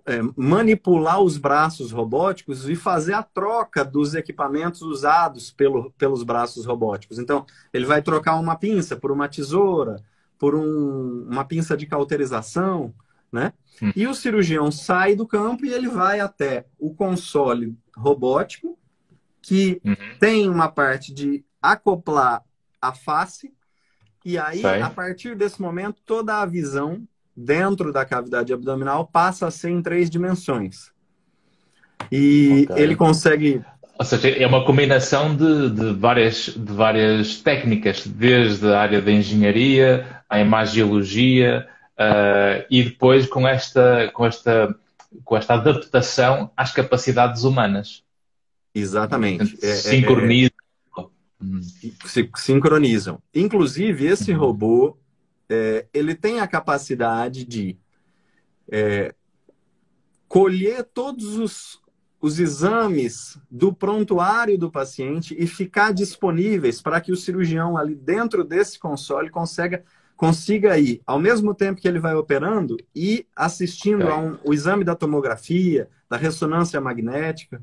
é, 0.06 0.20
manipular 0.36 1.22
os 1.22 1.38
braços 1.38 1.92
robóticos 1.92 2.68
e 2.68 2.76
fazer 2.76 3.14
a 3.14 3.24
troca 3.24 3.86
dos 3.86 4.14
equipamentos 4.14 4.82
usados 4.82 5.52
pelo, 5.52 5.92
pelos 5.92 6.24
braços 6.24 6.66
robóticos. 6.66 7.20
Então, 7.20 7.46
ele 7.74 7.86
vai 7.86 8.02
trocar 8.02 8.36
uma 8.36 8.56
pinça 8.56 8.96
por 8.96 9.12
uma 9.12 9.30
tesoura, 9.30 10.04
por 10.38 10.56
um, 10.56 11.28
uma 11.30 11.46
pinça 11.46 11.78
de 11.78 11.86
cauterização, 11.86 12.94
né? 13.32 13.54
Hum. 13.82 13.92
E 13.96 14.06
o 14.06 14.14
cirurgião 14.14 14.72
sai 14.72 15.16
do 15.16 15.26
campo 15.26 15.66
e 15.66 15.74
ele 15.74 15.88
vai 15.88 16.20
até 16.20 16.66
o 16.78 16.94
console 16.94 17.78
robótico, 17.96 18.78
que 19.42 19.82
uhum. 19.84 19.96
tem 20.20 20.50
uma 20.50 20.70
parte 20.70 21.14
de 21.14 21.44
acoplar 21.62 22.44
a 22.82 22.94
face, 22.94 23.54
e 24.26 24.38
aí, 24.38 24.62
Sai. 24.62 24.82
a 24.82 24.90
partir 24.90 25.36
desse 25.36 25.62
momento, 25.62 26.02
toda 26.06 26.42
a 26.42 26.46
visão 26.46 27.06
dentro 27.36 27.92
da 27.92 28.06
cavidade 28.06 28.54
abdominal 28.54 29.08
passa 29.08 29.48
a 29.48 29.52
ser 29.52 29.70
em 29.70 29.82
três 29.82 30.10
dimensões. 30.10 30.92
E 32.12 32.68
okay. 32.70 32.84
ele 32.84 32.96
consegue 32.96 33.64
ou 33.98 34.06
seja, 34.06 34.30
é 34.30 34.48
uma 34.48 34.66
combinação 34.66 35.36
de, 35.36 35.70
de, 35.70 35.94
várias, 35.94 36.48
de 36.48 36.74
várias 36.74 37.38
técnicas, 37.42 38.06
desde 38.08 38.68
a 38.68 38.80
área 38.80 39.02
da 39.02 39.12
engenharia, 39.12 40.22
a 40.28 40.40
imagiologia, 40.40 41.68
uh, 41.94 42.66
e 42.70 42.84
depois 42.84 43.28
com 43.28 43.48
esta, 43.48 44.10
com, 44.14 44.26
esta, 44.26 44.76
com 45.24 45.38
esta 45.38 45.54
adaptação 45.54 46.50
às 46.58 46.72
capacidades 46.72 47.44
humanas. 47.44 48.04
Exatamente. 48.74 49.58
É, 49.64 49.76
sincronizam. 49.76 50.52
Se 52.06 52.30
sincronizam. 52.36 53.22
Inclusive, 53.34 54.08
esse 54.08 54.32
uhum. 54.32 54.40
robô, 54.40 54.98
é, 55.50 55.86
ele 55.94 56.16
tem 56.16 56.40
a 56.40 56.48
capacidade 56.48 57.46
de 57.46 57.78
é, 58.72 59.14
colher 60.28 60.84
todos 60.84 61.38
os 61.38 61.84
os 62.24 62.40
exames 62.40 63.38
do 63.52 63.74
prontuário 63.74 64.58
do 64.58 64.72
paciente 64.72 65.36
e 65.38 65.46
ficar 65.46 65.94
disponíveis 65.94 66.82
para 66.82 67.02
que 67.02 67.12
o 67.12 67.18
cirurgião 67.18 67.78
ali 67.78 67.94
dentro 67.94 68.46
desse 68.46 68.80
console 68.80 69.30
consiga, 69.30 69.84
consiga 70.16 70.80
ir, 70.80 71.02
ao 71.06 71.20
mesmo 71.20 71.54
tempo 71.54 71.82
que 71.82 71.88
ele 71.88 72.00
vai 72.00 72.16
operando, 72.16 72.78
e 72.96 73.28
assistindo 73.36 74.04
é. 74.04 74.10
a 74.10 74.16
um, 74.16 74.38
o 74.42 74.54
exame 74.54 74.86
da 74.86 74.96
tomografia, 74.96 75.90
da 76.10 76.16
ressonância 76.16 76.80
magnética. 76.80 77.62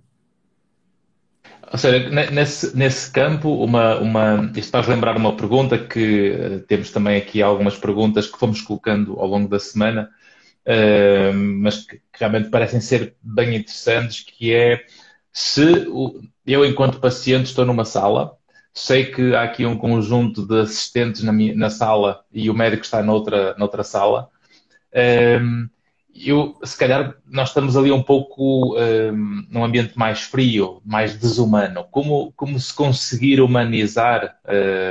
Ou 1.73 1.79
seja, 1.79 2.11
nesse, 2.31 2.77
nesse 2.77 3.11
campo, 3.13 3.49
uma, 3.63 3.97
uma, 3.99 4.53
isto 4.57 4.71
faz 4.71 4.89
lembrar 4.89 5.17
uma 5.17 5.37
pergunta 5.37 5.79
que 5.79 6.33
eh, 6.33 6.59
temos 6.67 6.91
também 6.91 7.17
aqui 7.17 7.41
algumas 7.41 7.77
perguntas 7.77 8.27
que 8.27 8.39
fomos 8.39 8.61
colocando 8.61 9.19
ao 9.21 9.27
longo 9.29 9.49
da 9.49 9.59
semana 9.59 10.11
uh, 10.67 11.35
mas 11.35 11.85
que, 11.85 11.97
que, 11.97 12.19
realmente 12.19 12.51
parecem 12.51 12.81
ser 12.81 13.15
bem 13.23 13.57
interessantes, 13.57 14.21
que 14.21 14.53
é 14.53 14.85
se 15.33 15.87
o, 15.89 16.21
eu, 16.47 16.65
enquanto 16.65 17.01
paciente, 17.01 17.47
estou 17.47 17.65
numa 17.65 17.85
sala, 17.85 18.37
sei 18.73 19.07
que 19.07 19.35
há 19.35 19.43
aqui 19.43 19.67
um 19.67 19.77
conjunto 19.77 20.47
de 20.47 20.61
assistentes 20.61 21.23
na, 21.23 21.33
minha, 21.33 21.55
na 21.55 21.71
sala 21.71 22.25
e 22.33 22.51
o 22.51 22.55
médico 22.55 22.85
está 22.85 23.03
noutra, 23.03 23.55
noutra 23.57 23.83
sala, 23.83 24.29
um, 25.41 25.69
eu, 26.15 26.59
se 26.63 26.77
calhar 26.77 27.15
nós 27.27 27.49
estamos 27.49 27.77
ali 27.77 27.91
um 27.91 28.03
pouco 28.03 28.77
um, 28.77 29.47
num 29.49 29.65
ambiente 29.65 29.99
mais 29.99 30.23
frio, 30.23 30.83
mais 30.85 31.17
desumano. 31.17 31.85
Como, 31.91 32.33
como 32.33 32.59
se 32.59 32.75
conseguir 32.75 33.41
humanizar 33.41 34.39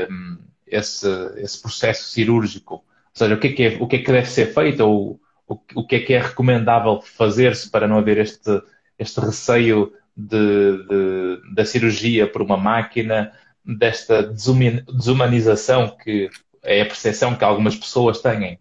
um, 0.10 0.38
esse, 0.66 1.08
esse 1.38 1.62
processo 1.62 2.10
cirúrgico? 2.10 2.76
Ou 2.76 2.84
seja, 3.14 3.36
o 3.36 3.40
que 3.40 3.48
é 3.48 3.54
que, 3.54 3.64
é, 3.64 3.78
o 3.80 3.88
que, 3.88 3.96
é 3.98 4.00
que 4.00 4.12
deve 4.12 4.30
ser 4.30 4.54
feito? 4.54 4.82
Ou 4.82 5.20
o, 5.48 5.60
o 5.76 5.86
que 5.86 5.96
é 5.96 6.00
que 6.00 6.14
é 6.14 6.20
recomendável 6.20 7.02
fazer-se 7.02 7.70
para 7.70 7.88
não 7.88 7.98
haver 7.98 8.18
este, 8.20 8.62
este 8.98 9.20
receio 9.20 9.92
de, 10.16 10.84
de, 10.88 11.54
da 11.54 11.66
cirurgia 11.66 12.28
por 12.28 12.42
uma 12.42 12.58
máquina, 12.58 13.32
desta 13.66 14.24
desumanização 14.24 15.96
que 16.04 16.30
é 16.64 16.82
a 16.82 16.86
percepção 16.86 17.36
que 17.36 17.44
algumas 17.44 17.76
pessoas 17.76 18.22
têm? 18.22 18.60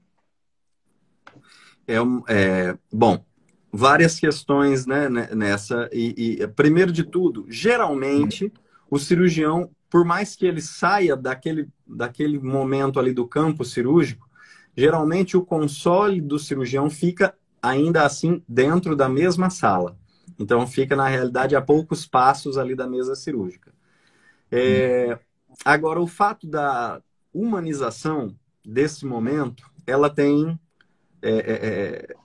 É, 1.89 1.97
é 2.29 2.79
bom, 2.93 3.25
várias 3.73 4.21
questões 4.21 4.87
né, 4.87 5.09
nessa. 5.09 5.89
E, 5.93 6.39
e, 6.41 6.47
primeiro 6.49 6.93
de 6.93 7.03
tudo, 7.03 7.47
geralmente 7.49 8.53
o 8.91 8.99
cirurgião, 8.99 9.71
por 9.91 10.05
mais 10.05 10.37
que 10.37 10.47
ele 10.47 10.61
saia 10.61 11.17
daquele, 11.17 11.69
daquele 11.87 12.39
momento 12.39 13.01
ali 13.01 13.13
do 13.13 13.27
campo 13.27 13.65
cirúrgico, 13.65 14.29
geralmente 14.77 15.37
o 15.37 15.45
console 15.45 16.21
do 16.21 16.39
cirurgião 16.39 16.91
fica 16.91 17.35
ainda 17.63 18.05
assim 18.05 18.43
dentro 18.47 18.95
da 18.95 19.09
mesma 19.09 19.51
sala. 19.51 19.97
Então 20.39 20.67
fica 20.67 20.95
na 20.95 21.09
realidade 21.09 21.57
a 21.57 21.63
poucos 21.63 22.07
passos 22.07 22.57
ali 22.57 22.75
da 22.75 22.87
mesa 22.87 23.15
cirúrgica. 23.15 23.73
É, 24.51 25.19
agora 25.65 26.01
o 26.01 26.07
fato 26.07 26.47
da 26.47 27.03
humanização 27.33 28.35
desse 28.65 29.05
momento, 29.05 29.65
ela 29.87 30.09
tem 30.09 30.59
é, 31.23 31.31
é, 31.31 32.15
é 32.15 32.17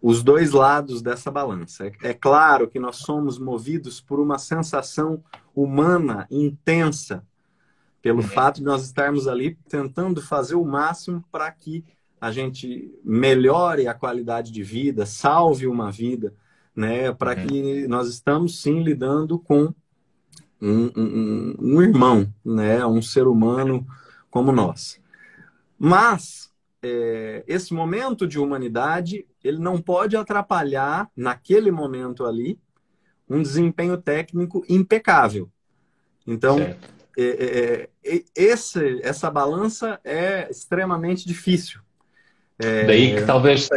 os 0.00 0.22
dois 0.22 0.52
lados 0.52 1.00
dessa 1.00 1.30
balança. 1.30 1.86
É, 1.86 2.10
é 2.10 2.14
claro 2.14 2.68
que 2.68 2.78
nós 2.78 2.96
somos 2.96 3.38
movidos 3.38 4.02
por 4.02 4.20
uma 4.20 4.38
sensação 4.38 5.24
humana 5.54 6.26
intensa 6.30 7.24
pelo 8.02 8.20
uhum. 8.20 8.28
fato 8.28 8.56
de 8.56 8.64
nós 8.64 8.84
estarmos 8.84 9.26
ali 9.26 9.56
tentando 9.66 10.20
fazer 10.20 10.56
o 10.56 10.64
máximo 10.64 11.24
para 11.32 11.50
que 11.50 11.82
a 12.20 12.30
gente 12.30 12.92
melhore 13.02 13.88
a 13.88 13.94
qualidade 13.94 14.52
de 14.52 14.62
vida, 14.62 15.06
salve 15.06 15.66
uma 15.66 15.90
vida, 15.90 16.34
né? 16.76 17.10
Para 17.10 17.34
uhum. 17.34 17.46
que 17.46 17.88
nós 17.88 18.06
estamos 18.06 18.60
sim 18.60 18.82
lidando 18.82 19.38
com 19.38 19.72
um, 20.60 20.90
um, 20.94 21.56
um, 21.58 21.82
irmão, 21.82 22.30
né? 22.44 22.84
Um 22.84 23.00
ser 23.00 23.26
humano 23.26 23.86
como 24.30 24.52
nós. 24.52 25.00
Mas 25.78 26.52
é, 26.86 27.42
esse 27.46 27.72
momento 27.72 28.26
de 28.26 28.38
humanidade 28.38 29.26
ele 29.42 29.58
não 29.58 29.80
pode 29.80 30.16
atrapalhar 30.16 31.10
naquele 31.16 31.70
momento 31.70 32.26
ali 32.26 32.58
um 33.28 33.40
desempenho 33.40 33.96
técnico 33.96 34.62
impecável. 34.68 35.48
Então 36.26 36.58
é, 36.60 36.76
é, 37.16 37.88
é, 38.04 38.22
esse, 38.36 39.00
essa 39.02 39.30
balança 39.30 39.98
é 40.04 40.46
extremamente 40.50 41.26
difícil. 41.26 41.80
É... 42.58 42.84
Daí 42.84 43.16
que 43.16 43.22
talvez 43.22 43.68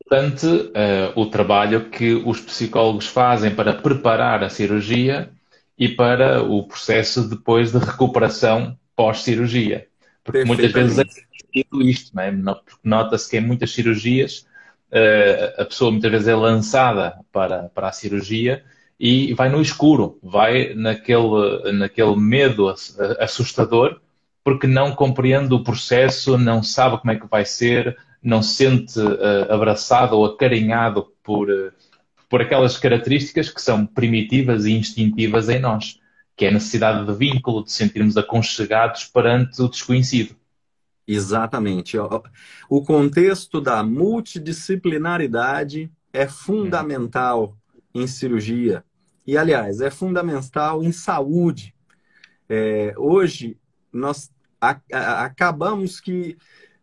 importante 0.00 0.46
uh, 0.46 1.20
o 1.20 1.26
trabalho 1.26 1.88
que 1.88 2.14
os 2.14 2.40
psicólogos 2.40 3.06
fazem 3.06 3.54
para 3.54 3.74
preparar 3.74 4.42
a 4.42 4.48
cirurgia 4.48 5.30
e 5.78 5.88
para 5.88 6.42
o 6.42 6.66
processo 6.66 7.28
depois 7.28 7.70
de 7.70 7.78
recuperação 7.78 8.76
pós-cirurgia. 8.94 9.86
Porque 10.24 10.44
muitas 10.44 10.72
vezes 10.72 11.25
é 11.60 11.84
isto, 11.84 12.14
não 12.14 12.22
é? 12.22 12.32
Porque 12.32 12.80
nota-se 12.84 13.30
que 13.30 13.36
em 13.36 13.40
muitas 13.40 13.72
cirurgias 13.72 14.46
uh, 14.92 15.62
a 15.62 15.64
pessoa 15.64 15.90
muitas 15.90 16.10
vezes 16.10 16.28
é 16.28 16.34
lançada 16.34 17.18
para, 17.32 17.70
para 17.70 17.88
a 17.88 17.92
cirurgia 17.92 18.64
e 18.98 19.34
vai 19.34 19.48
no 19.48 19.60
escuro, 19.60 20.18
vai 20.22 20.74
naquele, 20.74 21.72
naquele 21.72 22.16
medo 22.16 22.74
assustador, 23.18 24.00
porque 24.42 24.66
não 24.66 24.94
compreende 24.94 25.52
o 25.52 25.62
processo, 25.62 26.38
não 26.38 26.62
sabe 26.62 26.98
como 26.98 27.10
é 27.10 27.16
que 27.16 27.26
vai 27.26 27.44
ser, 27.44 27.96
não 28.22 28.42
se 28.42 28.54
sente 28.54 28.98
uh, 28.98 29.52
abraçado 29.52 30.16
ou 30.16 30.24
acarinhado 30.24 31.12
por, 31.22 31.50
uh, 31.50 31.72
por 32.28 32.40
aquelas 32.40 32.78
características 32.78 33.50
que 33.50 33.60
são 33.60 33.84
primitivas 33.84 34.64
e 34.64 34.72
instintivas 34.72 35.48
em 35.48 35.58
nós, 35.58 36.00
que 36.36 36.44
é 36.44 36.48
a 36.48 36.52
necessidade 36.52 37.06
de 37.06 37.12
vínculo, 37.12 37.64
de 37.64 37.72
sentirmos 37.72 38.16
aconchegados 38.16 39.04
perante 39.04 39.60
o 39.60 39.68
desconhecido. 39.68 40.34
Exatamente. 41.06 41.96
O 42.68 42.82
contexto 42.82 43.60
da 43.60 43.82
multidisciplinaridade 43.82 45.92
é 46.12 46.26
fundamental 46.26 47.56
em 47.94 48.06
cirurgia. 48.06 48.84
E, 49.26 49.36
aliás, 49.36 49.80
é 49.80 49.90
fundamental 49.90 50.82
em 50.82 50.92
saúde. 50.92 51.74
É, 52.48 52.94
hoje, 52.96 53.58
nós 53.92 54.30
a, 54.60 54.80
a, 54.92 55.24
acabamos 55.24 56.00
que 56.00 56.36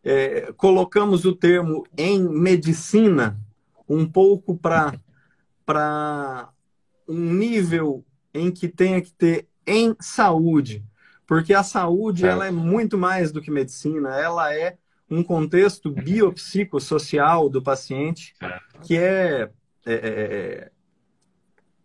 é, 0.03 0.51
colocamos 0.53 1.25
o 1.25 1.33
termo 1.33 1.85
em 1.97 2.21
medicina 2.21 3.39
um 3.87 4.05
pouco 4.05 4.57
para 4.57 4.99
um 7.07 7.33
nível 7.33 8.05
em 8.33 8.51
que 8.51 8.67
tenha 8.67 9.01
que 9.01 9.11
ter 9.11 9.47
em 9.65 9.95
saúde. 9.99 10.83
Porque 11.25 11.53
a 11.53 11.63
saúde 11.63 12.25
ela 12.25 12.47
é 12.47 12.51
muito 12.51 12.97
mais 12.97 13.31
do 13.31 13.41
que 13.41 13.49
medicina, 13.49 14.17
ela 14.17 14.53
é 14.53 14.77
um 15.09 15.23
contexto 15.23 15.91
biopsicossocial 15.91 17.49
do 17.49 17.61
paciente 17.61 18.33
que 18.81 18.97
é, 18.97 19.49
é, 19.85 19.93
é, 19.93 19.93
é 19.95 20.71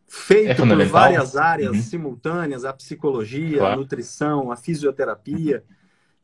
feito 0.09 0.51
é 0.51 0.55
por 0.55 0.85
várias 0.87 1.37
áreas 1.37 1.77
uhum. 1.77 1.83
simultâneas, 1.83 2.65
a 2.65 2.73
psicologia, 2.73 3.59
claro. 3.59 3.75
a 3.75 3.77
nutrição, 3.77 4.51
a 4.51 4.57
fisioterapia. 4.57 5.63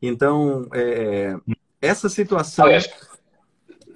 Então, 0.01 0.67
é, 0.73 1.37
essa 1.81 2.09
situação. 2.09 2.65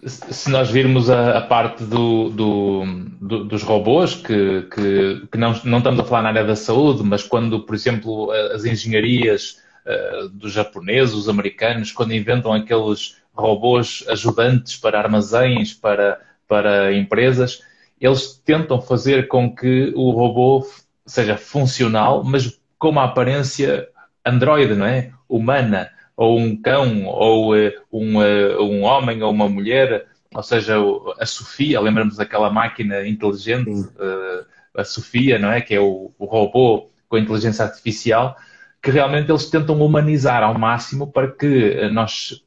Se 0.09 0.49
nós 0.49 0.69
virmos 0.69 1.09
a, 1.09 1.37
a 1.37 1.41
parte 1.41 1.83
do, 1.83 2.29
do, 2.29 2.83
do, 3.21 3.43
dos 3.45 3.63
robôs, 3.63 4.15
que, 4.15 4.63
que, 4.63 5.27
que, 5.31 5.37
não, 5.37 5.53
não 5.63 5.77
estamos 5.77 5.99
a 5.99 6.03
falar 6.03 6.23
na 6.23 6.29
área 6.29 6.43
da 6.43 6.55
saúde, 6.55 7.03
mas 7.03 7.23
quando, 7.23 7.61
por 7.61 7.75
exemplo, 7.75 8.31
as 8.31 8.65
engenharias 8.65 9.57
uh, 9.85 10.29
dos 10.29 10.51
japoneses, 10.51 11.13
os 11.13 11.29
americanos, 11.29 11.91
quando 11.91 12.13
inventam 12.13 12.51
aqueles 12.51 13.17
robôs 13.33 14.03
ajudantes 14.09 14.75
para 14.75 14.99
armazéns, 14.99 15.73
para, 15.73 16.19
para 16.47 16.93
empresas, 16.93 17.61
eles 17.99 18.41
tentam 18.45 18.81
fazer 18.81 19.27
com 19.27 19.53
que 19.53 19.93
o 19.95 20.11
robô 20.11 20.65
seja 21.05 21.37
funcional, 21.37 22.23
mas 22.23 22.59
com 22.77 22.89
uma 22.89 23.03
aparência 23.03 23.87
androide, 24.25 24.75
não 24.75 24.85
é? 24.85 25.11
Humana, 25.27 25.89
ou 26.19 26.37
um 26.37 26.53
cão, 26.61 27.05
ou 27.05 27.55
uh, 27.55 27.71
um, 27.89 28.17
uh, 28.17 28.61
um 28.61 28.83
homem 28.83 29.23
ou 29.23 29.31
uma 29.31 29.47
mulher, 29.47 30.05
ou 30.35 30.43
seja, 30.43 30.75
a 31.17 31.25
Sofia, 31.25 31.79
lembramos 31.79 32.17
daquela 32.17 32.51
máquina 32.51 33.07
inteligente, 33.07 33.69
uh, 33.69 34.45
a 34.75 34.83
Sofia, 34.83 35.39
não 35.39 35.49
é? 35.49 35.61
Que 35.61 35.75
é 35.75 35.79
o, 35.79 36.11
o 36.19 36.25
robô 36.25 36.89
com 37.07 37.17
inteligência 37.17 37.63
artificial, 37.63 38.35
que 38.83 38.91
realmente 38.91 39.31
eles 39.31 39.49
tentam 39.49 39.81
humanizar 39.81 40.43
ao 40.43 40.59
máximo 40.59 41.07
para 41.07 41.31
que 41.31 41.89
nós 41.89 42.43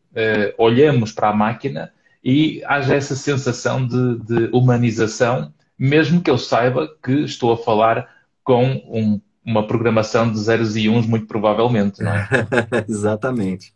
olhemos 0.59 1.11
para 1.11 1.31
a 1.31 1.35
máquina 1.35 1.91
e 2.23 2.63
haja 2.67 2.95
essa 2.95 3.17
sensação 3.17 3.87
de, 3.87 4.19
de, 4.19 4.51
humanização, 4.53 5.53
mesmo 5.79 6.23
que 6.23 6.31
eu 6.31 6.39
saiba 6.39 6.89
que 7.03 7.25
estou 7.25 7.53
a 7.53 7.57
falar 7.57 8.09
com 8.45 8.65
um, 8.87 9.21
uma 9.45 9.67
programação 9.67 10.31
de 10.31 10.39
zeros 10.39 10.77
e 10.77 10.89
uns, 10.89 11.07
muito 11.07 11.27
provavelmente, 11.27 12.03
não 12.03 12.13
é? 12.13 12.29
Exatamente. 12.89 13.75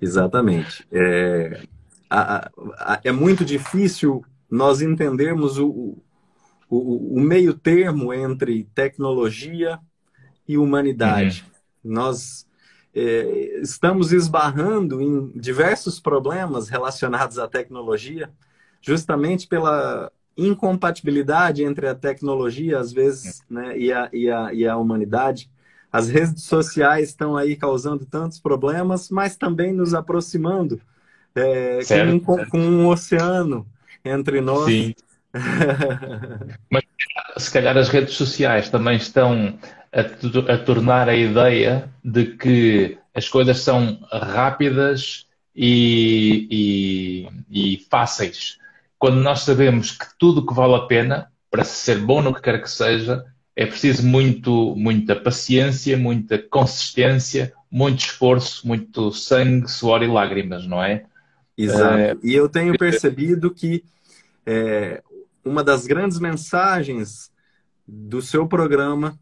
Exatamente. 0.00 0.86
É, 0.90 1.62
a, 2.08 2.50
a, 2.78 3.00
é 3.04 3.12
muito 3.12 3.44
difícil 3.44 4.24
nós 4.50 4.80
entendermos 4.80 5.58
o, 5.58 5.96
o, 6.68 7.16
o 7.16 7.20
meio 7.20 7.54
termo 7.54 8.12
entre 8.12 8.64
tecnologia 8.74 9.78
e 10.48 10.58
humanidade. 10.58 11.44
Uhum. 11.84 11.92
Nós 11.92 12.46
é, 12.94 13.60
estamos 13.60 14.12
esbarrando 14.12 15.00
em 15.00 15.30
diversos 15.38 16.00
problemas 16.00 16.68
relacionados 16.68 17.38
à 17.38 17.46
tecnologia, 17.46 18.30
justamente 18.80 19.46
pela 19.46 20.10
incompatibilidade 20.46 21.64
entre 21.64 21.88
a 21.88 21.94
tecnologia, 21.94 22.78
às 22.78 22.92
vezes, 22.92 23.42
né, 23.48 23.78
e, 23.78 23.92
a, 23.92 24.08
e, 24.12 24.30
a, 24.30 24.54
e 24.54 24.66
a 24.66 24.76
humanidade. 24.76 25.50
As 25.92 26.08
redes 26.08 26.44
sociais 26.44 27.08
estão 27.08 27.36
aí 27.36 27.56
causando 27.56 28.06
tantos 28.06 28.38
problemas, 28.38 29.10
mas 29.10 29.36
também 29.36 29.72
nos 29.72 29.92
aproximando 29.92 30.80
é, 31.34 31.80
com, 32.24 32.44
com, 32.46 32.58
um 32.58 32.86
oceano 32.88 33.66
entre 34.04 34.40
nós. 34.40 34.66
Sim. 34.66 34.94
mas 36.70 36.84
se 37.36 37.52
calhar 37.52 37.76
as 37.76 37.88
redes 37.88 38.14
sociais 38.14 38.68
também 38.68 38.96
estão 38.96 39.58
a, 39.92 40.52
a 40.52 40.58
tornar 40.58 41.08
a 41.08 41.14
ideia 41.14 41.88
de 42.04 42.36
que 42.36 42.98
as 43.14 43.28
coisas 43.28 43.58
são 43.58 43.98
rápidas 44.10 45.26
e, 45.54 47.28
e, 47.50 47.74
e, 47.74 47.86
fáceis. 47.90 48.58
Quando 49.00 49.16
nós 49.16 49.40
sabemos 49.40 49.92
que 49.92 50.04
tudo 50.18 50.44
que 50.44 50.52
vale 50.52 50.74
a 50.74 50.80
pena, 50.80 51.32
para 51.50 51.64
ser 51.64 51.98
bom 51.98 52.20
no 52.20 52.34
que 52.34 52.42
quer 52.42 52.60
que 52.62 52.70
seja, 52.70 53.24
é 53.56 53.64
preciso 53.64 54.06
muito, 54.06 54.76
muita 54.76 55.16
paciência, 55.16 55.96
muita 55.96 56.38
consistência, 56.38 57.54
muito 57.70 58.00
esforço, 58.00 58.68
muito 58.68 59.10
sangue, 59.10 59.70
suor 59.70 60.02
e 60.02 60.06
lágrimas, 60.06 60.66
não 60.66 60.84
é? 60.84 61.06
Exato. 61.56 61.94
É... 61.94 62.16
E 62.22 62.34
eu 62.34 62.46
tenho 62.46 62.76
percebido 62.76 63.50
que 63.50 63.82
é, 64.44 65.02
uma 65.42 65.64
das 65.64 65.86
grandes 65.86 66.18
mensagens 66.18 67.32
do 67.88 68.20
seu 68.20 68.46
programa 68.46 69.18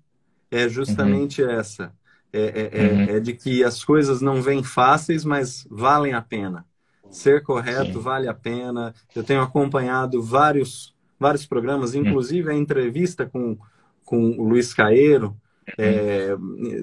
é 0.51 0.69
justamente 0.69 1.41
uhum. 1.41 1.51
essa. 1.51 1.93
É, 2.33 2.41
é, 2.41 2.71
é, 2.73 2.93
uhum. 2.93 3.03
é, 3.17 3.21
de 3.21 3.33
que 3.33 3.63
as 3.63 3.85
coisas 3.85 4.21
não 4.21 4.43
vêm 4.43 4.65
fáceis, 4.65 5.25
mas 5.25 5.65
valem 5.71 6.15
a 6.15 6.21
pena. 6.21 6.67
Ser 7.11 7.43
correto 7.43 7.95
Sim. 7.95 8.01
vale 8.01 8.29
a 8.29 8.35
pena. 8.35 8.95
Eu 9.15 9.25
tenho 9.25 9.41
acompanhado 9.41 10.23
vários, 10.23 10.95
vários 11.19 11.47
programas, 11.47 11.95
uhum. 11.95 12.03
inclusive 12.03 12.51
a 12.51 12.55
entrevista 12.55 13.27
com, 13.27 13.57
com 14.05 14.31
o 14.39 14.43
Luiz 14.43 14.73
Caeiro, 14.73 15.37
é, 15.77 16.35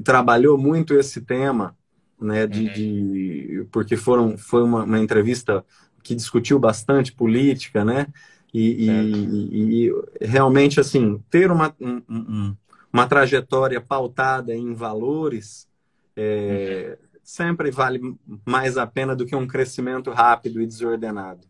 trabalhou 0.04 0.58
muito 0.58 0.94
esse 0.94 1.22
tema, 1.22 1.76
né, 2.22 2.46
de, 2.46 2.68
uhum. 2.68 2.74
de 2.74 3.68
porque 3.72 3.98
foram, 3.98 4.38
foi 4.38 4.64
uma, 4.64 4.84
uma, 4.84 5.00
entrevista 5.00 5.66
que 6.04 6.14
discutiu 6.14 6.60
bastante 6.60 7.12
política, 7.12 7.84
né, 7.84 8.08
e, 8.54 8.86
e, 8.88 9.88
e 9.88 10.26
realmente, 10.26 10.80
assim, 10.80 11.22
ter 11.30 11.52
uma, 11.52 11.76
um, 11.82 12.02
um, 12.08 12.56
uma 12.94 13.08
trajetória 13.08 13.82
pautada 13.82 14.56
em 14.56 14.74
valores 14.74 15.68
é, 16.16 16.98
uhum. 16.98 17.05
Sempre 17.26 17.72
vale 17.72 18.00
mais 18.46 18.78
a 18.78 18.86
pena 18.86 19.16
do 19.16 19.26
que 19.26 19.36
um 19.36 19.48
crescimento 19.48 20.12
rápido 20.12 20.62
e 20.62 20.68
desordenado. 20.68 21.48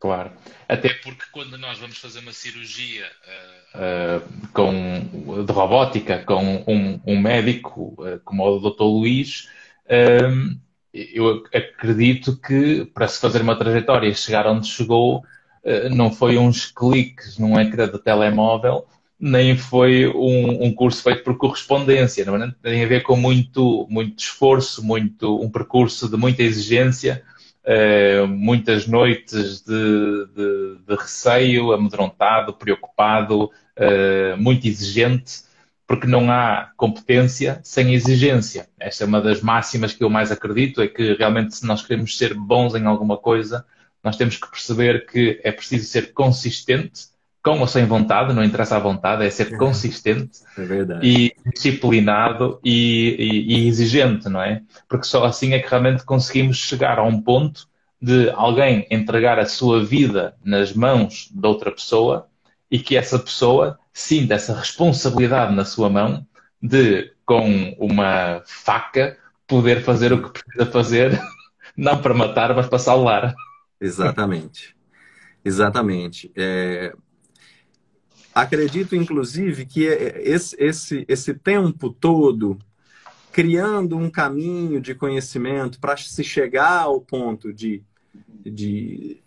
Claro. 0.00 0.32
Até 0.66 0.94
porque 0.94 1.26
quando 1.30 1.58
nós 1.58 1.78
vamos 1.78 1.98
fazer 1.98 2.20
uma 2.20 2.32
cirurgia 2.32 3.04
uh, 3.04 4.24
uh, 4.24 4.48
com, 4.54 5.44
de 5.44 5.52
robótica 5.52 6.24
com 6.24 6.64
um, 6.66 6.98
um 7.06 7.20
médico 7.20 7.94
uh, 7.98 8.18
como 8.24 8.42
o 8.44 8.58
Dr. 8.58 8.82
Luís, 8.82 9.48
eu 10.94 11.44
acredito 11.52 12.40
que 12.40 12.84
para 12.86 13.08
se 13.08 13.20
fazer 13.20 13.42
uma 13.42 13.58
trajetória 13.58 14.08
e 14.08 14.14
chegar 14.14 14.46
onde 14.46 14.68
chegou, 14.68 15.24
não 15.90 16.12
foi 16.12 16.38
uns 16.38 16.70
cliques 16.70 17.38
num 17.38 17.58
ecrã 17.58 17.88
de 17.88 17.98
telemóvel, 17.98 18.86
nem 19.20 19.56
foi 19.56 20.06
um, 20.08 20.64
um, 20.64 20.72
curso 20.72 21.02
feito 21.02 21.22
por 21.22 21.36
correspondência, 21.36 22.24
não 22.24 22.36
é? 22.36 22.54
tem 22.62 22.82
a 22.82 22.88
ver 22.88 23.02
com 23.02 23.16
muito, 23.16 23.86
muito 23.90 24.18
esforço, 24.18 24.82
muito, 24.82 25.40
um 25.42 25.50
percurso 25.50 26.08
de 26.08 26.16
muita 26.16 26.42
exigência, 26.42 27.22
uh, 27.64 28.26
muitas 28.26 28.86
noites 28.86 29.62
de, 29.62 30.26
de, 30.34 30.78
de, 30.86 30.94
receio, 30.96 31.72
amedrontado, 31.72 32.54
preocupado, 32.54 33.44
uh, 33.44 34.36
muito 34.38 34.66
exigente, 34.66 35.42
porque 35.86 36.06
não 36.06 36.30
há 36.30 36.70
competência 36.76 37.60
sem 37.62 37.92
exigência. 37.92 38.68
Esta 38.78 39.04
é 39.04 39.06
uma 39.06 39.20
das 39.20 39.42
máximas 39.42 39.92
que 39.92 40.02
eu 40.02 40.08
mais 40.08 40.32
acredito, 40.32 40.80
é 40.80 40.88
que 40.88 41.12
realmente 41.14 41.56
se 41.56 41.66
nós 41.66 41.82
queremos 41.82 42.16
ser 42.16 42.32
bons 42.32 42.74
em 42.74 42.86
alguma 42.86 43.18
coisa, 43.18 43.66
nós 44.02 44.16
temos 44.16 44.36
que 44.36 44.50
perceber 44.50 45.04
que 45.04 45.38
é 45.44 45.52
preciso 45.52 45.86
ser 45.86 46.14
consistente, 46.14 47.09
com 47.42 47.58
ou 47.58 47.66
sem 47.66 47.86
vontade, 47.86 48.34
não 48.34 48.44
interessa 48.44 48.76
a 48.76 48.80
vontade, 48.80 49.24
é 49.24 49.30
ser 49.30 49.56
consistente 49.56 50.40
é 50.58 51.00
e 51.02 51.32
disciplinado 51.54 52.60
e, 52.62 53.16
e, 53.18 53.54
e, 53.54 53.68
exigente, 53.68 54.28
não 54.28 54.42
é? 54.42 54.62
Porque 54.88 55.06
só 55.06 55.24
assim 55.24 55.54
é 55.54 55.58
que 55.58 55.68
realmente 55.68 56.04
conseguimos 56.04 56.58
chegar 56.58 56.98
a 56.98 57.02
um 57.02 57.20
ponto 57.20 57.66
de 58.00 58.30
alguém 58.30 58.86
entregar 58.90 59.38
a 59.38 59.46
sua 59.46 59.84
vida 59.84 60.34
nas 60.44 60.72
mãos 60.72 61.30
de 61.32 61.46
outra 61.46 61.70
pessoa 61.70 62.28
e 62.70 62.78
que 62.78 62.96
essa 62.96 63.18
pessoa 63.18 63.78
sinta 63.92 64.34
essa 64.34 64.54
responsabilidade 64.54 65.54
na 65.54 65.64
sua 65.64 65.90
mão 65.90 66.26
de, 66.62 67.12
com 67.24 67.74
uma 67.78 68.42
faca, 68.46 69.16
poder 69.46 69.82
fazer 69.82 70.12
o 70.12 70.22
que 70.22 70.42
precisa 70.42 70.66
fazer, 70.66 71.20
não 71.76 72.00
para 72.00 72.14
matar, 72.14 72.54
mas 72.54 72.68
para 72.68 72.78
salvar. 72.78 73.34
Exatamente. 73.80 74.76
Exatamente. 75.44 76.30
É... 76.36 76.94
Acredito, 78.34 78.94
inclusive, 78.94 79.66
que 79.66 79.84
esse, 79.84 80.56
esse, 80.58 81.04
esse 81.08 81.34
tempo 81.34 81.90
todo 81.90 82.58
criando 83.32 83.96
um 83.96 84.10
caminho 84.10 84.80
de 84.80 84.94
conhecimento 84.94 85.78
para 85.80 85.96
se 85.96 86.22
chegar 86.22 86.82
ao 86.82 87.00
ponto 87.00 87.52
de, 87.52 87.82
de 88.44 89.22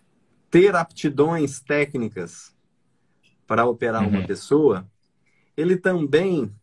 ter 0.50 0.74
aptidões 0.74 1.60
técnicas 1.60 2.54
para 3.46 3.66
operar 3.66 4.02
uhum. 4.02 4.08
uma 4.08 4.26
pessoa, 4.26 4.88
ele 5.56 5.76
também 5.76 6.54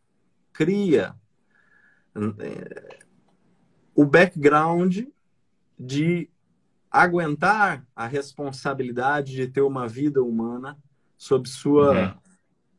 cria 0.53 1.15
é, 2.39 2.99
o 3.95 4.05
background 4.05 5.05
de 5.79 6.29
aguentar 6.89 7.85
a 7.95 8.05
responsabilidade 8.05 9.33
de 9.33 9.47
ter 9.47 9.61
uma 9.61 9.87
vida 9.87 10.21
humana 10.21 10.77
sob 11.17 11.47
sua 11.47 11.91
uhum. 11.91 12.21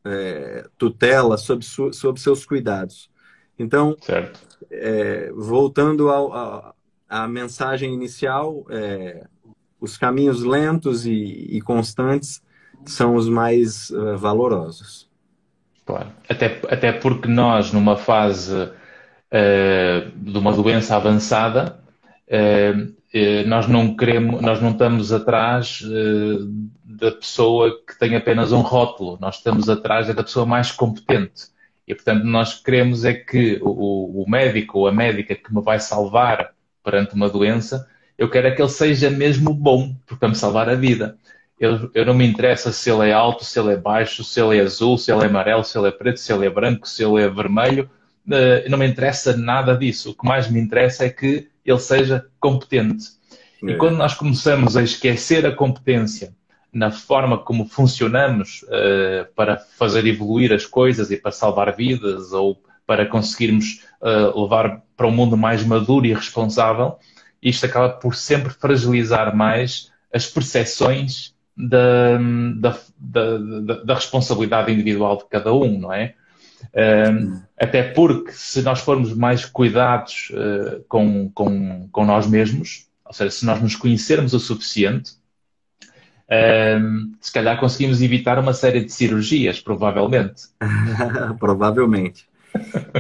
É, 0.04 0.66
tutela, 0.76 1.36
sob, 1.36 1.64
sob 1.64 2.20
seus 2.20 2.44
cuidados. 2.44 3.10
Então, 3.58 3.96
é, 4.70 5.30
voltando 5.34 6.10
à 7.08 7.28
mensagem 7.28 7.92
inicial, 7.92 8.64
é, 8.70 9.26
os 9.82 9.98
caminhos 9.98 10.44
lentos 10.44 11.04
e, 11.06 11.48
e, 11.50 11.60
constantes 11.60 12.40
são 12.86 13.16
os 13.16 13.28
mais 13.28 13.90
uh, 13.90 14.16
valorosos. 14.16 15.10
Claro. 15.84 16.08
Até, 16.28 16.60
até 16.68 16.92
porque 16.92 17.26
nós, 17.28 17.72
numa 17.72 17.96
fase 17.96 18.54
uh, 18.54 20.10
de 20.14 20.38
uma 20.38 20.52
doença 20.52 20.94
avançada, 20.94 21.80
uh, 22.28 23.02
nós 23.46 23.66
não 23.66 23.96
queremos, 23.96 24.40
nós 24.40 24.62
não 24.62 24.70
estamos 24.70 25.12
atrás 25.12 25.84
da 27.02 27.10
pessoa 27.10 27.80
que 27.84 27.98
tem 27.98 28.14
apenas 28.14 28.52
um 28.52 28.60
rótulo, 28.60 29.18
nós 29.20 29.38
estamos 29.38 29.68
atrás 29.68 30.06
da 30.06 30.22
pessoa 30.22 30.46
mais 30.46 30.70
competente. 30.70 31.48
E, 31.86 31.92
portanto, 31.96 32.22
nós 32.22 32.54
queremos 32.54 33.04
é 33.04 33.12
que 33.12 33.58
o, 33.60 34.22
o 34.22 34.30
médico 34.30 34.78
ou 34.78 34.86
a 34.86 34.92
médica 34.92 35.34
que 35.34 35.52
me 35.52 35.60
vai 35.60 35.80
salvar 35.80 36.52
perante 36.82 37.16
uma 37.16 37.28
doença, 37.28 37.88
eu 38.16 38.30
quero 38.30 38.46
é 38.46 38.52
que 38.52 38.62
ele 38.62 38.68
seja 38.68 39.10
mesmo 39.10 39.52
bom, 39.52 39.96
porque 40.06 40.20
vai 40.20 40.30
me 40.30 40.36
salvar 40.36 40.68
a 40.68 40.76
vida. 40.76 41.18
Eu, 41.58 41.90
eu, 41.92 42.06
não 42.06 42.14
me 42.14 42.24
interessa 42.24 42.70
se 42.70 42.88
ele 42.88 43.10
é 43.10 43.12
alto, 43.12 43.44
se 43.44 43.58
ele 43.58 43.72
é 43.72 43.76
baixo, 43.76 44.22
se 44.22 44.40
ele 44.40 44.58
é 44.58 44.60
azul, 44.60 44.96
se 44.96 45.12
ele 45.12 45.24
é 45.24 45.26
amarelo, 45.26 45.64
se 45.64 45.76
ele 45.76 45.88
é 45.88 45.92
preto, 45.92 46.20
se 46.20 46.32
ele 46.32 46.46
é 46.46 46.50
branco, 46.50 46.88
se 46.88 47.04
ele 47.04 47.20
é 47.20 47.28
vermelho. 47.28 47.90
Uh, 48.26 48.70
não 48.70 48.78
me 48.78 48.86
interessa 48.86 49.36
nada 49.36 49.76
disso. 49.76 50.10
O 50.10 50.14
que 50.14 50.24
mais 50.24 50.48
me 50.48 50.60
interessa 50.60 51.04
é 51.04 51.10
que 51.10 51.48
ele 51.64 51.80
seja 51.80 52.26
competente. 52.38 53.06
É. 53.64 53.72
E 53.72 53.76
quando 53.76 53.96
nós 53.96 54.14
começamos 54.14 54.76
a 54.76 54.82
esquecer 54.82 55.44
a 55.44 55.52
competência 55.52 56.32
na 56.72 56.90
forma 56.90 57.36
como 57.38 57.66
funcionamos 57.66 58.62
uh, 58.62 59.30
para 59.34 59.56
fazer 59.56 60.06
evoluir 60.06 60.52
as 60.52 60.64
coisas 60.64 61.10
e 61.10 61.16
para 61.16 61.30
salvar 61.30 61.74
vidas 61.76 62.32
ou 62.32 62.62
para 62.86 63.06
conseguirmos 63.06 63.84
uh, 64.00 64.42
levar 64.42 64.82
para 64.96 65.06
um 65.06 65.10
mundo 65.10 65.36
mais 65.36 65.64
maduro 65.64 66.06
e 66.06 66.14
responsável, 66.14 66.98
isto 67.42 67.66
acaba 67.66 67.90
por 67.90 68.14
sempre 68.14 68.52
fragilizar 68.52 69.34
mais 69.36 69.90
as 70.12 70.26
percepções 70.26 71.34
da, 71.56 72.18
da, 72.56 72.78
da, 72.98 73.74
da 73.84 73.94
responsabilidade 73.94 74.72
individual 74.72 75.18
de 75.18 75.24
cada 75.28 75.52
um, 75.52 75.78
não 75.78 75.92
é? 75.92 76.14
Uh, 76.72 77.42
até 77.58 77.82
porque 77.82 78.32
se 78.32 78.62
nós 78.62 78.80
formos 78.80 79.14
mais 79.14 79.44
cuidados 79.44 80.30
uh, 80.30 80.82
com, 80.88 81.30
com, 81.30 81.88
com 81.90 82.04
nós 82.04 82.26
mesmos, 82.26 82.86
ou 83.04 83.12
seja, 83.12 83.30
se 83.30 83.44
nós 83.44 83.60
nos 83.60 83.76
conhecermos 83.76 84.32
o 84.32 84.40
suficiente, 84.40 85.12
se 87.20 87.32
calhar 87.32 87.58
conseguimos 87.58 88.00
evitar 88.00 88.38
uma 88.38 88.54
série 88.54 88.84
de 88.84 88.92
cirurgias, 88.92 89.60
provavelmente. 89.60 90.44
provavelmente. 91.38 92.26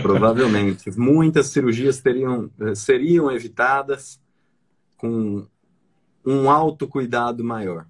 provavelmente. 0.02 0.90
Muitas 0.98 1.46
cirurgias 1.46 2.00
teriam, 2.00 2.50
seriam 2.74 3.30
evitadas 3.30 4.20
com 4.96 5.46
um 6.24 6.50
autocuidado 6.50 7.42
maior. 7.42 7.86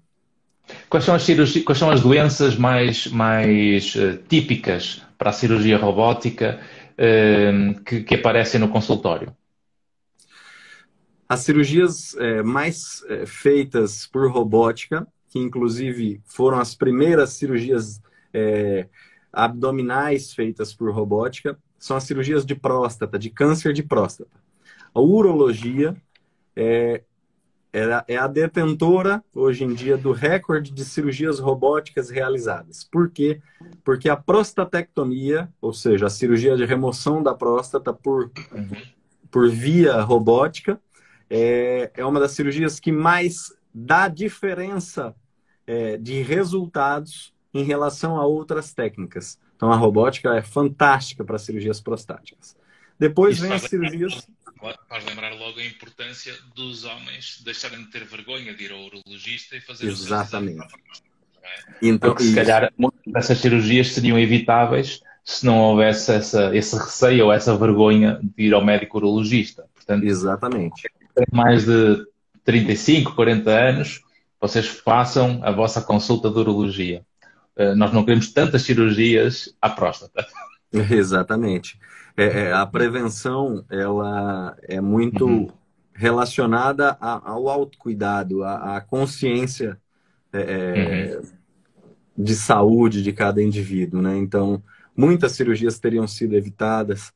Quais 0.89 1.05
são 1.05 1.13
as, 1.13 1.23
cirurgias, 1.23 1.63
quais 1.63 1.77
são 1.77 1.89
as 1.91 2.01
doenças 2.01 2.55
mais, 2.55 3.07
mais 3.07 3.95
uh, 3.95 4.17
típicas 4.29 5.01
para 5.17 5.29
a 5.29 5.33
cirurgia 5.33 5.77
robótica 5.77 6.59
uh, 6.93 7.83
que, 7.83 8.01
que 8.01 8.15
aparecem 8.15 8.59
no 8.59 8.69
consultório? 8.69 9.35
As 11.27 11.41
cirurgias 11.41 12.15
é, 12.17 12.43
mais 12.43 13.03
é, 13.09 13.25
feitas 13.25 14.05
por 14.05 14.29
robótica 14.29 15.07
que 15.33 15.39
inclusive 15.39 16.21
foram 16.25 16.59
as 16.59 16.75
primeiras 16.75 17.31
cirurgias 17.31 17.99
é, 18.31 18.87
abdominais 19.31 20.31
feitas 20.31 20.75
por 20.75 20.93
robótica, 20.93 21.57
são 21.79 21.97
as 21.97 22.03
cirurgias 22.03 22.45
de 22.45 22.53
próstata, 22.53 23.17
de 23.17 23.31
câncer 23.31 23.73
de 23.73 23.81
próstata. 23.81 24.29
A 24.93 25.01
urologia 25.01 25.95
é, 26.55 27.01
é, 27.73 28.15
a 28.15 28.27
detentora, 28.27 29.23
hoje 29.33 29.63
em 29.63 29.73
dia, 29.73 29.97
do 29.97 30.11
recorde 30.11 30.71
de 30.71 30.85
cirurgias 30.85 31.39
robóticas 31.39 32.11
realizadas. 32.11 32.83
Por 32.83 33.09
quê? 33.09 33.41
Porque 33.83 34.09
a 34.09 34.15
prostatectomia, 34.15 35.51
ou 35.59 35.73
seja, 35.73 36.05
a 36.05 36.11
cirurgia 36.11 36.55
de 36.55 36.63
remoção 36.63 37.23
da 37.23 37.33
próstata 37.33 37.91
por, 37.91 38.31
por 39.31 39.49
via 39.49 39.99
robótica, 40.01 40.79
é, 41.27 41.89
é 41.95 42.05
uma 42.05 42.19
das 42.19 42.33
cirurgias 42.33 42.79
que 42.79 42.91
mais 42.91 43.51
dá 43.73 44.07
diferença 44.07 45.15
é, 45.65 45.97
de 45.97 46.21
resultados 46.21 47.33
em 47.53 47.63
relação 47.63 48.17
a 48.17 48.25
outras 48.25 48.73
técnicas. 48.73 49.39
Então, 49.55 49.71
a 49.71 49.75
robótica 49.75 50.35
é 50.35 50.41
fantástica 50.41 51.23
para 51.23 51.37
cirurgias 51.37 51.79
prostáticas. 51.79 52.55
Depois 52.99 53.35
Isso 53.35 53.43
vem 53.43 53.53
as 53.53 53.61
cirurgias. 53.63 54.27
Faz 54.87 55.05
lembrar 55.05 55.33
logo 55.35 55.59
a 55.59 55.65
importância 55.65 56.33
dos 56.55 56.85
homens 56.85 57.41
deixarem 57.43 57.79
de 57.79 57.91
ter 57.91 58.05
vergonha 58.05 58.53
de 58.53 58.63
ir 58.63 58.71
ao 58.71 58.79
urologista 58.79 59.57
e 59.57 59.61
fazer 59.61 59.87
Exatamente. 59.87 60.73
É? 61.43 61.77
Então, 61.81 62.11
Porque, 62.11 62.23
se 62.23 62.33
calhar, 62.33 62.71
muitas 62.77 63.01
dessas 63.05 63.37
cirurgias 63.39 63.89
seriam 63.89 64.17
evitáveis 64.17 65.01
se 65.23 65.45
não 65.45 65.57
houvesse 65.59 66.11
essa, 66.11 66.55
esse 66.55 66.75
receio 66.77 67.25
ou 67.25 67.33
essa 67.33 67.57
vergonha 67.57 68.19
de 68.21 68.43
ir 68.43 68.53
ao 68.53 68.63
médico 68.63 68.97
urologista. 68.97 69.65
Portanto, 69.73 70.03
Exatamente. 70.03 70.89
Mais 71.31 71.65
de 71.65 72.05
35, 72.43 73.15
40 73.15 73.49
anos, 73.49 74.02
vocês 74.43 74.67
façam 74.67 75.39
a 75.41 75.51
vossa 75.51 75.81
consulta 75.81 76.29
de 76.29 76.37
urologia. 76.37 77.05
Uh, 77.57 77.73
nós 77.77 77.93
não 77.93 78.03
queremos 78.03 78.33
tantas 78.33 78.63
cirurgias 78.63 79.55
à 79.61 79.69
próstata. 79.69 80.27
Exatamente. 80.91 81.79
É, 82.17 82.25
é, 82.25 82.51
a 82.51 82.65
prevenção 82.65 83.63
ela 83.69 84.57
é 84.63 84.81
muito 84.81 85.25
uhum. 85.25 85.49
relacionada 85.93 86.97
a, 86.99 87.31
ao 87.31 87.47
autocuidado, 87.47 88.43
à, 88.43 88.75
à 88.75 88.81
consciência 88.81 89.79
é, 90.33 90.41
é, 90.41 91.17
uhum. 91.17 91.23
de 92.17 92.35
saúde 92.35 93.01
de 93.01 93.13
cada 93.13 93.41
indivíduo. 93.41 94.01
Né? 94.01 94.17
Então, 94.17 94.61
muitas 94.93 95.31
cirurgias 95.31 95.79
teriam 95.79 96.05
sido 96.05 96.35
evitadas. 96.35 97.13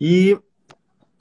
E 0.00 0.36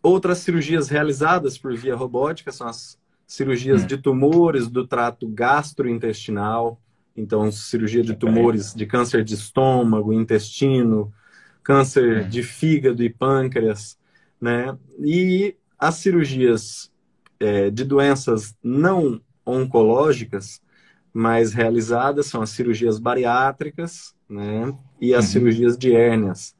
outras 0.01 0.39
cirurgias 0.39 0.89
realizadas 0.89 1.59
por 1.59 1.77
via 1.77 1.95
robótica 1.95 2.51
são 2.51 2.67
as 2.67 2.96
cirurgias 3.27 3.83
hum. 3.83 3.87
de 3.87 3.97
tumores 3.97 4.69
do 4.69 4.87
trato 4.87 5.27
gastrointestinal, 5.27 6.81
então 7.15 7.51
cirurgia 7.51 8.01
de 8.01 8.15
tumores 8.15 8.73
de 8.73 8.85
câncer 8.85 9.23
de 9.23 9.35
estômago, 9.35 10.13
intestino, 10.13 11.11
câncer 11.61 12.23
hum. 12.23 12.29
de 12.29 12.41
fígado 12.41 13.03
e 13.03 13.09
pâncreas, 13.09 13.99
né? 14.39 14.77
E 14.99 15.55
as 15.77 15.95
cirurgias 15.95 16.91
é, 17.39 17.69
de 17.69 17.83
doenças 17.83 18.55
não 18.63 19.21
oncológicas, 19.45 20.61
mas 21.13 21.53
realizadas 21.53 22.27
são 22.27 22.41
as 22.41 22.51
cirurgias 22.51 22.97
bariátricas, 22.97 24.15
né? 24.29 24.73
E 25.01 25.13
as 25.13 25.25
uhum. 25.25 25.31
cirurgias 25.31 25.77
de 25.77 25.93
hérnias, 25.95 26.55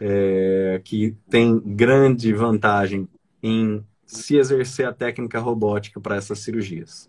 é, 0.00 0.80
que 0.84 1.16
tem 1.28 1.58
grande 1.58 2.32
vantagem 2.32 3.08
em 3.42 3.84
se 4.10 4.36
exercer 4.36 4.86
a 4.86 4.92
técnica 4.92 5.38
robótica 5.38 6.00
para 6.00 6.16
essas 6.16 6.40
cirurgias. 6.40 7.08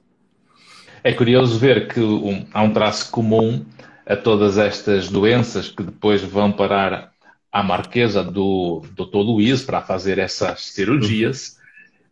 É 1.03 1.11
curioso 1.11 1.57
ver 1.57 1.87
que 1.87 1.99
um, 1.99 2.45
há 2.53 2.61
um 2.61 2.71
traço 2.71 3.09
comum 3.09 3.65
a 4.05 4.15
todas 4.15 4.57
estas 4.57 5.09
doenças 5.09 5.69
que 5.69 5.83
depois 5.83 6.21
vão 6.21 6.51
parar 6.51 7.11
à 7.51 7.63
marquesa 7.63 8.23
do 8.23 8.81
Dr. 8.95 9.17
Luiz 9.17 9.63
para 9.63 9.81
fazer 9.81 10.19
essas 10.19 10.65
cirurgias, 10.67 11.57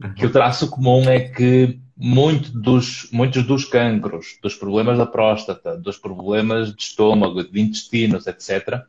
uhum. 0.03 0.13
que 0.13 0.25
o 0.25 0.31
traço 0.31 0.69
comum 0.69 1.03
é 1.03 1.19
que 1.19 1.79
muito 1.95 2.51
dos, 2.51 3.09
muitos 3.11 3.43
dos 3.43 3.65
cancros, 3.65 4.37
dos 4.41 4.55
problemas 4.55 4.97
da 4.97 5.05
próstata, 5.05 5.77
dos 5.77 5.97
problemas 5.97 6.73
de 6.73 6.81
estômago, 6.81 7.43
de 7.43 7.61
intestinos, 7.61 8.25
etc., 8.25 8.81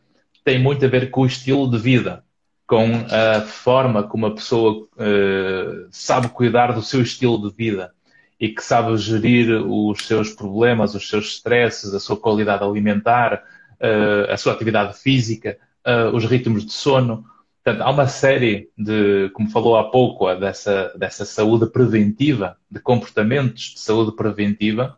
têm 0.44 0.58
muito 0.58 0.84
a 0.84 0.88
ver 0.88 1.10
com 1.10 1.22
o 1.22 1.26
estilo 1.26 1.70
de 1.70 1.78
vida, 1.78 2.24
com 2.70 2.88
a 3.10 3.40
forma 3.40 4.04
como 4.04 4.26
a 4.26 4.30
pessoa 4.30 4.84
uh, 4.84 5.88
sabe 5.90 6.28
cuidar 6.28 6.70
do 6.72 6.80
seu 6.80 7.02
estilo 7.02 7.36
de 7.36 7.52
vida 7.52 7.92
e 8.38 8.48
que 8.48 8.62
sabe 8.62 8.96
gerir 8.96 9.60
os 9.66 10.06
seus 10.06 10.30
problemas, 10.32 10.94
os 10.94 11.08
seus 11.08 11.32
stresses, 11.34 11.92
a 11.92 11.98
sua 11.98 12.16
qualidade 12.16 12.62
alimentar, 12.62 13.42
uh, 13.80 14.32
a 14.32 14.36
sua 14.36 14.52
atividade 14.52 14.96
física, 14.96 15.58
uh, 15.84 16.14
os 16.14 16.24
ritmos 16.24 16.64
de 16.64 16.72
sono. 16.72 17.24
Portanto, 17.64 17.82
há 17.82 17.90
uma 17.90 18.06
série 18.06 18.70
de, 18.78 19.30
como 19.30 19.50
falou 19.50 19.76
há 19.76 19.90
pouco, 19.90 20.32
dessa, 20.36 20.92
dessa 20.96 21.24
saúde 21.24 21.66
preventiva, 21.66 22.56
de 22.70 22.78
comportamentos 22.78 23.74
de 23.74 23.80
saúde 23.80 24.14
preventiva, 24.14 24.96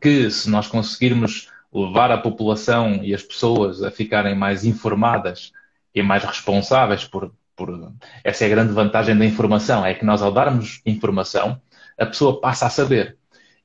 que 0.00 0.30
se 0.30 0.48
nós 0.48 0.68
conseguirmos 0.68 1.50
levar 1.74 2.12
a 2.12 2.18
população 2.18 3.00
e 3.02 3.12
as 3.12 3.24
pessoas 3.24 3.82
a 3.82 3.90
ficarem 3.90 4.36
mais 4.36 4.64
informadas 4.64 5.50
e 5.96 6.02
mais 6.02 6.22
responsáveis 6.22 7.04
por, 7.04 7.32
por... 7.56 7.90
Essa 8.22 8.44
é 8.44 8.46
a 8.46 8.50
grande 8.50 8.74
vantagem 8.74 9.16
da 9.16 9.24
informação, 9.24 9.84
é 9.84 9.94
que 9.94 10.04
nós 10.04 10.20
ao 10.20 10.30
darmos 10.30 10.82
informação, 10.84 11.58
a 11.98 12.04
pessoa 12.04 12.38
passa 12.38 12.66
a 12.66 12.70
saber. 12.70 13.16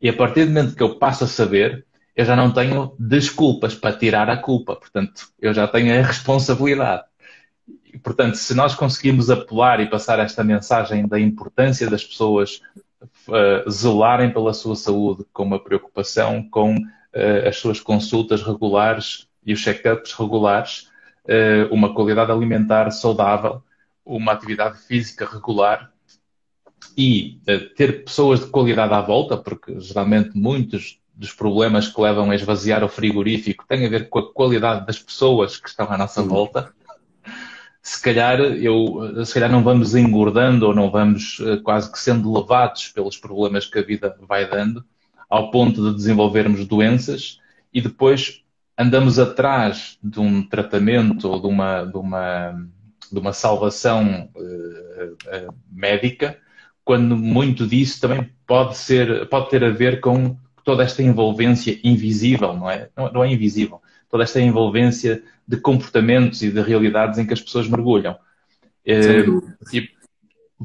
E 0.02 0.08
a 0.08 0.14
partir 0.14 0.46
do 0.46 0.52
momento 0.52 0.74
que 0.74 0.82
eu 0.82 0.98
passo 0.98 1.26
a 1.26 1.28
saber, 1.28 1.86
eu 2.16 2.24
já 2.24 2.34
não 2.34 2.52
tenho 2.52 2.96
desculpas 2.98 3.76
para 3.76 3.98
tirar 3.98 4.30
a 4.30 4.38
culpa. 4.38 4.78
Portanto, 4.78 5.28
eu 5.42 5.54
já 5.54 5.68
tenho 5.68 5.94
a 5.94 6.02
responsabilidade. 6.02 7.04
E, 7.94 7.98
portanto, 7.98 8.36
se 8.36 8.56
nós 8.56 8.74
conseguimos 8.74 9.30
apelar 9.30 9.82
e 9.82 9.90
passar 9.90 10.18
esta 10.20 10.42
mensagem 10.42 11.06
da 11.06 11.20
importância 11.20 11.90
das 11.90 12.06
pessoas 12.06 12.62
uh, 13.28 13.70
zelarem 13.70 14.32
pela 14.32 14.54
sua 14.54 14.78
saúde 14.78 15.26
com 15.34 15.44
uma 15.44 15.62
preocupação 15.62 16.48
com 16.50 16.78
uh, 16.78 17.48
as 17.48 17.58
suas 17.58 17.82
consultas 17.82 18.42
regulares 18.42 19.28
e 19.46 19.52
os 19.52 19.62
check-ups 19.62 20.14
regulares, 20.14 20.91
uma 21.72 21.94
qualidade 21.94 22.32
alimentar 22.32 22.90
saudável, 22.92 23.62
uma 24.06 24.32
atividade 24.32 24.80
física 24.80 25.26
regular 25.26 25.92
e 26.98 27.40
ter 27.76 28.04
pessoas 28.04 28.40
de 28.40 28.48
qualidade 28.48 28.94
à 28.94 29.02
volta, 29.02 29.38
porque 29.38 29.80
geralmente 29.80 30.38
muitos 30.38 31.00
dos 31.14 31.32
problemas 31.32 31.88
que 31.88 32.02
levam 32.02 32.32
a 32.32 32.36
esvaziar 32.36 32.84
o 32.84 32.90
frigorífico 32.90 33.66
têm 33.68 33.86
a 33.86 33.90
ver 33.90 34.10
com 34.10 34.20
a 34.20 34.34
qualidade 34.34 34.86
das 34.86 35.00
pessoas 35.00 35.58
que 35.58 35.70
estão 35.70 35.92
à 35.92 35.98
nossa 35.98 36.24
volta. 36.24 36.74
Se 37.82 38.02
calhar, 38.02 38.40
eu, 38.40 39.26
se 39.26 39.34
calhar 39.34 39.52
não 39.52 39.64
vamos 39.64 39.96
engordando 39.96 40.68
ou 40.68 40.74
não 40.74 40.90
vamos 40.90 41.40
eh, 41.42 41.58
quase 41.58 41.92
que 41.92 42.00
sendo 42.00 42.32
levados 42.32 42.90
pelos 42.90 43.18
problemas 43.18 43.66
que 43.66 43.80
a 43.80 43.82
vida 43.84 44.16
vai 44.28 44.48
dando, 44.48 44.84
ao 45.30 45.50
ponto 45.50 45.90
de 45.90 45.96
desenvolvermos 45.96 46.66
doenças 46.68 47.40
e 47.74 47.82
depois 47.82 48.41
andamos 48.82 49.20
atrás 49.20 49.98
de 50.04 50.20
um 50.20 50.42
tratamento 50.42 51.30
ou 51.30 51.40
de 51.40 51.48
uma, 51.48 51.84
de 51.84 51.98
uma, 51.98 52.68
de 53.12 53.20
uma 53.20 53.32
salvação 53.32 54.30
uh, 54.36 55.14
uh, 55.14 55.54
médica, 55.72 56.38
quando 56.84 57.16
muito 57.16 57.68
disso 57.68 58.02
também 58.02 58.30
pode, 58.48 58.76
ser, 58.78 59.30
pode 59.30 59.50
ter 59.52 59.64
a 59.64 59.70
ver 59.70 60.00
com 60.00 60.36
toda 60.64 60.84
esta 60.84 61.04
envolvência 61.04 61.80
invisível, 61.84 62.54
não 62.54 62.70
é? 62.70 62.90
Não, 62.98 63.12
não, 63.12 63.24
é 63.24 63.32
invisível. 63.32 63.82
Toda 64.10 64.24
esta 64.24 64.42
envolvência 64.42 65.24
de 65.48 65.58
comportamentos 65.58 66.42
e 66.42 66.52
de 66.52 66.62
realidades 66.62 67.20
em 67.20 67.26
que 67.26 67.34
as 67.34 67.42
pessoas 67.42 67.68
mergulham. 67.68 68.18
Uh, 68.88 69.54
e, 69.72 69.90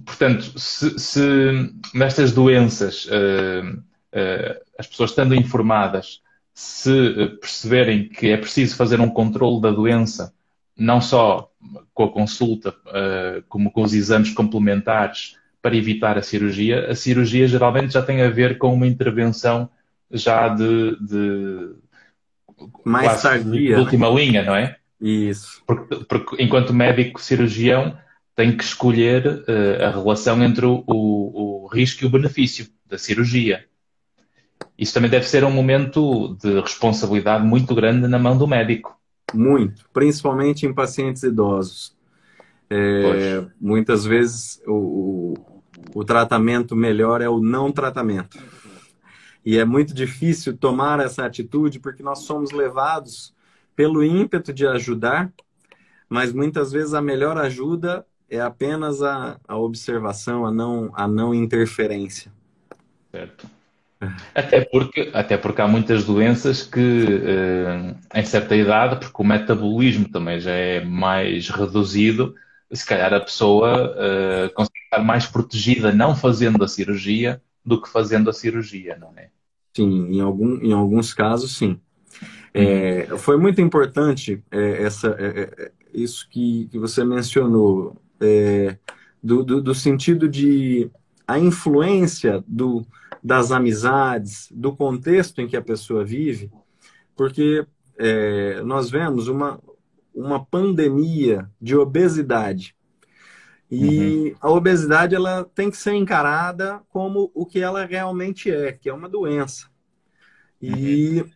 portanto, 0.04 0.58
se, 0.58 0.98
se 0.98 1.70
nestas 1.94 2.32
doenças 2.32 3.06
as 4.78 4.86
pessoas 4.86 5.10
estando 5.10 5.34
informadas, 5.34 6.22
se 6.56 7.36
perceberem 7.38 8.08
que 8.08 8.30
é 8.30 8.36
preciso 8.38 8.76
fazer 8.76 8.98
um 8.98 9.10
controle 9.10 9.60
da 9.60 9.70
doença, 9.70 10.32
não 10.74 11.02
só 11.02 11.50
com 11.92 12.04
a 12.04 12.10
consulta, 12.10 12.74
como 13.46 13.70
com 13.70 13.82
os 13.82 13.92
exames 13.92 14.32
complementares 14.32 15.36
para 15.60 15.76
evitar 15.76 16.16
a 16.16 16.22
cirurgia, 16.22 16.90
a 16.90 16.94
cirurgia 16.94 17.46
geralmente 17.46 17.92
já 17.92 18.00
tem 18.00 18.22
a 18.22 18.30
ver 18.30 18.56
com 18.56 18.72
uma 18.72 18.86
intervenção 18.86 19.68
já 20.10 20.48
de, 20.48 20.96
de 20.98 21.74
mais 22.84 23.20
tardia, 23.20 23.74
de 23.74 23.80
última 23.80 24.08
né? 24.08 24.16
linha, 24.16 24.42
não 24.42 24.56
é? 24.56 24.76
Isso. 24.98 25.62
Porque, 25.66 25.96
porque 26.04 26.42
enquanto 26.42 26.72
médico 26.72 27.20
cirurgião 27.20 27.98
tem 28.34 28.56
que 28.56 28.64
escolher 28.64 29.26
uh, 29.26 29.84
a 29.84 29.90
relação 29.90 30.42
entre 30.42 30.64
o, 30.64 30.84
o, 30.86 31.64
o, 31.64 31.66
risco 31.68 32.04
e 32.04 32.06
o 32.06 32.10
benefício 32.10 32.66
da 32.86 32.96
cirurgia. 32.98 33.64
Isso 34.78 34.92
também 34.92 35.10
deve 35.10 35.26
ser 35.26 35.42
um 35.44 35.50
momento 35.50 36.36
de 36.40 36.60
responsabilidade 36.60 37.44
muito 37.44 37.74
grande 37.74 38.06
na 38.06 38.18
mão 38.18 38.36
do 38.36 38.46
médico. 38.46 38.98
Muito, 39.34 39.88
principalmente 39.92 40.66
em 40.66 40.74
pacientes 40.74 41.22
idosos. 41.22 41.96
É, 42.68 43.44
muitas 43.60 44.04
vezes 44.04 44.60
o, 44.66 45.34
o 45.94 46.04
tratamento 46.04 46.74
melhor 46.74 47.20
é 47.20 47.28
o 47.28 47.40
não 47.40 47.72
tratamento. 47.72 48.38
E 49.44 49.58
é 49.58 49.64
muito 49.64 49.94
difícil 49.94 50.56
tomar 50.56 51.00
essa 51.00 51.24
atitude 51.24 51.78
porque 51.78 52.02
nós 52.02 52.20
somos 52.20 52.50
levados 52.50 53.34
pelo 53.76 54.02
ímpeto 54.02 54.52
de 54.52 54.66
ajudar, 54.66 55.32
mas 56.08 56.32
muitas 56.32 56.72
vezes 56.72 56.94
a 56.94 57.00
melhor 57.00 57.38
ajuda 57.38 58.04
é 58.28 58.40
apenas 58.40 59.02
a, 59.02 59.38
a 59.46 59.56
observação, 59.56 60.44
a 60.44 60.50
não, 60.50 60.90
a 60.94 61.06
não 61.06 61.32
interferência. 61.32 62.32
Certo. 63.12 63.55
Até 64.34 64.60
porque, 64.60 65.10
até 65.14 65.36
porque 65.36 65.60
há 65.62 65.66
muitas 65.68 66.04
doenças 66.04 66.62
que, 66.62 66.80
eh, 66.80 67.94
em 68.14 68.24
certa 68.24 68.54
idade, 68.54 69.00
porque 69.00 69.22
o 69.22 69.24
metabolismo 69.24 70.08
também 70.08 70.38
já 70.38 70.52
é 70.52 70.84
mais 70.84 71.48
reduzido, 71.48 72.34
se 72.72 72.84
calhar 72.84 73.14
a 73.14 73.20
pessoa 73.20 73.94
eh, 73.96 74.48
consegue 74.54 74.84
estar 74.84 75.02
mais 75.02 75.26
protegida 75.26 75.92
não 75.92 76.14
fazendo 76.14 76.62
a 76.62 76.68
cirurgia 76.68 77.40
do 77.64 77.80
que 77.80 77.88
fazendo 77.88 78.28
a 78.28 78.32
cirurgia, 78.32 78.96
não 79.00 79.12
é? 79.16 79.30
Sim, 79.74 80.14
em, 80.14 80.20
algum, 80.20 80.56
em 80.62 80.72
alguns 80.72 81.12
casos, 81.12 81.56
sim. 81.56 81.80
É, 82.54 83.06
foi 83.18 83.36
muito 83.36 83.60
importante 83.60 84.42
é, 84.50 84.82
essa, 84.82 85.08
é, 85.18 85.40
é, 85.58 85.72
isso 85.92 86.26
que, 86.30 86.66
que 86.70 86.78
você 86.78 87.04
mencionou, 87.04 87.94
é, 88.18 88.78
do, 89.22 89.44
do, 89.44 89.60
do, 89.60 89.74
sentido 89.74 90.26
de 90.26 90.90
a 91.28 91.38
influência 91.38 92.42
do, 92.48 92.86
das 93.26 93.50
amizades, 93.50 94.46
do 94.52 94.76
contexto 94.76 95.40
em 95.40 95.48
que 95.48 95.56
a 95.56 95.62
pessoa 95.62 96.04
vive, 96.04 96.48
porque 97.16 97.66
é, 97.98 98.62
nós 98.62 98.88
vemos 98.88 99.26
uma, 99.26 99.60
uma 100.14 100.44
pandemia 100.44 101.50
de 101.60 101.74
obesidade. 101.74 102.76
E 103.68 104.30
uhum. 104.30 104.36
a 104.40 104.50
obesidade 104.52 105.16
ela 105.16 105.44
tem 105.56 105.72
que 105.72 105.76
ser 105.76 105.94
encarada 105.94 106.80
como 106.88 107.32
o 107.34 107.44
que 107.44 107.58
ela 107.58 107.84
realmente 107.84 108.48
é, 108.48 108.70
que 108.70 108.88
é 108.88 108.94
uma 108.94 109.08
doença. 109.08 109.66
E 110.62 111.22
uhum. 111.22 111.30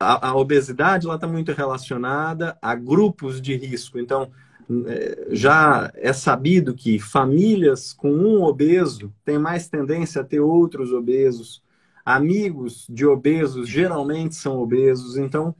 a, 0.00 0.28
a, 0.28 0.34
obesidade 0.34 1.04
ela 1.04 1.16
está 1.16 1.28
muito 1.28 1.52
relacionada 1.52 2.56
a 2.62 2.74
grupos 2.74 3.38
de 3.38 3.54
risco. 3.54 3.98
Então, 3.98 4.32
já 5.30 5.92
é 5.94 6.12
sabido 6.12 6.74
que 6.74 6.98
famílias 6.98 7.92
com 7.92 8.12
um 8.12 8.42
obeso 8.42 9.12
têm 9.24 9.38
mais 9.38 9.68
tendência 9.68 10.20
a 10.20 10.24
ter 10.24 10.40
outros 10.40 10.92
obesos. 10.92 11.62
Amigos 12.04 12.86
de 12.88 13.04
obesos 13.06 13.68
geralmente 13.68 14.34
são 14.34 14.58
obesos. 14.58 15.16
Então, 15.16 15.54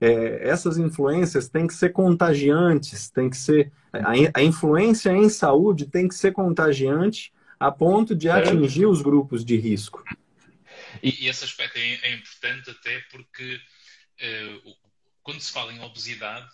é, 0.00 0.48
essas 0.48 0.78
influências 0.78 1.48
têm 1.48 1.66
que 1.66 1.74
ser 1.74 1.90
contagiantes, 1.90 3.10
tem 3.10 3.28
que 3.28 3.36
ser 3.36 3.72
a, 3.92 4.40
a, 4.40 4.42
influência 4.42 5.10
em 5.10 5.28
saúde 5.28 5.86
tem 5.86 6.06
que 6.06 6.14
ser 6.14 6.32
contagiante 6.32 7.32
a 7.58 7.70
ponto 7.70 8.14
de 8.14 8.28
atingir 8.28 8.86
os 8.86 9.02
grupos 9.02 9.44
de 9.44 9.56
risco. 9.56 10.04
E, 11.02 11.24
e 11.24 11.28
esse 11.28 11.44
aspecto 11.44 11.78
é, 11.78 11.94
é, 12.02 12.14
importante 12.14 12.70
até 12.70 13.00
porque 13.10 13.56
uh, 13.56 14.76
quando 15.22 15.40
se 15.40 15.50
fala 15.50 15.72
em 15.72 15.80
obesidade 15.80 16.48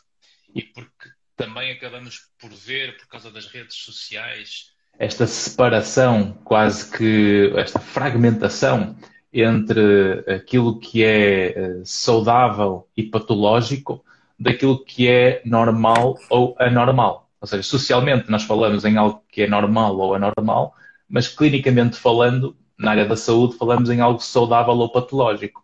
e 0.54 0.62
porque 0.62 1.10
também 1.36 1.72
acabamos 1.72 2.20
por 2.38 2.50
ver 2.50 2.96
por 2.96 3.08
causa 3.08 3.30
das 3.30 3.46
redes 3.46 3.76
sociais 3.76 4.74
esta 4.98 5.26
separação, 5.26 6.36
quase 6.44 6.90
que 6.96 7.52
esta 7.56 7.78
fragmentação 7.78 8.96
entre 9.32 10.24
aquilo 10.32 10.78
que 10.78 11.02
é 11.02 11.48
eh, 11.48 11.82
saudável 11.84 12.88
e 12.96 13.02
patológico 13.02 14.04
daquilo 14.38 14.84
que 14.84 15.08
é 15.08 15.42
normal 15.44 16.16
ou 16.30 16.54
anormal. 16.58 17.28
Ou 17.40 17.46
seja, 17.46 17.62
socialmente 17.64 18.30
nós 18.30 18.44
falamos 18.44 18.84
em 18.84 18.96
algo 18.96 19.22
que 19.30 19.42
é 19.42 19.48
normal 19.48 19.96
ou 19.98 20.14
anormal, 20.14 20.74
mas 21.08 21.26
clinicamente 21.28 21.96
falando, 21.96 22.56
na 22.78 22.92
área 22.92 23.04
da 23.06 23.16
saúde 23.16 23.56
falamos 23.56 23.90
em 23.90 24.00
algo 24.00 24.20
saudável 24.20 24.74
ou 24.74 24.90
patológico. 24.90 25.63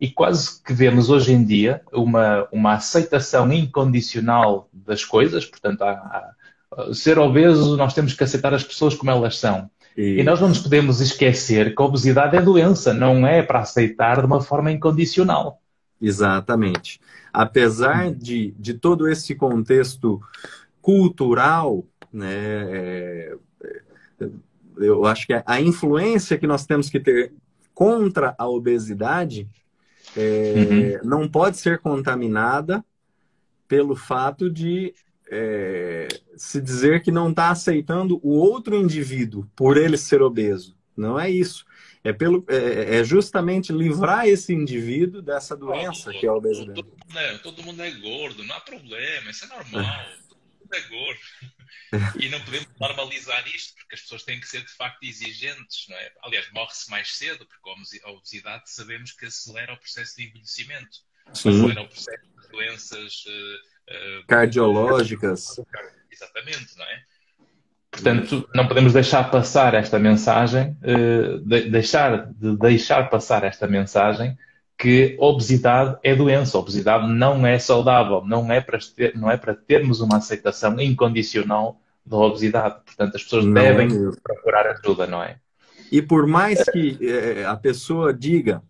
E 0.00 0.08
quase 0.08 0.62
que 0.62 0.72
vemos 0.72 1.10
hoje 1.10 1.32
em 1.32 1.44
dia 1.44 1.82
uma, 1.92 2.46
uma 2.52 2.74
aceitação 2.74 3.52
incondicional 3.52 4.68
das 4.72 5.04
coisas, 5.04 5.44
portanto, 5.44 5.82
há, 5.82 5.90
há, 5.90 6.94
ser 6.94 7.18
obeso, 7.18 7.76
nós 7.76 7.94
temos 7.94 8.14
que 8.14 8.22
aceitar 8.22 8.54
as 8.54 8.62
pessoas 8.62 8.94
como 8.94 9.10
elas 9.10 9.38
são. 9.38 9.68
E... 9.96 10.20
e 10.20 10.22
nós 10.22 10.40
não 10.40 10.48
nos 10.48 10.60
podemos 10.60 11.00
esquecer 11.00 11.74
que 11.74 11.82
a 11.82 11.84
obesidade 11.84 12.36
é 12.36 12.40
doença, 12.40 12.94
não 12.94 13.26
é 13.26 13.42
para 13.42 13.60
aceitar 13.60 14.20
de 14.20 14.26
uma 14.26 14.40
forma 14.40 14.70
incondicional. 14.70 15.60
Exatamente. 16.00 17.00
Apesar 17.32 18.14
de, 18.14 18.54
de 18.58 18.74
todo 18.74 19.08
esse 19.08 19.34
contexto 19.34 20.20
cultural, 20.80 21.84
né, 22.12 22.28
é, 22.30 23.36
é, 24.20 24.28
eu 24.78 25.04
acho 25.06 25.26
que 25.26 25.42
a 25.44 25.60
influência 25.60 26.38
que 26.38 26.46
nós 26.46 26.64
temos 26.64 26.88
que 26.88 27.00
ter 27.00 27.32
contra 27.74 28.34
a 28.38 28.48
obesidade 28.48 29.48
é, 30.16 31.00
uhum. 31.02 31.08
não 31.08 31.28
pode 31.28 31.58
ser 31.58 31.78
contaminada 31.78 32.84
pelo 33.66 33.94
fato 33.94 34.50
de 34.50 34.94
é, 35.30 36.08
se 36.36 36.60
dizer 36.60 37.02
que 37.02 37.10
não 37.10 37.30
está 37.30 37.50
aceitando 37.50 38.18
o 38.22 38.30
outro 38.30 38.74
indivíduo 38.74 39.46
por 39.54 39.76
ele 39.76 39.98
ser 39.98 40.22
obeso. 40.22 40.76
Não 40.96 41.18
é 41.18 41.30
isso. 41.30 41.64
É, 42.02 42.12
pelo, 42.12 42.44
é, 42.48 42.98
é 42.98 43.04
justamente 43.04 43.72
livrar 43.72 44.26
esse 44.26 44.52
indivíduo 44.52 45.20
dessa 45.20 45.56
doença 45.56 46.12
que 46.12 46.26
é 46.26 46.28
a 46.28 46.34
obesidade. 46.34 46.82
Todo, 46.82 47.14
né, 47.14 47.38
todo 47.42 47.62
mundo 47.62 47.82
é 47.82 47.90
gordo, 47.90 48.42
não 48.44 48.54
há 48.54 48.60
problema, 48.60 49.30
isso 49.30 49.44
é 49.44 49.48
normal. 49.48 49.84
é. 50.74 52.24
E 52.24 52.28
não 52.28 52.40
podemos 52.40 52.68
normalizar 52.78 53.46
isto, 53.48 53.74
porque 53.76 53.94
as 53.94 54.02
pessoas 54.02 54.22
têm 54.22 54.40
que 54.40 54.48
ser 54.48 54.62
de 54.62 54.70
facto 54.72 55.02
exigentes, 55.02 55.86
não 55.88 55.96
é? 55.96 56.12
Aliás, 56.22 56.50
morre-se 56.52 56.90
mais 56.90 57.16
cedo, 57.16 57.46
porque 57.46 58.00
a 58.04 58.10
obesidade 58.10 58.70
sabemos 58.70 59.12
que 59.12 59.26
acelera 59.26 59.72
o 59.72 59.76
processo 59.78 60.16
de 60.16 60.28
envelhecimento, 60.28 60.98
Sim. 61.32 61.50
acelera 61.50 61.82
o 61.82 61.88
processo 61.88 62.26
de 62.42 62.48
doenças 62.50 63.24
uh, 63.26 64.20
uh, 64.20 64.26
cardiológicas. 64.26 65.58
Exatamente, 66.10 66.76
não 66.76 66.84
é? 66.84 67.04
Portanto, 67.90 68.48
não 68.54 68.68
podemos 68.68 68.92
deixar 68.92 69.30
passar 69.30 69.74
esta 69.74 69.98
mensagem, 69.98 70.76
uh, 70.82 71.38
de, 71.40 71.70
deixar 71.70 72.26
de 72.32 72.56
deixar 72.56 73.08
passar 73.08 73.44
esta 73.44 73.66
mensagem 73.66 74.36
que 74.78 75.16
obesidade 75.18 75.98
é 76.04 76.14
doença, 76.14 76.56
obesidade 76.56 77.08
não 77.08 77.44
é 77.44 77.58
saudável, 77.58 78.24
não 78.24 78.50
é 78.50 78.60
para, 78.60 78.78
ter, 78.78 79.18
não 79.18 79.28
é 79.28 79.36
para 79.36 79.52
termos 79.52 80.00
uma 80.00 80.18
aceitação 80.18 80.80
incondicional 80.80 81.80
da 82.06 82.16
obesidade. 82.16 82.76
Portanto, 82.86 83.16
as 83.16 83.24
pessoas 83.24 83.44
não 83.44 83.54
devem 83.54 83.88
é 83.88 84.10
procurar 84.22 84.66
ajuda, 84.68 85.06
não 85.08 85.20
é? 85.20 85.38
E 85.90 86.00
por 86.00 86.28
mais 86.28 86.62
que 86.70 86.96
é, 87.02 87.44
a 87.44 87.56
pessoa 87.56 88.14
diga, 88.14 88.62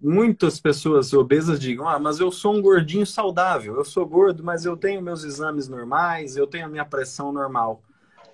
muitas 0.00 0.60
pessoas 0.60 1.12
obesas 1.12 1.58
digam, 1.58 1.88
ah, 1.88 1.98
mas 1.98 2.20
eu 2.20 2.30
sou 2.30 2.54
um 2.54 2.62
gordinho 2.62 3.04
saudável, 3.04 3.74
eu 3.74 3.84
sou 3.84 4.06
gordo, 4.06 4.44
mas 4.44 4.64
eu 4.64 4.76
tenho 4.76 5.02
meus 5.02 5.24
exames 5.24 5.68
normais, 5.68 6.36
eu 6.36 6.46
tenho 6.46 6.66
a 6.66 6.68
minha 6.68 6.84
pressão 6.84 7.32
normal. 7.32 7.82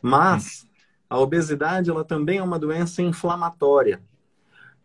Mas 0.03 0.67
a 1.09 1.19
obesidade 1.19 1.89
ela 1.89 2.05
também 2.05 2.39
é 2.39 2.43
uma 2.43 2.59
doença 2.59 3.01
inflamatória. 3.01 4.01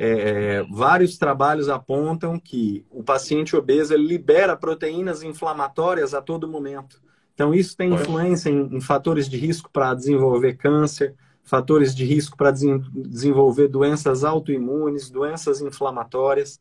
É, 0.04 0.64
vários 0.64 1.16
trabalhos 1.16 1.70
apontam 1.70 2.40
que 2.40 2.84
o 2.90 3.04
paciente 3.04 3.56
obeso 3.56 3.94
ele 3.94 4.08
libera 4.08 4.58
proteínas 4.58 5.22
inflamatórias 5.22 6.16
a 6.16 6.22
todo 6.24 6.48
momento. 6.48 7.00
Então, 7.36 7.54
isso 7.54 7.78
tem 7.78 7.94
influência 7.94 8.50
em, 8.50 8.78
em 8.78 8.82
fatores 8.82 9.30
de 9.30 9.38
risco 9.38 9.70
para 9.72 9.94
desenvolver 9.94 10.56
câncer, 10.56 11.14
fatores 11.44 11.94
de 11.94 12.04
risco 12.04 12.36
para 12.36 12.50
desenvolver 12.50 13.68
doenças 13.68 14.24
autoimunes, 14.24 15.12
doenças 15.12 15.62
inflamatórias. 15.62 16.60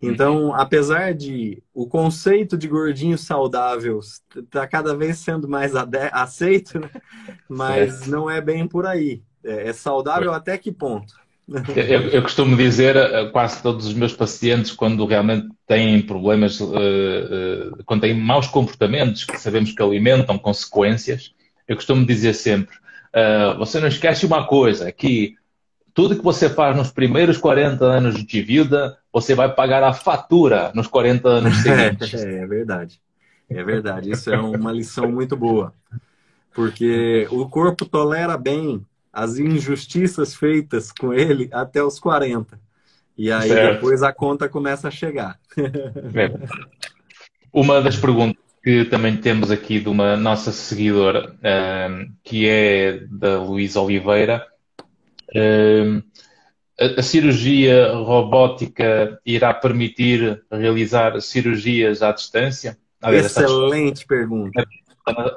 Então, 0.00 0.48
uhum. 0.48 0.54
apesar 0.54 1.14
de 1.14 1.62
o 1.72 1.86
conceito 1.86 2.58
de 2.58 2.68
gordinho 2.68 3.16
saudável 3.16 4.00
tá 4.50 4.66
cada 4.66 4.94
vez 4.94 5.16
sendo 5.16 5.48
mais 5.48 5.72
aceito, 5.74 6.78
né? 6.78 6.90
mas 7.48 8.02
é. 8.02 8.10
não 8.10 8.28
é 8.28 8.38
bem 8.42 8.68
por 8.68 8.84
aí. 8.84 9.22
É, 9.42 9.70
é 9.70 9.72
saudável 9.72 10.34
até 10.34 10.58
que 10.58 10.70
ponto? 10.70 11.24
Eu, 11.48 12.08
eu, 12.08 12.22
costumo 12.22 12.56
dizer 12.56 12.96
a 12.96 13.30
quase 13.30 13.62
todos 13.62 13.86
os 13.86 13.94
meus 13.94 14.12
pacientes, 14.12 14.72
quando 14.72 15.06
realmente 15.06 15.48
têm 15.64 16.02
problemas, 16.02 16.58
uh, 16.58 16.66
uh, 16.66 17.84
quando 17.84 18.00
têm 18.00 18.14
maus 18.14 18.48
comportamentos 18.48 19.24
que 19.24 19.40
sabemos 19.40 19.70
que 19.70 19.80
alimentam 19.80 20.36
consequências, 20.38 21.32
eu 21.68 21.76
costumo 21.76 22.04
dizer 22.04 22.34
sempre: 22.34 22.76
você 23.58 23.78
não 23.78 23.86
esquece 23.86 24.26
uma 24.26 24.44
coisa, 24.44 24.90
que 24.90 25.36
tudo 25.94 26.16
que 26.16 26.22
você 26.22 26.50
faz 26.50 26.76
nos 26.76 26.90
primeiros 26.90 27.38
40 27.38 27.84
anos 27.84 28.22
de 28.22 28.42
vida, 28.42 28.98
você 29.12 29.34
vai 29.34 29.50
pagar 29.54 29.82
a 29.82 29.94
fatura 29.94 30.70
nos 30.74 30.86
40 30.88 31.28
anos 31.28 31.56
seguintes. 31.58 32.22
é, 32.22 32.42
é 32.42 32.46
verdade. 32.46 33.00
É 33.48 33.62
verdade. 33.62 34.10
Isso 34.10 34.30
é 34.30 34.38
uma 34.38 34.72
lição 34.72 35.10
muito 35.10 35.36
boa. 35.36 35.72
Porque 36.52 37.26
o 37.30 37.48
corpo 37.48 37.86
tolera 37.86 38.36
bem 38.36 38.84
as 39.16 39.38
injustiças 39.38 40.34
feitas 40.34 40.92
com 40.92 41.14
ele 41.14 41.48
até 41.50 41.82
os 41.82 41.98
40. 41.98 42.60
E 43.16 43.32
aí 43.32 43.48
certo. 43.48 43.74
depois 43.76 44.02
a 44.02 44.12
conta 44.12 44.46
começa 44.46 44.88
a 44.88 44.90
chegar. 44.90 45.40
É. 46.14 46.30
Uma 47.50 47.80
das 47.80 47.96
perguntas 47.96 48.36
que 48.62 48.84
também 48.84 49.16
temos 49.16 49.50
aqui 49.50 49.80
de 49.80 49.88
uma 49.88 50.18
nossa 50.18 50.52
seguidora, 50.52 51.34
um, 51.90 52.12
que 52.22 52.46
é 52.46 53.06
da 53.10 53.42
Luísa 53.42 53.80
Oliveira. 53.80 54.46
Um, 55.34 56.02
a, 56.78 57.00
a 57.00 57.02
cirurgia 57.02 57.94
robótica 57.94 59.18
irá 59.24 59.54
permitir 59.54 60.44
realizar 60.52 61.18
cirurgias 61.22 62.02
à 62.02 62.12
distância? 62.12 62.76
Excelente 63.02 64.06
pergunta. 64.06 64.62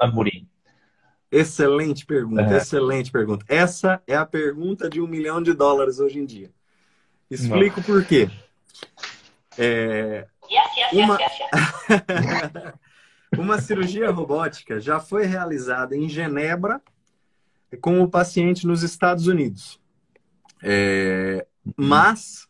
Amorim. 0.02 0.49
Excelente 1.30 2.04
pergunta, 2.04 2.56
excelente 2.56 3.10
pergunta. 3.10 3.44
Essa 3.48 4.02
é 4.06 4.16
a 4.16 4.26
pergunta 4.26 4.90
de 4.90 5.00
um 5.00 5.06
milhão 5.06 5.42
de 5.42 5.52
dólares 5.52 6.00
hoje 6.00 6.18
em 6.18 6.26
dia. 6.26 6.50
Explico 7.30 7.78
Não. 7.78 7.86
por 7.86 8.04
quê. 8.04 8.28
É, 9.56 10.26
uma... 10.92 11.18
uma 13.38 13.60
cirurgia 13.60 14.10
robótica 14.10 14.80
já 14.80 14.98
foi 14.98 15.24
realizada 15.24 15.96
em 15.96 16.08
Genebra 16.08 16.82
com 17.80 18.02
o 18.02 18.08
paciente 18.08 18.66
nos 18.66 18.82
Estados 18.82 19.28
Unidos. 19.28 19.80
É... 20.62 21.46
Mas 21.76 22.48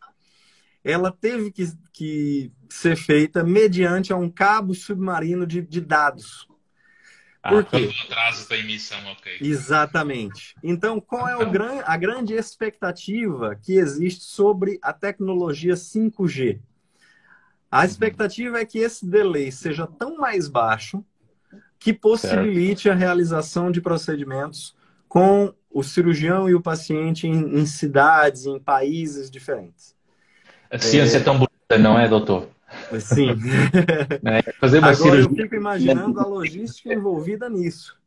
ela 0.83 1.11
teve 1.11 1.51
que, 1.51 1.71
que, 1.93 2.51
ser 2.69 2.95
feita 2.95 3.43
mediante 3.43 4.13
um 4.13 4.29
cabo 4.29 4.73
submarino 4.73 5.45
de, 5.45 5.61
de 5.61 5.81
dados. 5.81 6.47
Ah, 7.43 7.49
Por 7.49 7.65
quê? 7.65 7.89
atraso 8.05 8.47
da 8.47 8.57
emissão, 8.57 8.99
ok. 9.11 9.37
Exatamente. 9.41 10.55
Então, 10.63 11.01
qual 11.01 11.27
é 11.27 11.35
o 11.35 11.41
então. 11.41 11.51
gran... 11.51 11.81
a 11.85 11.97
grande 11.97 12.33
expectativa 12.33 13.55
que 13.55 13.73
existe 13.73 14.23
sobre 14.23 14.77
a 14.81 14.93
tecnologia 14.93 15.73
5G? 15.73 16.59
A 17.69 17.79
uhum. 17.79 17.85
expectativa 17.85 18.59
é 18.59 18.65
que 18.65 18.79
esse 18.79 19.05
delay 19.05 19.51
seja 19.51 19.87
tão 19.87 20.17
mais 20.17 20.47
baixo 20.47 21.03
que 21.79 21.91
possibilite 21.91 22.83
certo. 22.83 22.95
a 22.95 22.99
realização 22.99 23.71
de 23.71 23.81
procedimentos 23.81 24.75
com 25.07 25.51
o 25.69 25.81
cirurgião 25.81 26.47
e 26.47 26.53
o 26.53 26.61
paciente 26.61 27.27
em, 27.27 27.59
em 27.59 27.65
cidades, 27.65 28.45
em 28.45 28.59
países 28.59 29.31
diferentes. 29.31 29.95
A 30.69 30.77
ciência 30.77 31.17
é, 31.17 31.21
é 31.21 31.23
tão 31.23 31.33
bonita, 31.33 31.77
não 31.79 31.97
é, 31.97 32.07
doutor? 32.07 32.47
Sim. 32.99 33.29
É, 34.23 34.51
fazer 34.53 34.79
uma 34.79 34.89
Agora 34.89 34.95
cirurgia... 34.95 35.29
eu 35.29 35.43
fico 35.43 35.55
imaginando 35.55 36.19
a 36.19 36.25
logística 36.25 36.93
envolvida 36.93 37.49
nisso. 37.49 37.97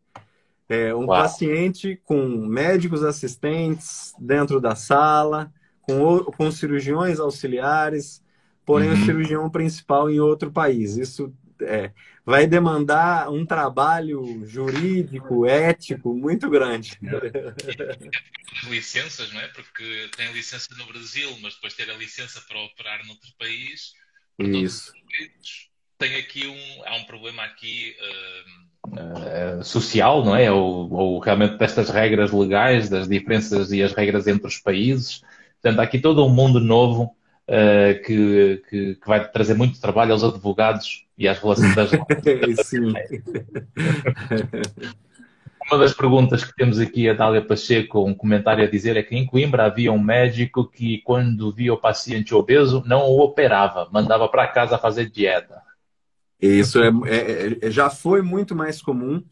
É, 0.69 0.95
um 0.95 1.07
Uau. 1.07 1.23
paciente 1.23 2.01
com 2.05 2.27
médicos 2.27 3.03
assistentes 3.03 4.15
dentro 4.19 4.61
da 4.61 4.75
sala, 4.75 5.53
com, 5.83 6.25
com 6.25 6.51
cirurgiões 6.51 7.21
auxiliares, 7.21 8.23
porém 8.65 8.89
uhum. 8.89 8.95
o 8.95 9.05
cirurgião 9.05 9.51
principal 9.51 10.11
em 10.11 10.21
outro 10.21 10.51
país. 10.51 10.97
Isso 10.97 11.33
é, 11.61 11.91
vai 12.25 12.47
demandar 12.47 13.31
um 13.31 13.45
trabalho 13.45 14.43
jurídico, 14.47 15.45
ético 15.47 16.15
muito 16.15 16.49
grande. 16.49 16.99
Licenças, 18.69 19.33
não 19.33 19.41
é? 19.41 19.49
Porque 19.49 20.09
tem 20.17 20.33
licença 20.33 20.69
no 20.79 20.87
Brasil, 20.87 21.29
mas 21.43 21.55
depois 21.55 21.75
ter 21.75 21.91
a 21.91 21.97
licença 21.97 22.41
para 22.49 22.59
operar 22.61 23.05
noutro 23.07 23.31
país 23.39 23.93
isso. 24.39 24.93
Tem 25.99 26.17
aqui 26.17 26.47
um, 26.47 26.83
há 26.87 26.97
um 26.97 27.05
problema 27.05 27.43
aqui 27.43 27.95
uh... 28.01 28.65
Uh, 28.87 29.65
social, 29.65 30.23
não 30.23 30.37
é? 30.37 30.53
Ou, 30.53 30.93
ou, 30.93 31.19
realmente 31.19 31.57
destas 31.57 31.89
regras 31.89 32.31
legais, 32.33 32.91
das 32.91 33.09
diferenças 33.09 33.73
e 33.73 33.83
as 33.83 33.95
regras 33.95 34.27
entre 34.27 34.47
os 34.47 34.59
países. 34.59 35.23
Portanto, 35.63 35.81
há 35.81 35.83
aqui 35.85 35.99
todo 35.99 36.25
um 36.25 36.29
mundo 36.29 36.61
novo 36.61 37.17
uh, 37.49 38.03
que, 38.05 38.63
que, 38.69 38.95
que, 38.97 39.07
vai 39.07 39.27
trazer 39.31 39.55
muito 39.55 39.81
trabalho 39.81 40.13
aos 40.13 40.23
advogados 40.23 41.07
e 41.17 41.27
às 41.27 41.39
relações 41.39 41.75
das 41.75 41.91
Sim. 42.67 42.93
Uma 45.71 45.79
das 45.79 45.95
perguntas 45.95 46.45
que 46.45 46.55
temos 46.55 46.79
aqui, 46.79 47.09
a 47.09 47.15
Dália 47.15 47.45
Pacheco, 47.45 48.05
um 48.05 48.15
comentário 48.15 48.63
a 48.63 48.71
dizer, 48.71 48.97
é 48.97 49.03
que 49.03 49.17
em 49.17 49.25
Coimbra 49.25 49.65
havia 49.65 49.91
um 49.91 49.99
médico 49.99 50.69
que, 50.69 50.99
quando 50.99 51.53
via 51.53 51.73
o 51.73 51.81
paciente 51.81 52.35
obeso, 52.35 52.83
não 52.87 53.03
o 53.03 53.21
operava, 53.21 53.89
mandava 53.91 54.29
para 54.29 54.47
casa 54.47 54.77
fazer 54.77 55.11
dieta. 55.11 55.63
Isso 56.41 56.79
é, 56.83 56.89
é, 57.07 57.59
é, 57.67 57.71
já 57.71 57.89
foi 57.89 58.21
muito 58.21 58.55
mais 58.55 58.83
comum 58.83 59.23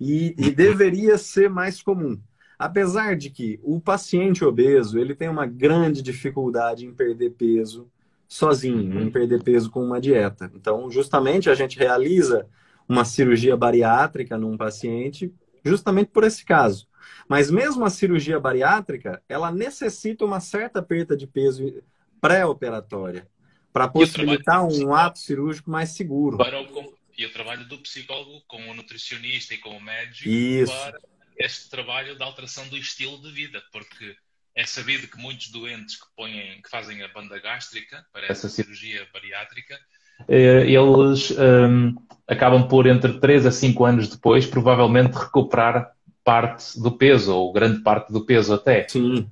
e, 0.00 0.34
e 0.36 0.50
deveria 0.54 1.16
ser 1.16 1.48
mais 1.48 1.80
comum. 1.80 2.20
Apesar 2.58 3.14
de 3.14 3.30
que 3.30 3.60
o 3.62 3.80
paciente 3.80 4.44
obeso 4.44 4.98
ele 4.98 5.14
tem 5.14 5.28
uma 5.28 5.46
grande 5.46 6.02
dificuldade 6.02 6.84
em 6.84 6.92
perder 6.92 7.30
peso 7.30 7.88
sozinho, 8.26 8.94
uhum. 8.94 9.02
em 9.02 9.10
perder 9.10 9.42
peso 9.44 9.70
com 9.70 9.82
uma 9.84 10.00
dieta. 10.00 10.50
Então, 10.54 10.90
justamente 10.90 11.48
a 11.48 11.54
gente 11.54 11.78
realiza 11.78 12.46
uma 12.88 13.04
cirurgia 13.04 13.56
bariátrica 13.56 14.36
num 14.36 14.56
paciente 14.56 15.32
justamente 15.64 16.08
por 16.08 16.24
esse 16.24 16.44
caso. 16.44 16.88
Mas 17.28 17.50
mesmo 17.50 17.84
a 17.84 17.90
cirurgia 17.90 18.40
bariátrica, 18.40 19.22
ela 19.28 19.52
necessita 19.52 20.24
uma 20.24 20.40
certa 20.40 20.82
perda 20.82 21.16
de 21.16 21.26
peso 21.26 21.82
pré-operatória 22.20 23.28
para 23.72 23.88
possibilitar 23.88 24.64
um 24.64 24.94
ato 24.94 25.18
cirúrgico 25.18 25.70
mais 25.70 25.90
seguro. 25.90 26.38
Para 26.38 26.60
o, 26.60 26.98
e 27.16 27.26
o 27.26 27.32
trabalho 27.32 27.64
do 27.66 27.78
psicólogo 27.78 28.42
com 28.46 28.70
o 28.70 28.74
nutricionista 28.74 29.54
e 29.54 29.58
com 29.58 29.76
o 29.76 29.80
médico 29.80 30.28
Isso. 30.28 30.72
para 30.72 30.98
este 31.36 31.68
trabalho 31.68 32.16
da 32.16 32.24
alteração 32.24 32.66
do 32.68 32.76
estilo 32.76 33.20
de 33.20 33.30
vida, 33.30 33.62
porque 33.72 34.16
é 34.54 34.64
sabido 34.64 35.06
que 35.06 35.18
muitos 35.18 35.48
doentes 35.50 35.96
que, 35.96 36.06
põem, 36.16 36.60
que 36.62 36.68
fazem 36.68 37.02
a 37.02 37.08
banda 37.08 37.38
gástrica 37.38 38.04
para 38.12 38.26
essa 38.26 38.48
cirurgia 38.48 39.06
bariátrica, 39.12 39.78
eles 40.26 41.30
um, 41.32 41.94
acabam 42.26 42.66
por, 42.66 42.86
entre 42.86 43.18
3 43.18 43.46
a 43.46 43.50
5 43.50 43.84
anos 43.84 44.08
depois, 44.08 44.46
provavelmente 44.46 45.16
recuperar 45.16 45.92
parte 46.24 46.78
do 46.80 46.92
peso, 46.92 47.34
ou 47.34 47.52
grande 47.52 47.80
parte 47.80 48.12
do 48.12 48.24
peso 48.24 48.52
até. 48.52 48.86
Sim. 48.88 49.28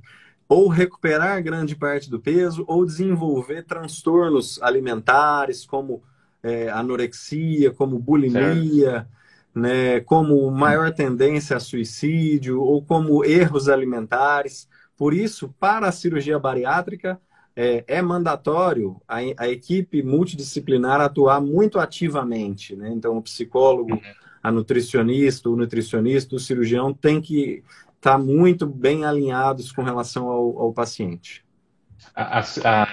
Ou 0.49 0.69
recuperar 0.69 1.43
grande 1.43 1.75
parte 1.77 2.09
do 2.09 2.21
peso, 2.21 2.65
ou 2.67 2.87
desenvolver 2.87 3.65
transtornos 3.65 4.63
alimentares, 4.63 5.67
como 5.67 6.03
é, 6.43 6.71
anorexia, 6.71 7.71
como 7.73 7.99
bulimia, 7.99 9.07
né, 9.55 10.01
como 10.01 10.51
maior 10.51 10.93
tendência 10.93 11.57
a 11.57 11.61
suicídio, 11.61 12.63
ou 12.63 12.83
como 12.83 13.25
erros 13.25 13.69
alimentares. 13.69 14.69
Por 14.97 15.13
isso, 15.13 15.55
para 15.61 15.89
a 15.89 15.93
cirurgia 15.93 16.39
bariátrica, 16.39 17.21
é, 17.57 17.83
é 17.89 18.03
mandatório 18.03 19.01
a, 19.09 19.17
a, 19.39 19.49
equipe 19.49 20.03
multidisciplinar 20.03 21.01
atuar 21.01 21.41
muito 21.41 21.79
ativamente. 21.79 22.77
Né? 22.77 22.93
Então, 22.93 23.17
o 23.17 23.23
psicólogo, 23.23 23.99
a 24.43 24.53
nutricionista, 24.53 25.49
o 25.49 25.57
nutricionista, 25.57 26.37
o 26.37 26.39
cirurgião 26.39 26.93
tem 26.93 27.21
que 27.21 27.65
estar 27.97 28.13
tá 28.13 28.19
muito 28.19 28.67
bem 28.67 29.07
alinhados 29.07 29.73
com 29.73 29.83
relação 29.83 30.29
ao, 30.29 30.59
ao 30.61 30.73
paciente. 30.73 31.43
A, 32.15 32.41
a, 32.41 32.89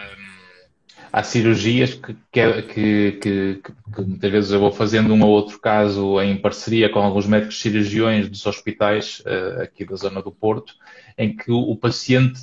há 1.11 1.23
cirurgias 1.23 1.93
que, 1.93 2.15
que, 2.31 2.61
que, 2.63 3.61
que, 3.61 4.01
muitas 4.01 4.31
vezes 4.31 4.51
eu 4.51 4.61
vou 4.61 4.71
fazendo 4.71 5.13
um 5.13 5.21
ou 5.23 5.29
outro 5.29 5.59
caso 5.59 6.19
em 6.21 6.37
parceria 6.37 6.89
com 6.89 6.99
alguns 6.99 7.27
médicos 7.27 7.61
cirurgiões 7.61 8.29
dos 8.29 8.45
hospitais 8.45 9.21
uh, 9.25 9.61
aqui 9.61 9.85
da 9.85 9.95
zona 9.95 10.21
do 10.21 10.31
Porto, 10.31 10.73
em 11.17 11.35
que 11.35 11.51
o, 11.51 11.75
paciente, 11.75 12.39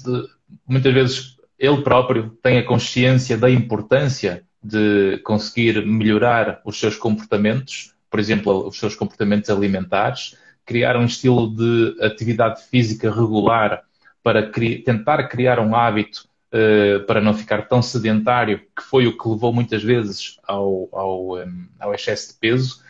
muitas 0.69 0.93
vezes 0.93 1.40
ele 1.61 1.83
próprio 1.83 2.31
tem 2.43 2.57
a 2.57 2.65
consciência 2.65 3.37
da 3.37 3.51
importância 3.51 4.43
de 4.63 5.19
conseguir 5.19 5.85
melhorar 5.85 6.63
os 6.65 6.81
seus 6.81 6.97
comportamentos, 6.97 7.95
por 8.11 8.19
exemplo, 8.19 8.67
os 8.67 8.79
seus 8.79 8.97
comportamentos 8.97 9.51
alimentares, 9.51 10.37
criar 10.65 10.97
um 10.97 11.05
estilo 11.05 11.55
de 11.55 11.97
atividade 12.03 12.63
física 12.65 13.13
regular 13.13 13.83
para 14.23 14.51
cri 14.51 14.79
tentar 14.79 15.25
criar 15.25 15.61
um 15.61 15.75
hábito 15.75 16.27
uh, 16.53 17.05
para 17.05 17.21
não 17.21 17.35
ficar 17.35 17.69
tão 17.69 17.83
sedentário, 17.83 18.61
que 18.75 18.83
foi 18.83 19.07
o 19.07 19.17
que 19.17 19.29
levou 19.29 19.53
muitas 19.53 19.83
vezes 19.83 20.39
ao, 20.47 20.89
ao, 20.93 21.37
um, 21.37 21.67
ao 21.79 21.95
excesso 21.95 22.33
de 22.33 22.39
peso, 22.39 22.83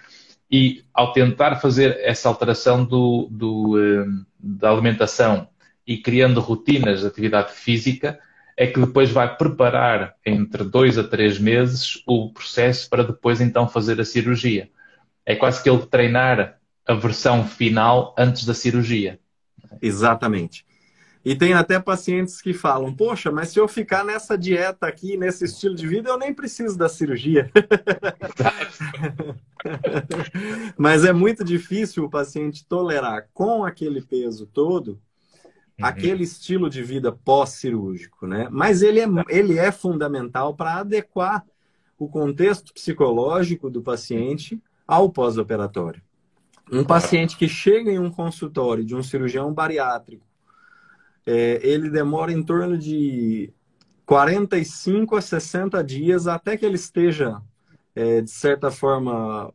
e 0.51 0.85
ao 0.95 1.13
tentar 1.13 1.57
fazer 1.57 1.99
essa 2.03 2.29
alteração 2.29 2.85
do, 2.85 3.29
do, 3.31 3.79
um, 3.79 4.25
da 4.39 4.71
alimentação 4.71 5.49
e 5.87 5.97
criando 5.97 6.41
rotinas 6.41 7.01
de 7.01 7.07
atividade 7.07 7.53
física, 7.53 8.19
é 8.61 8.67
que 8.67 8.79
depois 8.79 9.11
vai 9.11 9.39
preparar 9.39 10.15
entre 10.25 10.65
dois 10.65 10.99
a 10.99 11.03
três 11.03 11.39
meses 11.39 12.03
o 12.07 12.31
processo 12.31 12.91
para 12.91 13.03
depois 13.03 13.41
então 13.41 13.67
fazer 13.67 13.99
a 13.99 14.05
cirurgia. 14.05 14.69
É 15.25 15.35
quase 15.35 15.63
que 15.63 15.71
ele 15.71 15.87
treinar 15.87 16.61
a 16.87 16.93
versão 16.93 17.47
final 17.47 18.15
antes 18.19 18.45
da 18.45 18.53
cirurgia. 18.53 19.19
Exatamente. 19.81 20.67
E 21.25 21.35
tem 21.35 21.55
até 21.55 21.81
pacientes 21.81 22.43
que 22.43 22.53
falam: 22.53 22.95
Poxa, 22.95 23.33
mas 23.33 23.49
se 23.49 23.59
eu 23.59 23.67
ficar 23.67 24.05
nessa 24.05 24.37
dieta 24.37 24.87
aqui, 24.87 25.17
nesse 25.17 25.47
estilo 25.47 25.75
de 25.75 25.87
vida, 25.87 26.11
eu 26.11 26.19
nem 26.19 26.35
preciso 26.35 26.77
da 26.77 26.89
cirurgia. 26.89 27.51
mas 30.77 31.07
é 31.07 31.15
muito 31.15 31.43
difícil 31.43 32.05
o 32.05 32.11
paciente 32.11 32.67
tolerar 32.69 33.27
com 33.33 33.65
aquele 33.65 34.03
peso 34.03 34.45
todo 34.45 35.01
uhum. 35.81 35.87
aquele 35.87 36.23
estilo 36.23 36.71
de 36.71 36.83
vida 36.83 37.13
pós-cirúrgico, 37.13 38.27
né? 38.27 38.49
Mas 38.51 38.83
ele 38.83 39.01
é, 39.01 39.07
ele 39.29 39.59
é 39.59 39.73
fundamental 39.73 40.55
para 40.55 40.77
adequar 40.77 41.45
o 41.99 42.09
contexto 42.09 42.73
psicológico 42.73 43.69
do 43.69 43.83
paciente 43.83 44.61
ao 44.87 45.11
pós-operatório. 45.11 46.03
Um 46.73 46.85
paciente 46.85 47.37
que 47.37 47.49
chega 47.49 47.91
em 47.91 47.99
um 47.99 48.11
consultório 48.11 48.85
de 48.85 48.95
um 48.95 49.03
cirurgião 49.03 49.53
bariátrico 49.53 50.31
é, 51.27 51.61
ele 51.63 51.91
demora 51.91 52.33
em 52.33 52.43
torno 52.43 52.77
de 52.79 53.53
45 54.07 55.17
a 55.17 55.21
60 55.21 55.85
dias 55.85 56.27
até 56.27 56.57
que 56.57 56.65
ele 56.65 56.77
esteja, 56.77 57.41
é, 57.95 58.21
de 58.21 58.31
certa 58.31 58.71
forma, 58.71 59.53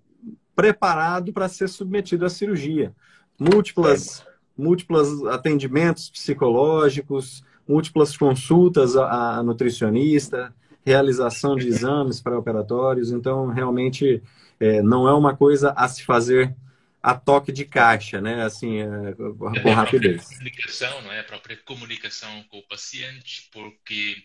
preparado 0.56 1.34
para 1.34 1.50
ser 1.50 1.68
submetido 1.68 2.26
à 2.26 2.30
cirurgia. 2.30 2.96
Múltiplas, 3.38 4.26
é. 4.58 4.62
múltiplas 4.62 5.10
atendimentos 5.26 6.10
psicológicos, 6.10 7.44
múltiplas 7.68 8.16
consultas 8.16 8.96
a, 8.96 9.38
a 9.38 9.44
nutricionista, 9.44 10.54
realização 10.86 11.56
de 11.56 11.68
exames 11.68 12.22
pré-operatórios. 12.22 13.12
Então, 13.12 13.48
realmente, 13.48 14.22
é, 14.60 14.82
não 14.82 15.08
é 15.08 15.14
uma 15.14 15.36
coisa 15.36 15.74
a 15.76 15.88
se 15.88 16.04
fazer 16.04 16.56
a 17.02 17.14
toque 17.14 17.52
de 17.52 17.66
caixa, 17.66 18.20
né? 18.20 18.44
Assim, 18.44 18.80
é, 18.80 19.14
com 19.14 19.50
é 19.54 19.72
rapidez. 19.72 20.26
A 20.26 20.30
comunicação, 20.30 21.02
não 21.04 21.12
é? 21.12 21.20
A 21.20 21.24
própria 21.24 21.58
comunicação 21.64 22.30
com 22.50 22.58
o 22.58 22.68
paciente, 22.68 23.48
porque 23.54 24.16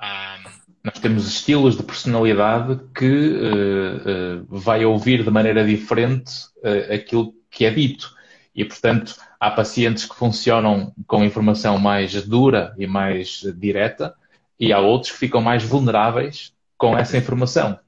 um... 0.00 0.50
nós 0.82 0.98
temos 0.98 1.28
estilos 1.28 1.76
de 1.76 1.82
personalidade 1.82 2.80
que 2.94 3.04
uh, 3.04 4.40
uh, 4.40 4.58
vai 4.58 4.82
ouvir 4.84 5.22
de 5.22 5.30
maneira 5.30 5.62
diferente 5.64 6.32
uh, 6.58 6.94
aquilo 6.94 7.34
que 7.50 7.66
é 7.66 7.70
dito. 7.70 8.14
E, 8.54 8.64
portanto, 8.64 9.16
há 9.40 9.50
pacientes 9.50 10.04
que 10.04 10.14
funcionam 10.14 10.92
com 11.06 11.24
informação 11.24 11.78
mais 11.78 12.12
dura 12.26 12.74
e 12.78 12.86
mais 12.86 13.40
direta, 13.56 14.14
e 14.60 14.72
há 14.72 14.78
outros 14.78 15.12
que 15.12 15.18
ficam 15.18 15.40
mais 15.40 15.64
vulneráveis 15.64 16.52
com 16.76 16.96
essa 16.96 17.16
informação. 17.16 17.78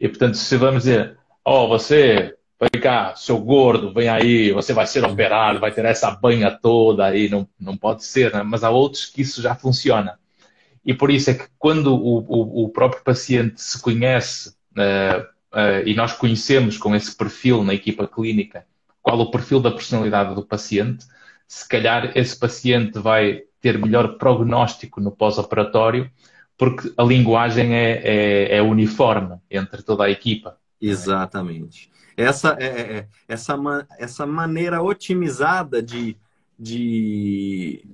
E, 0.00 0.08
portanto, 0.08 0.36
se 0.36 0.56
vamos 0.56 0.84
dizer, 0.84 1.16
oh, 1.44 1.68
você 1.68 2.34
vem 2.60 2.80
cá, 2.80 3.14
seu 3.14 3.38
gordo, 3.38 3.92
vem 3.92 4.08
aí, 4.08 4.52
você 4.52 4.72
vai 4.72 4.86
ser 4.86 5.04
operado, 5.04 5.60
vai 5.60 5.72
ter 5.72 5.84
essa 5.84 6.10
banha 6.10 6.50
toda 6.50 7.06
aí, 7.06 7.28
não, 7.28 7.48
não 7.58 7.76
pode 7.76 8.04
ser, 8.04 8.32
né? 8.34 8.42
mas 8.42 8.62
há 8.62 8.70
outros 8.70 9.06
que 9.06 9.22
isso 9.22 9.40
já 9.40 9.54
funciona. 9.54 10.18
E 10.84 10.92
por 10.92 11.10
isso 11.10 11.30
é 11.30 11.34
que 11.34 11.46
quando 11.58 11.94
o, 11.94 12.18
o, 12.18 12.64
o 12.64 12.68
próprio 12.68 13.02
paciente 13.02 13.60
se 13.60 13.80
conhece 13.80 14.50
uh, 14.76 15.22
uh, 15.54 15.86
e 15.86 15.94
nós 15.94 16.12
conhecemos 16.12 16.76
com 16.76 16.94
esse 16.94 17.14
perfil 17.16 17.62
na 17.62 17.74
equipa 17.74 18.06
clínica 18.06 18.66
qual 19.02 19.18
o 19.20 19.30
perfil 19.30 19.60
da 19.60 19.70
personalidade 19.70 20.34
do 20.34 20.44
paciente, 20.44 21.06
se 21.46 21.68
calhar 21.68 22.12
esse 22.16 22.38
paciente 22.38 22.98
vai 22.98 23.42
ter 23.60 23.78
melhor 23.78 24.16
prognóstico 24.18 25.00
no 25.00 25.10
pós-operatório, 25.10 26.10
porque 26.56 26.92
a 26.96 27.02
linguagem 27.02 27.74
é, 27.74 28.00
é, 28.04 28.56
é 28.56 28.62
uniforme 28.62 29.38
entre 29.50 29.82
toda 29.82 30.04
a 30.04 30.10
equipa. 30.10 30.58
Exatamente 30.80 31.90
essa, 32.22 32.56
é, 32.58 32.66
é, 32.66 32.96
é, 32.98 33.08
essa, 33.28 33.56
essa 33.98 34.26
maneira 34.26 34.82
otimizada 34.82 35.82
de, 35.82 36.16
de 36.58 37.84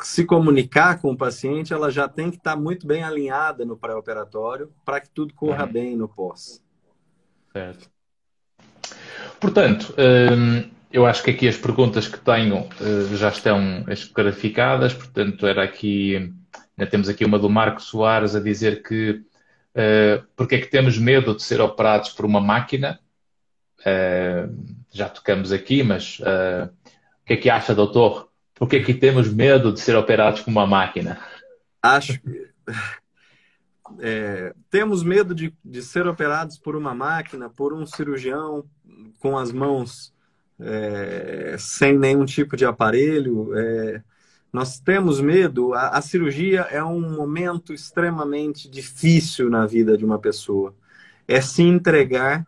se 0.00 0.24
comunicar 0.24 1.00
com 1.00 1.12
o 1.12 1.16
paciente, 1.16 1.72
ela 1.72 1.90
já 1.90 2.08
tem 2.08 2.30
que 2.30 2.36
estar 2.36 2.56
muito 2.56 2.86
bem 2.86 3.02
alinhada 3.02 3.64
no 3.64 3.76
pré-operatório 3.76 4.72
para 4.84 5.00
que 5.00 5.10
tudo 5.10 5.34
corra 5.34 5.64
uhum. 5.64 5.72
bem 5.72 5.96
no 5.96 6.08
pós. 6.08 6.62
Certo. 7.52 7.90
Portanto, 9.40 9.94
hum, 9.98 10.68
eu 10.92 11.06
acho 11.06 11.22
que 11.22 11.30
aqui 11.30 11.48
as 11.48 11.56
perguntas 11.56 12.08
que 12.08 12.18
tenho 12.18 12.68
hum, 12.80 13.16
já 13.16 13.28
estão 13.28 13.84
escarificadas, 13.88 14.92
portanto, 14.94 15.46
era 15.46 15.62
aqui, 15.62 16.32
temos 16.90 17.08
aqui 17.08 17.24
uma 17.24 17.38
do 17.38 17.48
Marco 17.48 17.82
Soares 17.82 18.34
a 18.34 18.40
dizer 18.40 18.82
que 18.82 19.10
uh, 19.10 20.24
porque 20.36 20.56
é 20.56 20.60
que 20.60 20.66
temos 20.66 20.98
medo 20.98 21.34
de 21.34 21.42
ser 21.42 21.60
operados 21.60 22.10
por 22.10 22.24
uma 22.24 22.40
máquina? 22.40 23.00
Já 24.92 25.08
tocamos 25.08 25.52
aqui, 25.52 25.82
mas 25.82 26.18
o 26.18 27.24
que 27.24 27.34
é 27.34 27.36
que 27.36 27.48
acha, 27.48 27.74
doutor? 27.74 28.28
Por 28.54 28.68
que 28.68 28.76
é 28.76 28.82
que 28.82 28.92
temos 28.92 29.32
medo 29.32 29.72
de 29.72 29.80
ser 29.80 29.96
operados 29.96 30.40
com 30.40 30.50
uma 30.50 30.66
máquina? 30.66 31.18
Acho 31.80 32.20
que 32.20 32.48
é, 34.00 34.54
temos 34.70 35.02
medo 35.02 35.34
de, 35.34 35.54
de 35.64 35.82
ser 35.82 36.06
operados 36.06 36.58
por 36.58 36.76
uma 36.76 36.94
máquina, 36.94 37.48
por 37.48 37.72
um 37.72 37.86
cirurgião 37.86 38.64
com 39.18 39.36
as 39.36 39.52
mãos 39.52 40.12
é, 40.60 41.56
sem 41.58 41.98
nenhum 41.98 42.24
tipo 42.24 42.56
de 42.56 42.64
aparelho. 42.64 43.56
É, 43.56 44.02
nós 44.52 44.80
temos 44.80 45.20
medo. 45.20 45.74
A, 45.74 45.90
a, 45.90 46.02
cirurgia 46.02 46.62
é 46.62 46.82
um 46.82 47.00
momento 47.00 47.72
extremamente 47.72 48.68
difícil 48.68 49.50
na 49.50 49.66
vida 49.66 49.96
de 49.96 50.04
uma 50.04 50.18
pessoa. 50.18 50.74
É 51.26 51.40
se 51.40 51.62
entregar 51.62 52.46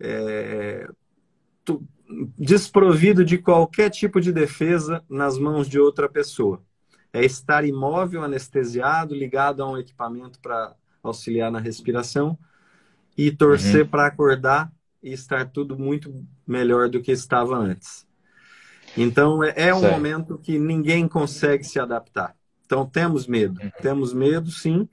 é, 0.00 0.88
tu, 1.64 1.82
desprovido 2.38 3.24
de 3.24 3.38
qualquer 3.38 3.90
tipo 3.90 4.20
de 4.20 4.32
defesa 4.32 5.02
nas 5.08 5.38
mãos 5.38 5.68
de 5.68 5.78
outra 5.78 6.08
pessoa. 6.08 6.62
É 7.12 7.24
estar 7.24 7.64
imóvel, 7.64 8.22
anestesiado, 8.22 9.14
ligado 9.14 9.62
a 9.62 9.70
um 9.70 9.78
equipamento 9.78 10.38
para 10.40 10.74
auxiliar 11.02 11.50
na 11.50 11.58
respiração 11.58 12.38
e 13.16 13.30
torcer 13.30 13.82
uhum. 13.82 13.88
para 13.88 14.06
acordar 14.06 14.72
e 15.02 15.12
estar 15.12 15.46
tudo 15.46 15.78
muito 15.78 16.24
melhor 16.46 16.88
do 16.88 17.00
que 17.00 17.10
estava 17.10 17.56
antes. 17.56 18.06
Então, 18.96 19.42
é, 19.42 19.54
é 19.56 19.74
um 19.74 19.80
certo. 19.80 19.92
momento 19.92 20.38
que 20.38 20.58
ninguém 20.58 21.06
consegue 21.06 21.64
se 21.64 21.78
adaptar. 21.78 22.34
Então, 22.64 22.86
temos 22.86 23.26
medo. 23.26 23.60
Uhum. 23.62 23.70
Temos 23.80 24.12
medo, 24.12 24.50
sim, 24.50 24.88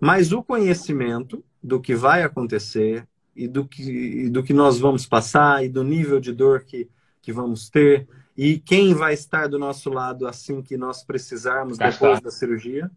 mas 0.00 0.32
o 0.32 0.42
conhecimento 0.42 1.44
do 1.62 1.80
que 1.80 1.94
vai 1.94 2.22
acontecer 2.22 3.06
e 3.34 3.46
do 3.46 3.64
que, 3.64 3.82
e 3.82 4.30
do 4.30 4.42
que 4.42 4.52
nós 4.52 4.78
vamos 4.78 5.06
passar 5.06 5.64
e 5.64 5.68
do 5.68 5.84
nível 5.84 6.18
de 6.18 6.32
dor 6.32 6.64
que, 6.64 6.88
que 7.20 7.32
vamos 7.32 7.68
ter 7.68 8.08
e 8.38 8.60
quem 8.60 8.94
vai 8.94 9.14
estar 9.14 9.48
do 9.48 9.58
nosso 9.58 9.90
lado 9.90 10.24
assim 10.24 10.62
que 10.62 10.76
nós 10.76 11.02
precisarmos 11.02 11.76
Cá 11.76 11.90
depois 11.90 12.18
está. 12.18 12.24
da 12.24 12.30
cirurgia? 12.30 12.88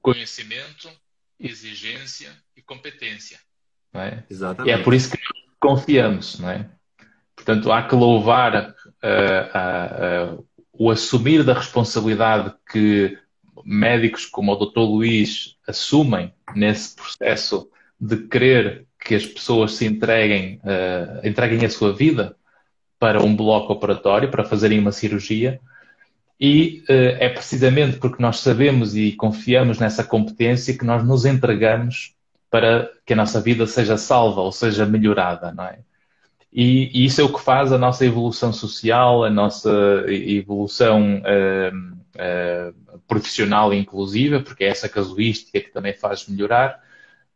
Conhecimento, 0.00 0.88
exigência 1.40 2.30
e 2.56 2.62
competência. 2.62 3.40
É? 3.92 4.22
Exatamente. 4.30 4.70
E 4.70 4.80
é 4.80 4.80
por 4.80 4.94
isso 4.94 5.10
que 5.10 5.18
confiamos, 5.58 6.38
não 6.38 6.48
é? 6.48 6.70
Portanto, 7.34 7.72
há 7.72 7.88
que 7.88 7.96
louvar 7.96 8.54
uh, 8.56 10.36
uh, 10.36 10.36
uh, 10.36 10.48
o 10.72 10.92
assumir 10.92 11.42
da 11.42 11.54
responsabilidade 11.54 12.54
que 12.70 13.18
médicos 13.64 14.26
como 14.26 14.52
o 14.52 14.64
Dr. 14.64 14.78
Luís 14.78 15.56
assumem 15.66 16.32
nesse 16.54 16.94
processo 16.94 17.68
de 18.00 18.16
querer 18.28 18.86
que 19.00 19.16
as 19.16 19.26
pessoas 19.26 19.72
se 19.72 19.86
entreguem, 19.86 20.60
entreguem 21.24 21.64
a 21.64 21.70
sua 21.70 21.92
vida 21.92 22.37
para 22.98 23.22
um 23.22 23.34
bloco 23.34 23.72
operatório, 23.72 24.30
para 24.30 24.44
fazerem 24.44 24.78
uma 24.78 24.92
cirurgia. 24.92 25.60
E 26.40 26.84
é 26.88 27.28
precisamente 27.28 27.96
porque 27.98 28.22
nós 28.22 28.38
sabemos 28.38 28.96
e 28.96 29.12
confiamos 29.12 29.78
nessa 29.78 30.04
competência 30.04 30.76
que 30.76 30.84
nós 30.84 31.04
nos 31.04 31.24
entregamos 31.24 32.14
para 32.50 32.90
que 33.04 33.12
a 33.12 33.16
nossa 33.16 33.40
vida 33.40 33.66
seja 33.66 33.96
salva 33.96 34.40
ou 34.40 34.52
seja 34.52 34.86
melhorada, 34.86 35.52
não 35.52 35.64
é? 35.64 35.80
E, 36.52 36.90
e, 36.94 37.04
isso 37.04 37.20
é 37.20 37.24
o 37.24 37.32
que 37.32 37.42
faz 37.42 37.72
a 37.72 37.78
nossa 37.78 38.04
evolução 38.06 38.52
social, 38.52 39.22
a 39.22 39.30
nossa 39.30 39.70
evolução 40.08 41.20
uh, 41.20 41.76
uh, 42.16 43.00
profissional 43.06 43.72
inclusiva, 43.72 44.40
porque 44.40 44.64
é 44.64 44.68
essa 44.68 44.88
casuística 44.88 45.60
que 45.60 45.70
também 45.70 45.92
faz 45.92 46.26
melhorar. 46.26 46.82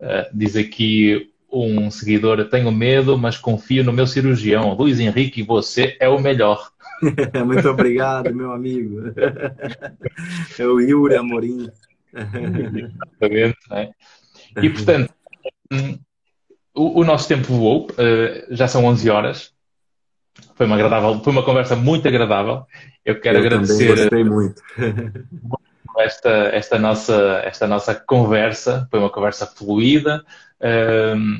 Uh, 0.00 0.34
diz 0.34 0.56
aqui 0.56 1.30
um 1.52 1.90
seguidor, 1.90 2.48
tenho 2.48 2.72
medo, 2.72 3.18
mas 3.18 3.36
confio 3.36 3.84
no 3.84 3.92
meu 3.92 4.06
cirurgião. 4.06 4.74
Luiz 4.74 4.98
Henrique, 4.98 5.42
você 5.42 5.96
é 6.00 6.08
o 6.08 6.18
melhor. 6.18 6.70
Muito 7.44 7.68
obrigado, 7.68 8.34
meu 8.34 8.52
amigo. 8.52 9.12
É 10.58 10.66
o 10.66 10.80
Yuri 10.80 11.16
Amorim. 11.16 11.70
Exatamente, 12.14 13.58
né? 13.70 13.90
E, 14.62 14.70
portanto, 14.70 15.12
o, 16.74 17.00
o 17.00 17.04
nosso 17.04 17.28
tempo 17.28 17.44
voou, 17.44 17.86
uh, 17.90 18.54
já 18.54 18.68
são 18.68 18.84
11 18.84 19.10
horas. 19.10 19.52
Foi 20.54 20.66
uma, 20.66 20.76
agradável, 20.76 21.20
foi 21.22 21.32
uma 21.32 21.44
conversa 21.44 21.74
muito 21.74 22.06
agradável. 22.06 22.64
Eu 23.04 23.20
quero 23.20 23.38
Eu 23.38 23.46
agradecer. 23.46 23.96
Gostei 23.96 24.24
muito. 24.24 24.62
esta, 26.04 26.30
esta, 26.52 26.78
nossa, 26.78 27.42
esta 27.44 27.66
nossa 27.66 27.94
conversa. 27.94 28.86
Foi 28.90 29.00
uma 29.00 29.10
conversa 29.10 29.46
fluida. 29.46 30.24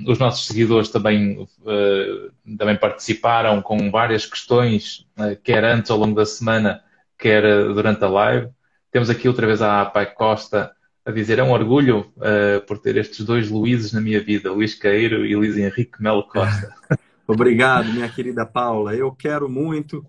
Os 0.07 0.19
nossos 0.19 0.47
seguidores 0.47 0.89
também, 0.89 1.39
uh, 1.41 2.57
também 2.59 2.77
participaram 2.77 3.63
com 3.63 3.89
várias 3.89 4.27
questões, 4.27 5.07
uh, 5.17 5.37
quer 5.45 5.63
antes 5.63 5.93
ao 5.93 5.99
longo 5.99 6.17
da 6.17 6.27
semana, 6.27 6.83
quer 7.17 7.43
durante 7.73 8.03
a 8.03 8.09
live. 8.09 8.49
Temos 8.91 9.09
aqui 9.09 9.29
outra 9.29 9.47
vez 9.47 9.63
a 9.63 9.85
Pai 9.87 10.07
Costa 10.13 10.73
a 11.05 11.11
dizer 11.11 11.39
é 11.39 11.43
um 11.43 11.51
orgulho 11.51 12.13
uh, 12.17 12.65
por 12.67 12.79
ter 12.79 12.97
estes 12.97 13.25
dois 13.25 13.51
Luíses 13.51 13.93
na 13.93 14.01
minha 14.01 14.21
vida, 14.21 14.53
Luís 14.53 14.75
Caeiro 14.75 15.27
e 15.27 15.35
Luís 15.35 15.57
Henrique 15.57 16.01
Melo 16.01 16.23
Costa. 16.25 16.75
Obrigado, 17.27 17.93
minha 17.93 18.09
querida 18.09 18.47
Paula. 18.47 18.95
Eu 18.95 19.11
quero 19.13 19.49
muito, 19.49 20.05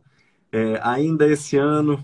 é, 0.51 0.80
ainda 0.84 1.28
esse 1.28 1.58
ano, 1.58 2.04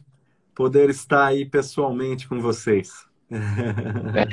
poder 0.59 0.89
estar 0.89 1.27
aí 1.27 1.45
pessoalmente 1.45 2.27
com 2.27 2.41
vocês. 2.41 3.05
É. 3.31 4.27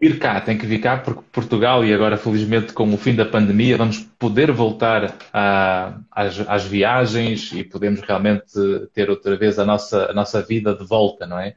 Vir 0.00 0.18
cá, 0.18 0.40
tem 0.40 0.56
que 0.56 0.64
vir 0.64 0.80
cá, 0.80 0.96
porque 0.96 1.20
Portugal, 1.30 1.84
e 1.84 1.92
agora 1.92 2.16
felizmente 2.16 2.72
com 2.72 2.94
o 2.94 2.96
fim 2.96 3.14
da 3.14 3.26
pandemia, 3.26 3.76
vamos 3.76 4.00
poder 4.18 4.50
voltar 4.50 5.14
a, 5.34 6.00
às, 6.10 6.40
às, 6.48 6.64
viagens 6.64 7.52
e 7.52 7.62
podemos 7.62 8.00
realmente 8.00 8.54
ter 8.94 9.10
outra 9.10 9.36
vez 9.36 9.58
a 9.58 9.66
nossa, 9.66 10.10
a 10.10 10.14
nossa 10.14 10.40
vida 10.40 10.74
de 10.74 10.82
volta, 10.82 11.26
não 11.26 11.38
é? 11.38 11.54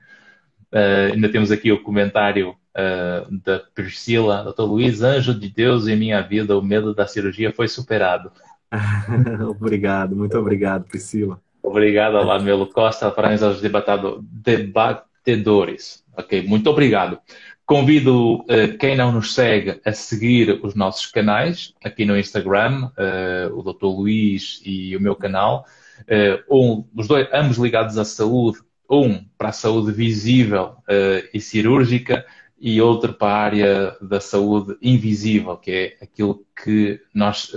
Uh, 0.69 1.13
ainda 1.13 1.29
temos 1.29 1.49
aqui 1.49 1.71
o 1.71 1.81
comentário 1.81 2.49
uh, 2.49 3.37
da 3.41 3.59
Priscila, 3.73 4.43
doutor 4.43 4.65
Luiz, 4.65 5.01
anjo 5.01 5.33
de 5.33 5.47
Deus 5.47 5.87
em 5.87 5.95
minha 5.95 6.21
vida, 6.21 6.57
o 6.57 6.61
medo 6.61 6.93
da 6.93 7.07
cirurgia 7.07 7.53
foi 7.53 7.69
superado. 7.69 8.33
obrigado, 9.47 10.13
muito 10.13 10.37
obrigado, 10.37 10.83
Priscila. 10.83 11.39
Obrigado, 11.67 12.15
Olá, 12.15 12.39
Melo 12.39 12.65
Costa, 12.67 13.11
parabéns 13.11 13.43
aos 13.43 13.59
debatedores. 13.59 16.01
Ok, 16.15 16.47
muito 16.47 16.69
obrigado. 16.69 17.19
Convido 17.65 18.35
uh, 18.35 18.77
quem 18.79 18.95
não 18.95 19.11
nos 19.11 19.33
segue 19.33 19.81
a 19.83 19.91
seguir 19.91 20.61
os 20.63 20.75
nossos 20.75 21.07
canais 21.07 21.73
aqui 21.83 22.05
no 22.05 22.17
Instagram, 22.17 22.89
o 23.53 23.61
Dr. 23.61 23.87
Luiz 23.87 24.61
e 24.65 24.95
o 24.95 25.01
meu 25.01 25.13
canal, 25.13 25.65
um, 26.49 26.85
os 26.95 27.05
dois, 27.05 27.27
ambos 27.33 27.57
ligados 27.57 27.97
à 27.97 28.05
saúde, 28.05 28.59
um 28.89 29.25
para 29.37 29.49
a 29.49 29.51
saúde 29.51 29.91
visível 29.91 30.77
uh, 30.87 31.27
e 31.33 31.41
cirúrgica 31.41 32.25
e 32.57 32.81
outro 32.81 33.13
para 33.13 33.27
a 33.27 33.37
área 33.37 33.97
da 34.01 34.21
saúde 34.21 34.77
invisível, 34.81 35.57
que 35.57 35.71
é 35.71 35.97
aquilo 36.01 36.45
que 36.63 37.01
nós 37.13 37.51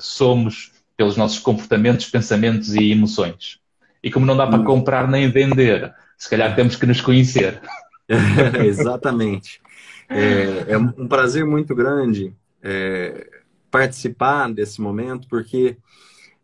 somos 0.00 0.81
pelos 1.02 1.16
nossos 1.16 1.40
comportamentos, 1.40 2.08
pensamentos 2.08 2.76
e 2.76 2.92
emoções. 2.92 3.58
E 4.00 4.08
como 4.08 4.24
não 4.24 4.36
dá 4.36 4.46
para 4.46 4.60
hum. 4.60 4.64
comprar 4.64 5.08
nem 5.08 5.28
vender, 5.28 5.92
se 6.16 6.30
calhar 6.30 6.54
temos 6.54 6.76
que 6.76 6.86
nos 6.86 7.00
conhecer. 7.00 7.60
Exatamente. 8.64 9.60
É, 10.08 10.72
é, 10.72 10.78
um 10.78 11.08
prazer 11.08 11.44
muito 11.44 11.74
grande 11.74 12.32
é, 12.62 13.28
participar 13.68 14.52
desse 14.52 14.80
momento, 14.80 15.26
porque 15.26 15.76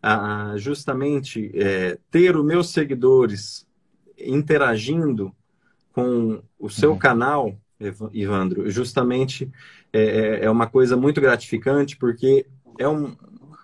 ah, 0.03 0.55
justamente 0.57 1.53
é, 1.55 1.97
ter 2.11 2.37
os 2.37 2.45
meus 2.45 2.71
seguidores 2.71 3.65
interagindo 4.19 5.33
com 5.93 6.43
o 6.59 6.69
seu 6.69 6.93
uhum. 6.93 6.99
canal, 6.99 7.57
Ivandro, 8.13 8.69
justamente 8.69 9.49
é, 9.93 10.03
é, 10.03 10.45
é 10.47 10.51
uma 10.51 10.67
coisa 10.67 10.97
muito 10.97 11.21
gratificante, 11.21 11.97
porque 11.97 12.45
é 12.77 12.89
um, 12.89 13.17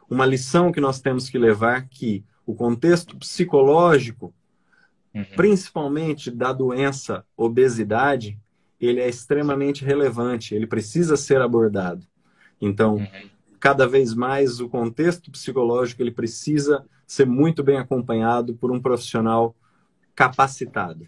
uma 0.09 0.27
lição 0.27 0.73
que 0.73 0.81
nós 0.81 1.01
temos 1.01 1.29
que 1.29 1.39
levar 1.39 1.89
que 1.89 2.25
o 2.47 2.55
contexto 2.55 3.17
psicológico, 3.17 4.35
uhum. 5.15 5.25
principalmente 5.37 6.31
da 6.31 6.53
doença 6.53 7.25
obesidade, 7.37 8.39
ele 8.81 9.01
é 9.01 9.09
extremamente 9.09 9.85
relevante, 9.85 10.55
ele 10.55 10.67
precisa 10.67 11.17
ser 11.17 11.41
abordado. 11.41 12.07
Então, 12.61 12.97
uhum. 12.97 13.29
cada 13.59 13.87
vez 13.87 14.15
mais 14.15 14.61
o 14.61 14.69
contexto 14.69 15.31
psicológico 15.31 16.03
ele 16.03 16.11
precisa 16.11 16.85
ser 17.07 17.27
muito 17.27 17.63
bem 17.63 17.79
acompanhado 17.79 18.55
por 18.55 18.71
um 18.71 18.81
profissional 18.81 19.55
capacitado. 20.15 21.07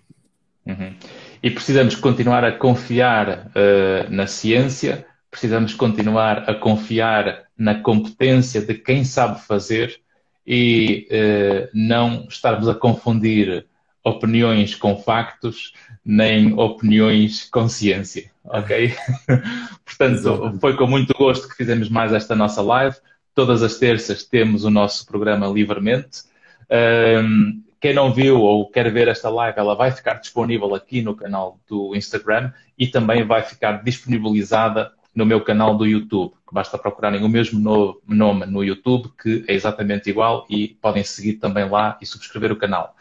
Uhum. 0.64 0.94
E 1.42 1.50
precisamos 1.50 1.94
continuar 1.94 2.44
a 2.44 2.52
confiar 2.52 3.50
uh, 3.50 4.10
na 4.10 4.26
ciência, 4.26 5.06
precisamos 5.30 5.74
continuar 5.74 6.50
a 6.50 6.54
confiar 6.54 7.45
na 7.56 7.80
competência 7.80 8.60
de 8.60 8.74
quem 8.74 9.04
sabe 9.04 9.40
fazer 9.40 10.00
e 10.46 11.08
uh, 11.10 11.68
não 11.74 12.26
estarmos 12.28 12.68
a 12.68 12.74
confundir 12.74 13.66
opiniões 14.04 14.74
com 14.76 14.96
factos, 14.96 15.72
nem 16.04 16.52
opiniões 16.56 17.48
com 17.50 17.68
ciência, 17.68 18.30
ok? 18.44 18.94
Portanto, 19.84 20.56
foi 20.60 20.76
com 20.76 20.86
muito 20.86 21.12
gosto 21.14 21.48
que 21.48 21.56
fizemos 21.56 21.88
mais 21.88 22.12
esta 22.12 22.36
nossa 22.36 22.62
live. 22.62 22.94
todas 23.34 23.64
as 23.64 23.78
terças 23.78 24.22
temos 24.22 24.64
o 24.64 24.70
nosso 24.70 25.04
programa 25.06 25.48
livremente. 25.48 26.22
Um, 26.70 27.60
quem 27.80 27.92
não 27.92 28.12
viu 28.12 28.40
ou 28.40 28.70
quer 28.70 28.90
ver 28.92 29.08
esta 29.08 29.28
live, 29.28 29.58
ela 29.58 29.74
vai 29.74 29.90
ficar 29.90 30.14
disponível 30.14 30.72
aqui 30.74 31.02
no 31.02 31.16
canal 31.16 31.58
do 31.68 31.94
Instagram 31.96 32.52
e 32.78 32.86
também 32.86 33.24
vai 33.24 33.42
ficar 33.42 33.82
disponibilizada 33.82 34.92
no 35.12 35.26
meu 35.26 35.40
canal 35.40 35.76
do 35.76 35.84
YouTube. 35.84 36.32
Basta 36.52 36.78
procurarem 36.78 37.24
o 37.24 37.28
mesmo 37.28 37.58
nome 38.06 38.46
no 38.46 38.62
YouTube, 38.62 39.10
que 39.20 39.44
é 39.48 39.54
exatamente 39.54 40.08
igual, 40.08 40.46
e 40.48 40.68
podem 40.80 41.02
seguir 41.04 41.34
também 41.34 41.68
lá 41.68 41.98
e 42.00 42.06
subscrever 42.06 42.52
o 42.52 42.56
canal. 42.56 42.94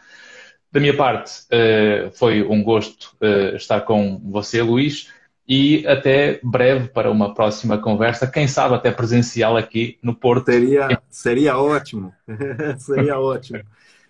Da 0.70 0.80
minha 0.80 0.96
parte, 0.96 1.44
eh, 1.50 2.10
foi 2.14 2.42
um 2.42 2.62
gosto 2.62 3.16
eh, 3.20 3.56
estar 3.56 3.82
com 3.82 4.20
você, 4.30 4.60
Luís, 4.60 5.10
e 5.48 5.86
até 5.86 6.40
breve 6.42 6.88
para 6.88 7.10
uma 7.10 7.32
próxima 7.32 7.78
conversa, 7.78 8.26
quem 8.26 8.48
sabe 8.48 8.74
até 8.74 8.90
presencial 8.90 9.56
aqui 9.56 9.96
no 10.02 10.14
Porto. 10.14 10.46
Seria, 10.46 11.00
seria 11.08 11.56
ótimo, 11.56 12.12
seria 12.78 13.18
ótimo. 13.18 13.62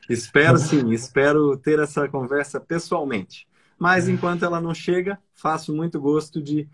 Espero 0.08 0.56
sim, 0.56 0.92
espero 0.92 1.56
ter 1.56 1.78
essa 1.78 2.08
conversa 2.08 2.58
pessoalmente. 2.58 3.46
Mas 3.78 4.08
enquanto 4.08 4.44
ela 4.44 4.60
não 4.60 4.72
chega, 4.72 5.18
faço 5.34 5.74
muito 5.74 6.00
gosto 6.00 6.40
de 6.40 6.66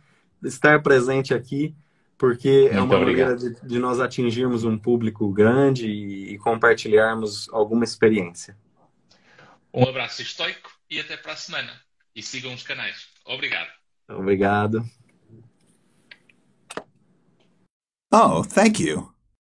estar 0.43 0.81
presente 0.83 1.35
aqui, 1.35 1.75
porque 2.23 2.71
muito 2.71 2.77
é 2.77 2.81
uma 2.81 2.97
obrigado. 2.99 3.31
maneira 3.31 3.57
de, 3.57 3.67
de, 3.67 3.79
nós 3.81 3.99
atingirmos 3.99 4.63
um 4.63 4.79
público 4.79 5.29
grande 5.33 5.89
e, 5.89 6.35
e 6.35 6.39
compartilharmos 6.39 7.49
alguma 7.53 7.83
experiência. 7.83 8.57
Um 9.75 9.83
abraço 9.83 10.23
estoico 10.23 10.71
e 10.89 11.01
até 11.01 11.17
para 11.17 11.33
a 11.33 11.37
semana. 11.37 11.73
E 12.15 12.23
sigam 12.23 12.55
os 12.55 12.63
canais. 12.63 13.09
Obrigado. 13.27 13.71
Obrigado. 14.09 14.85
Oh, 18.15 18.45
thank 18.45 18.81
you. 18.81 19.12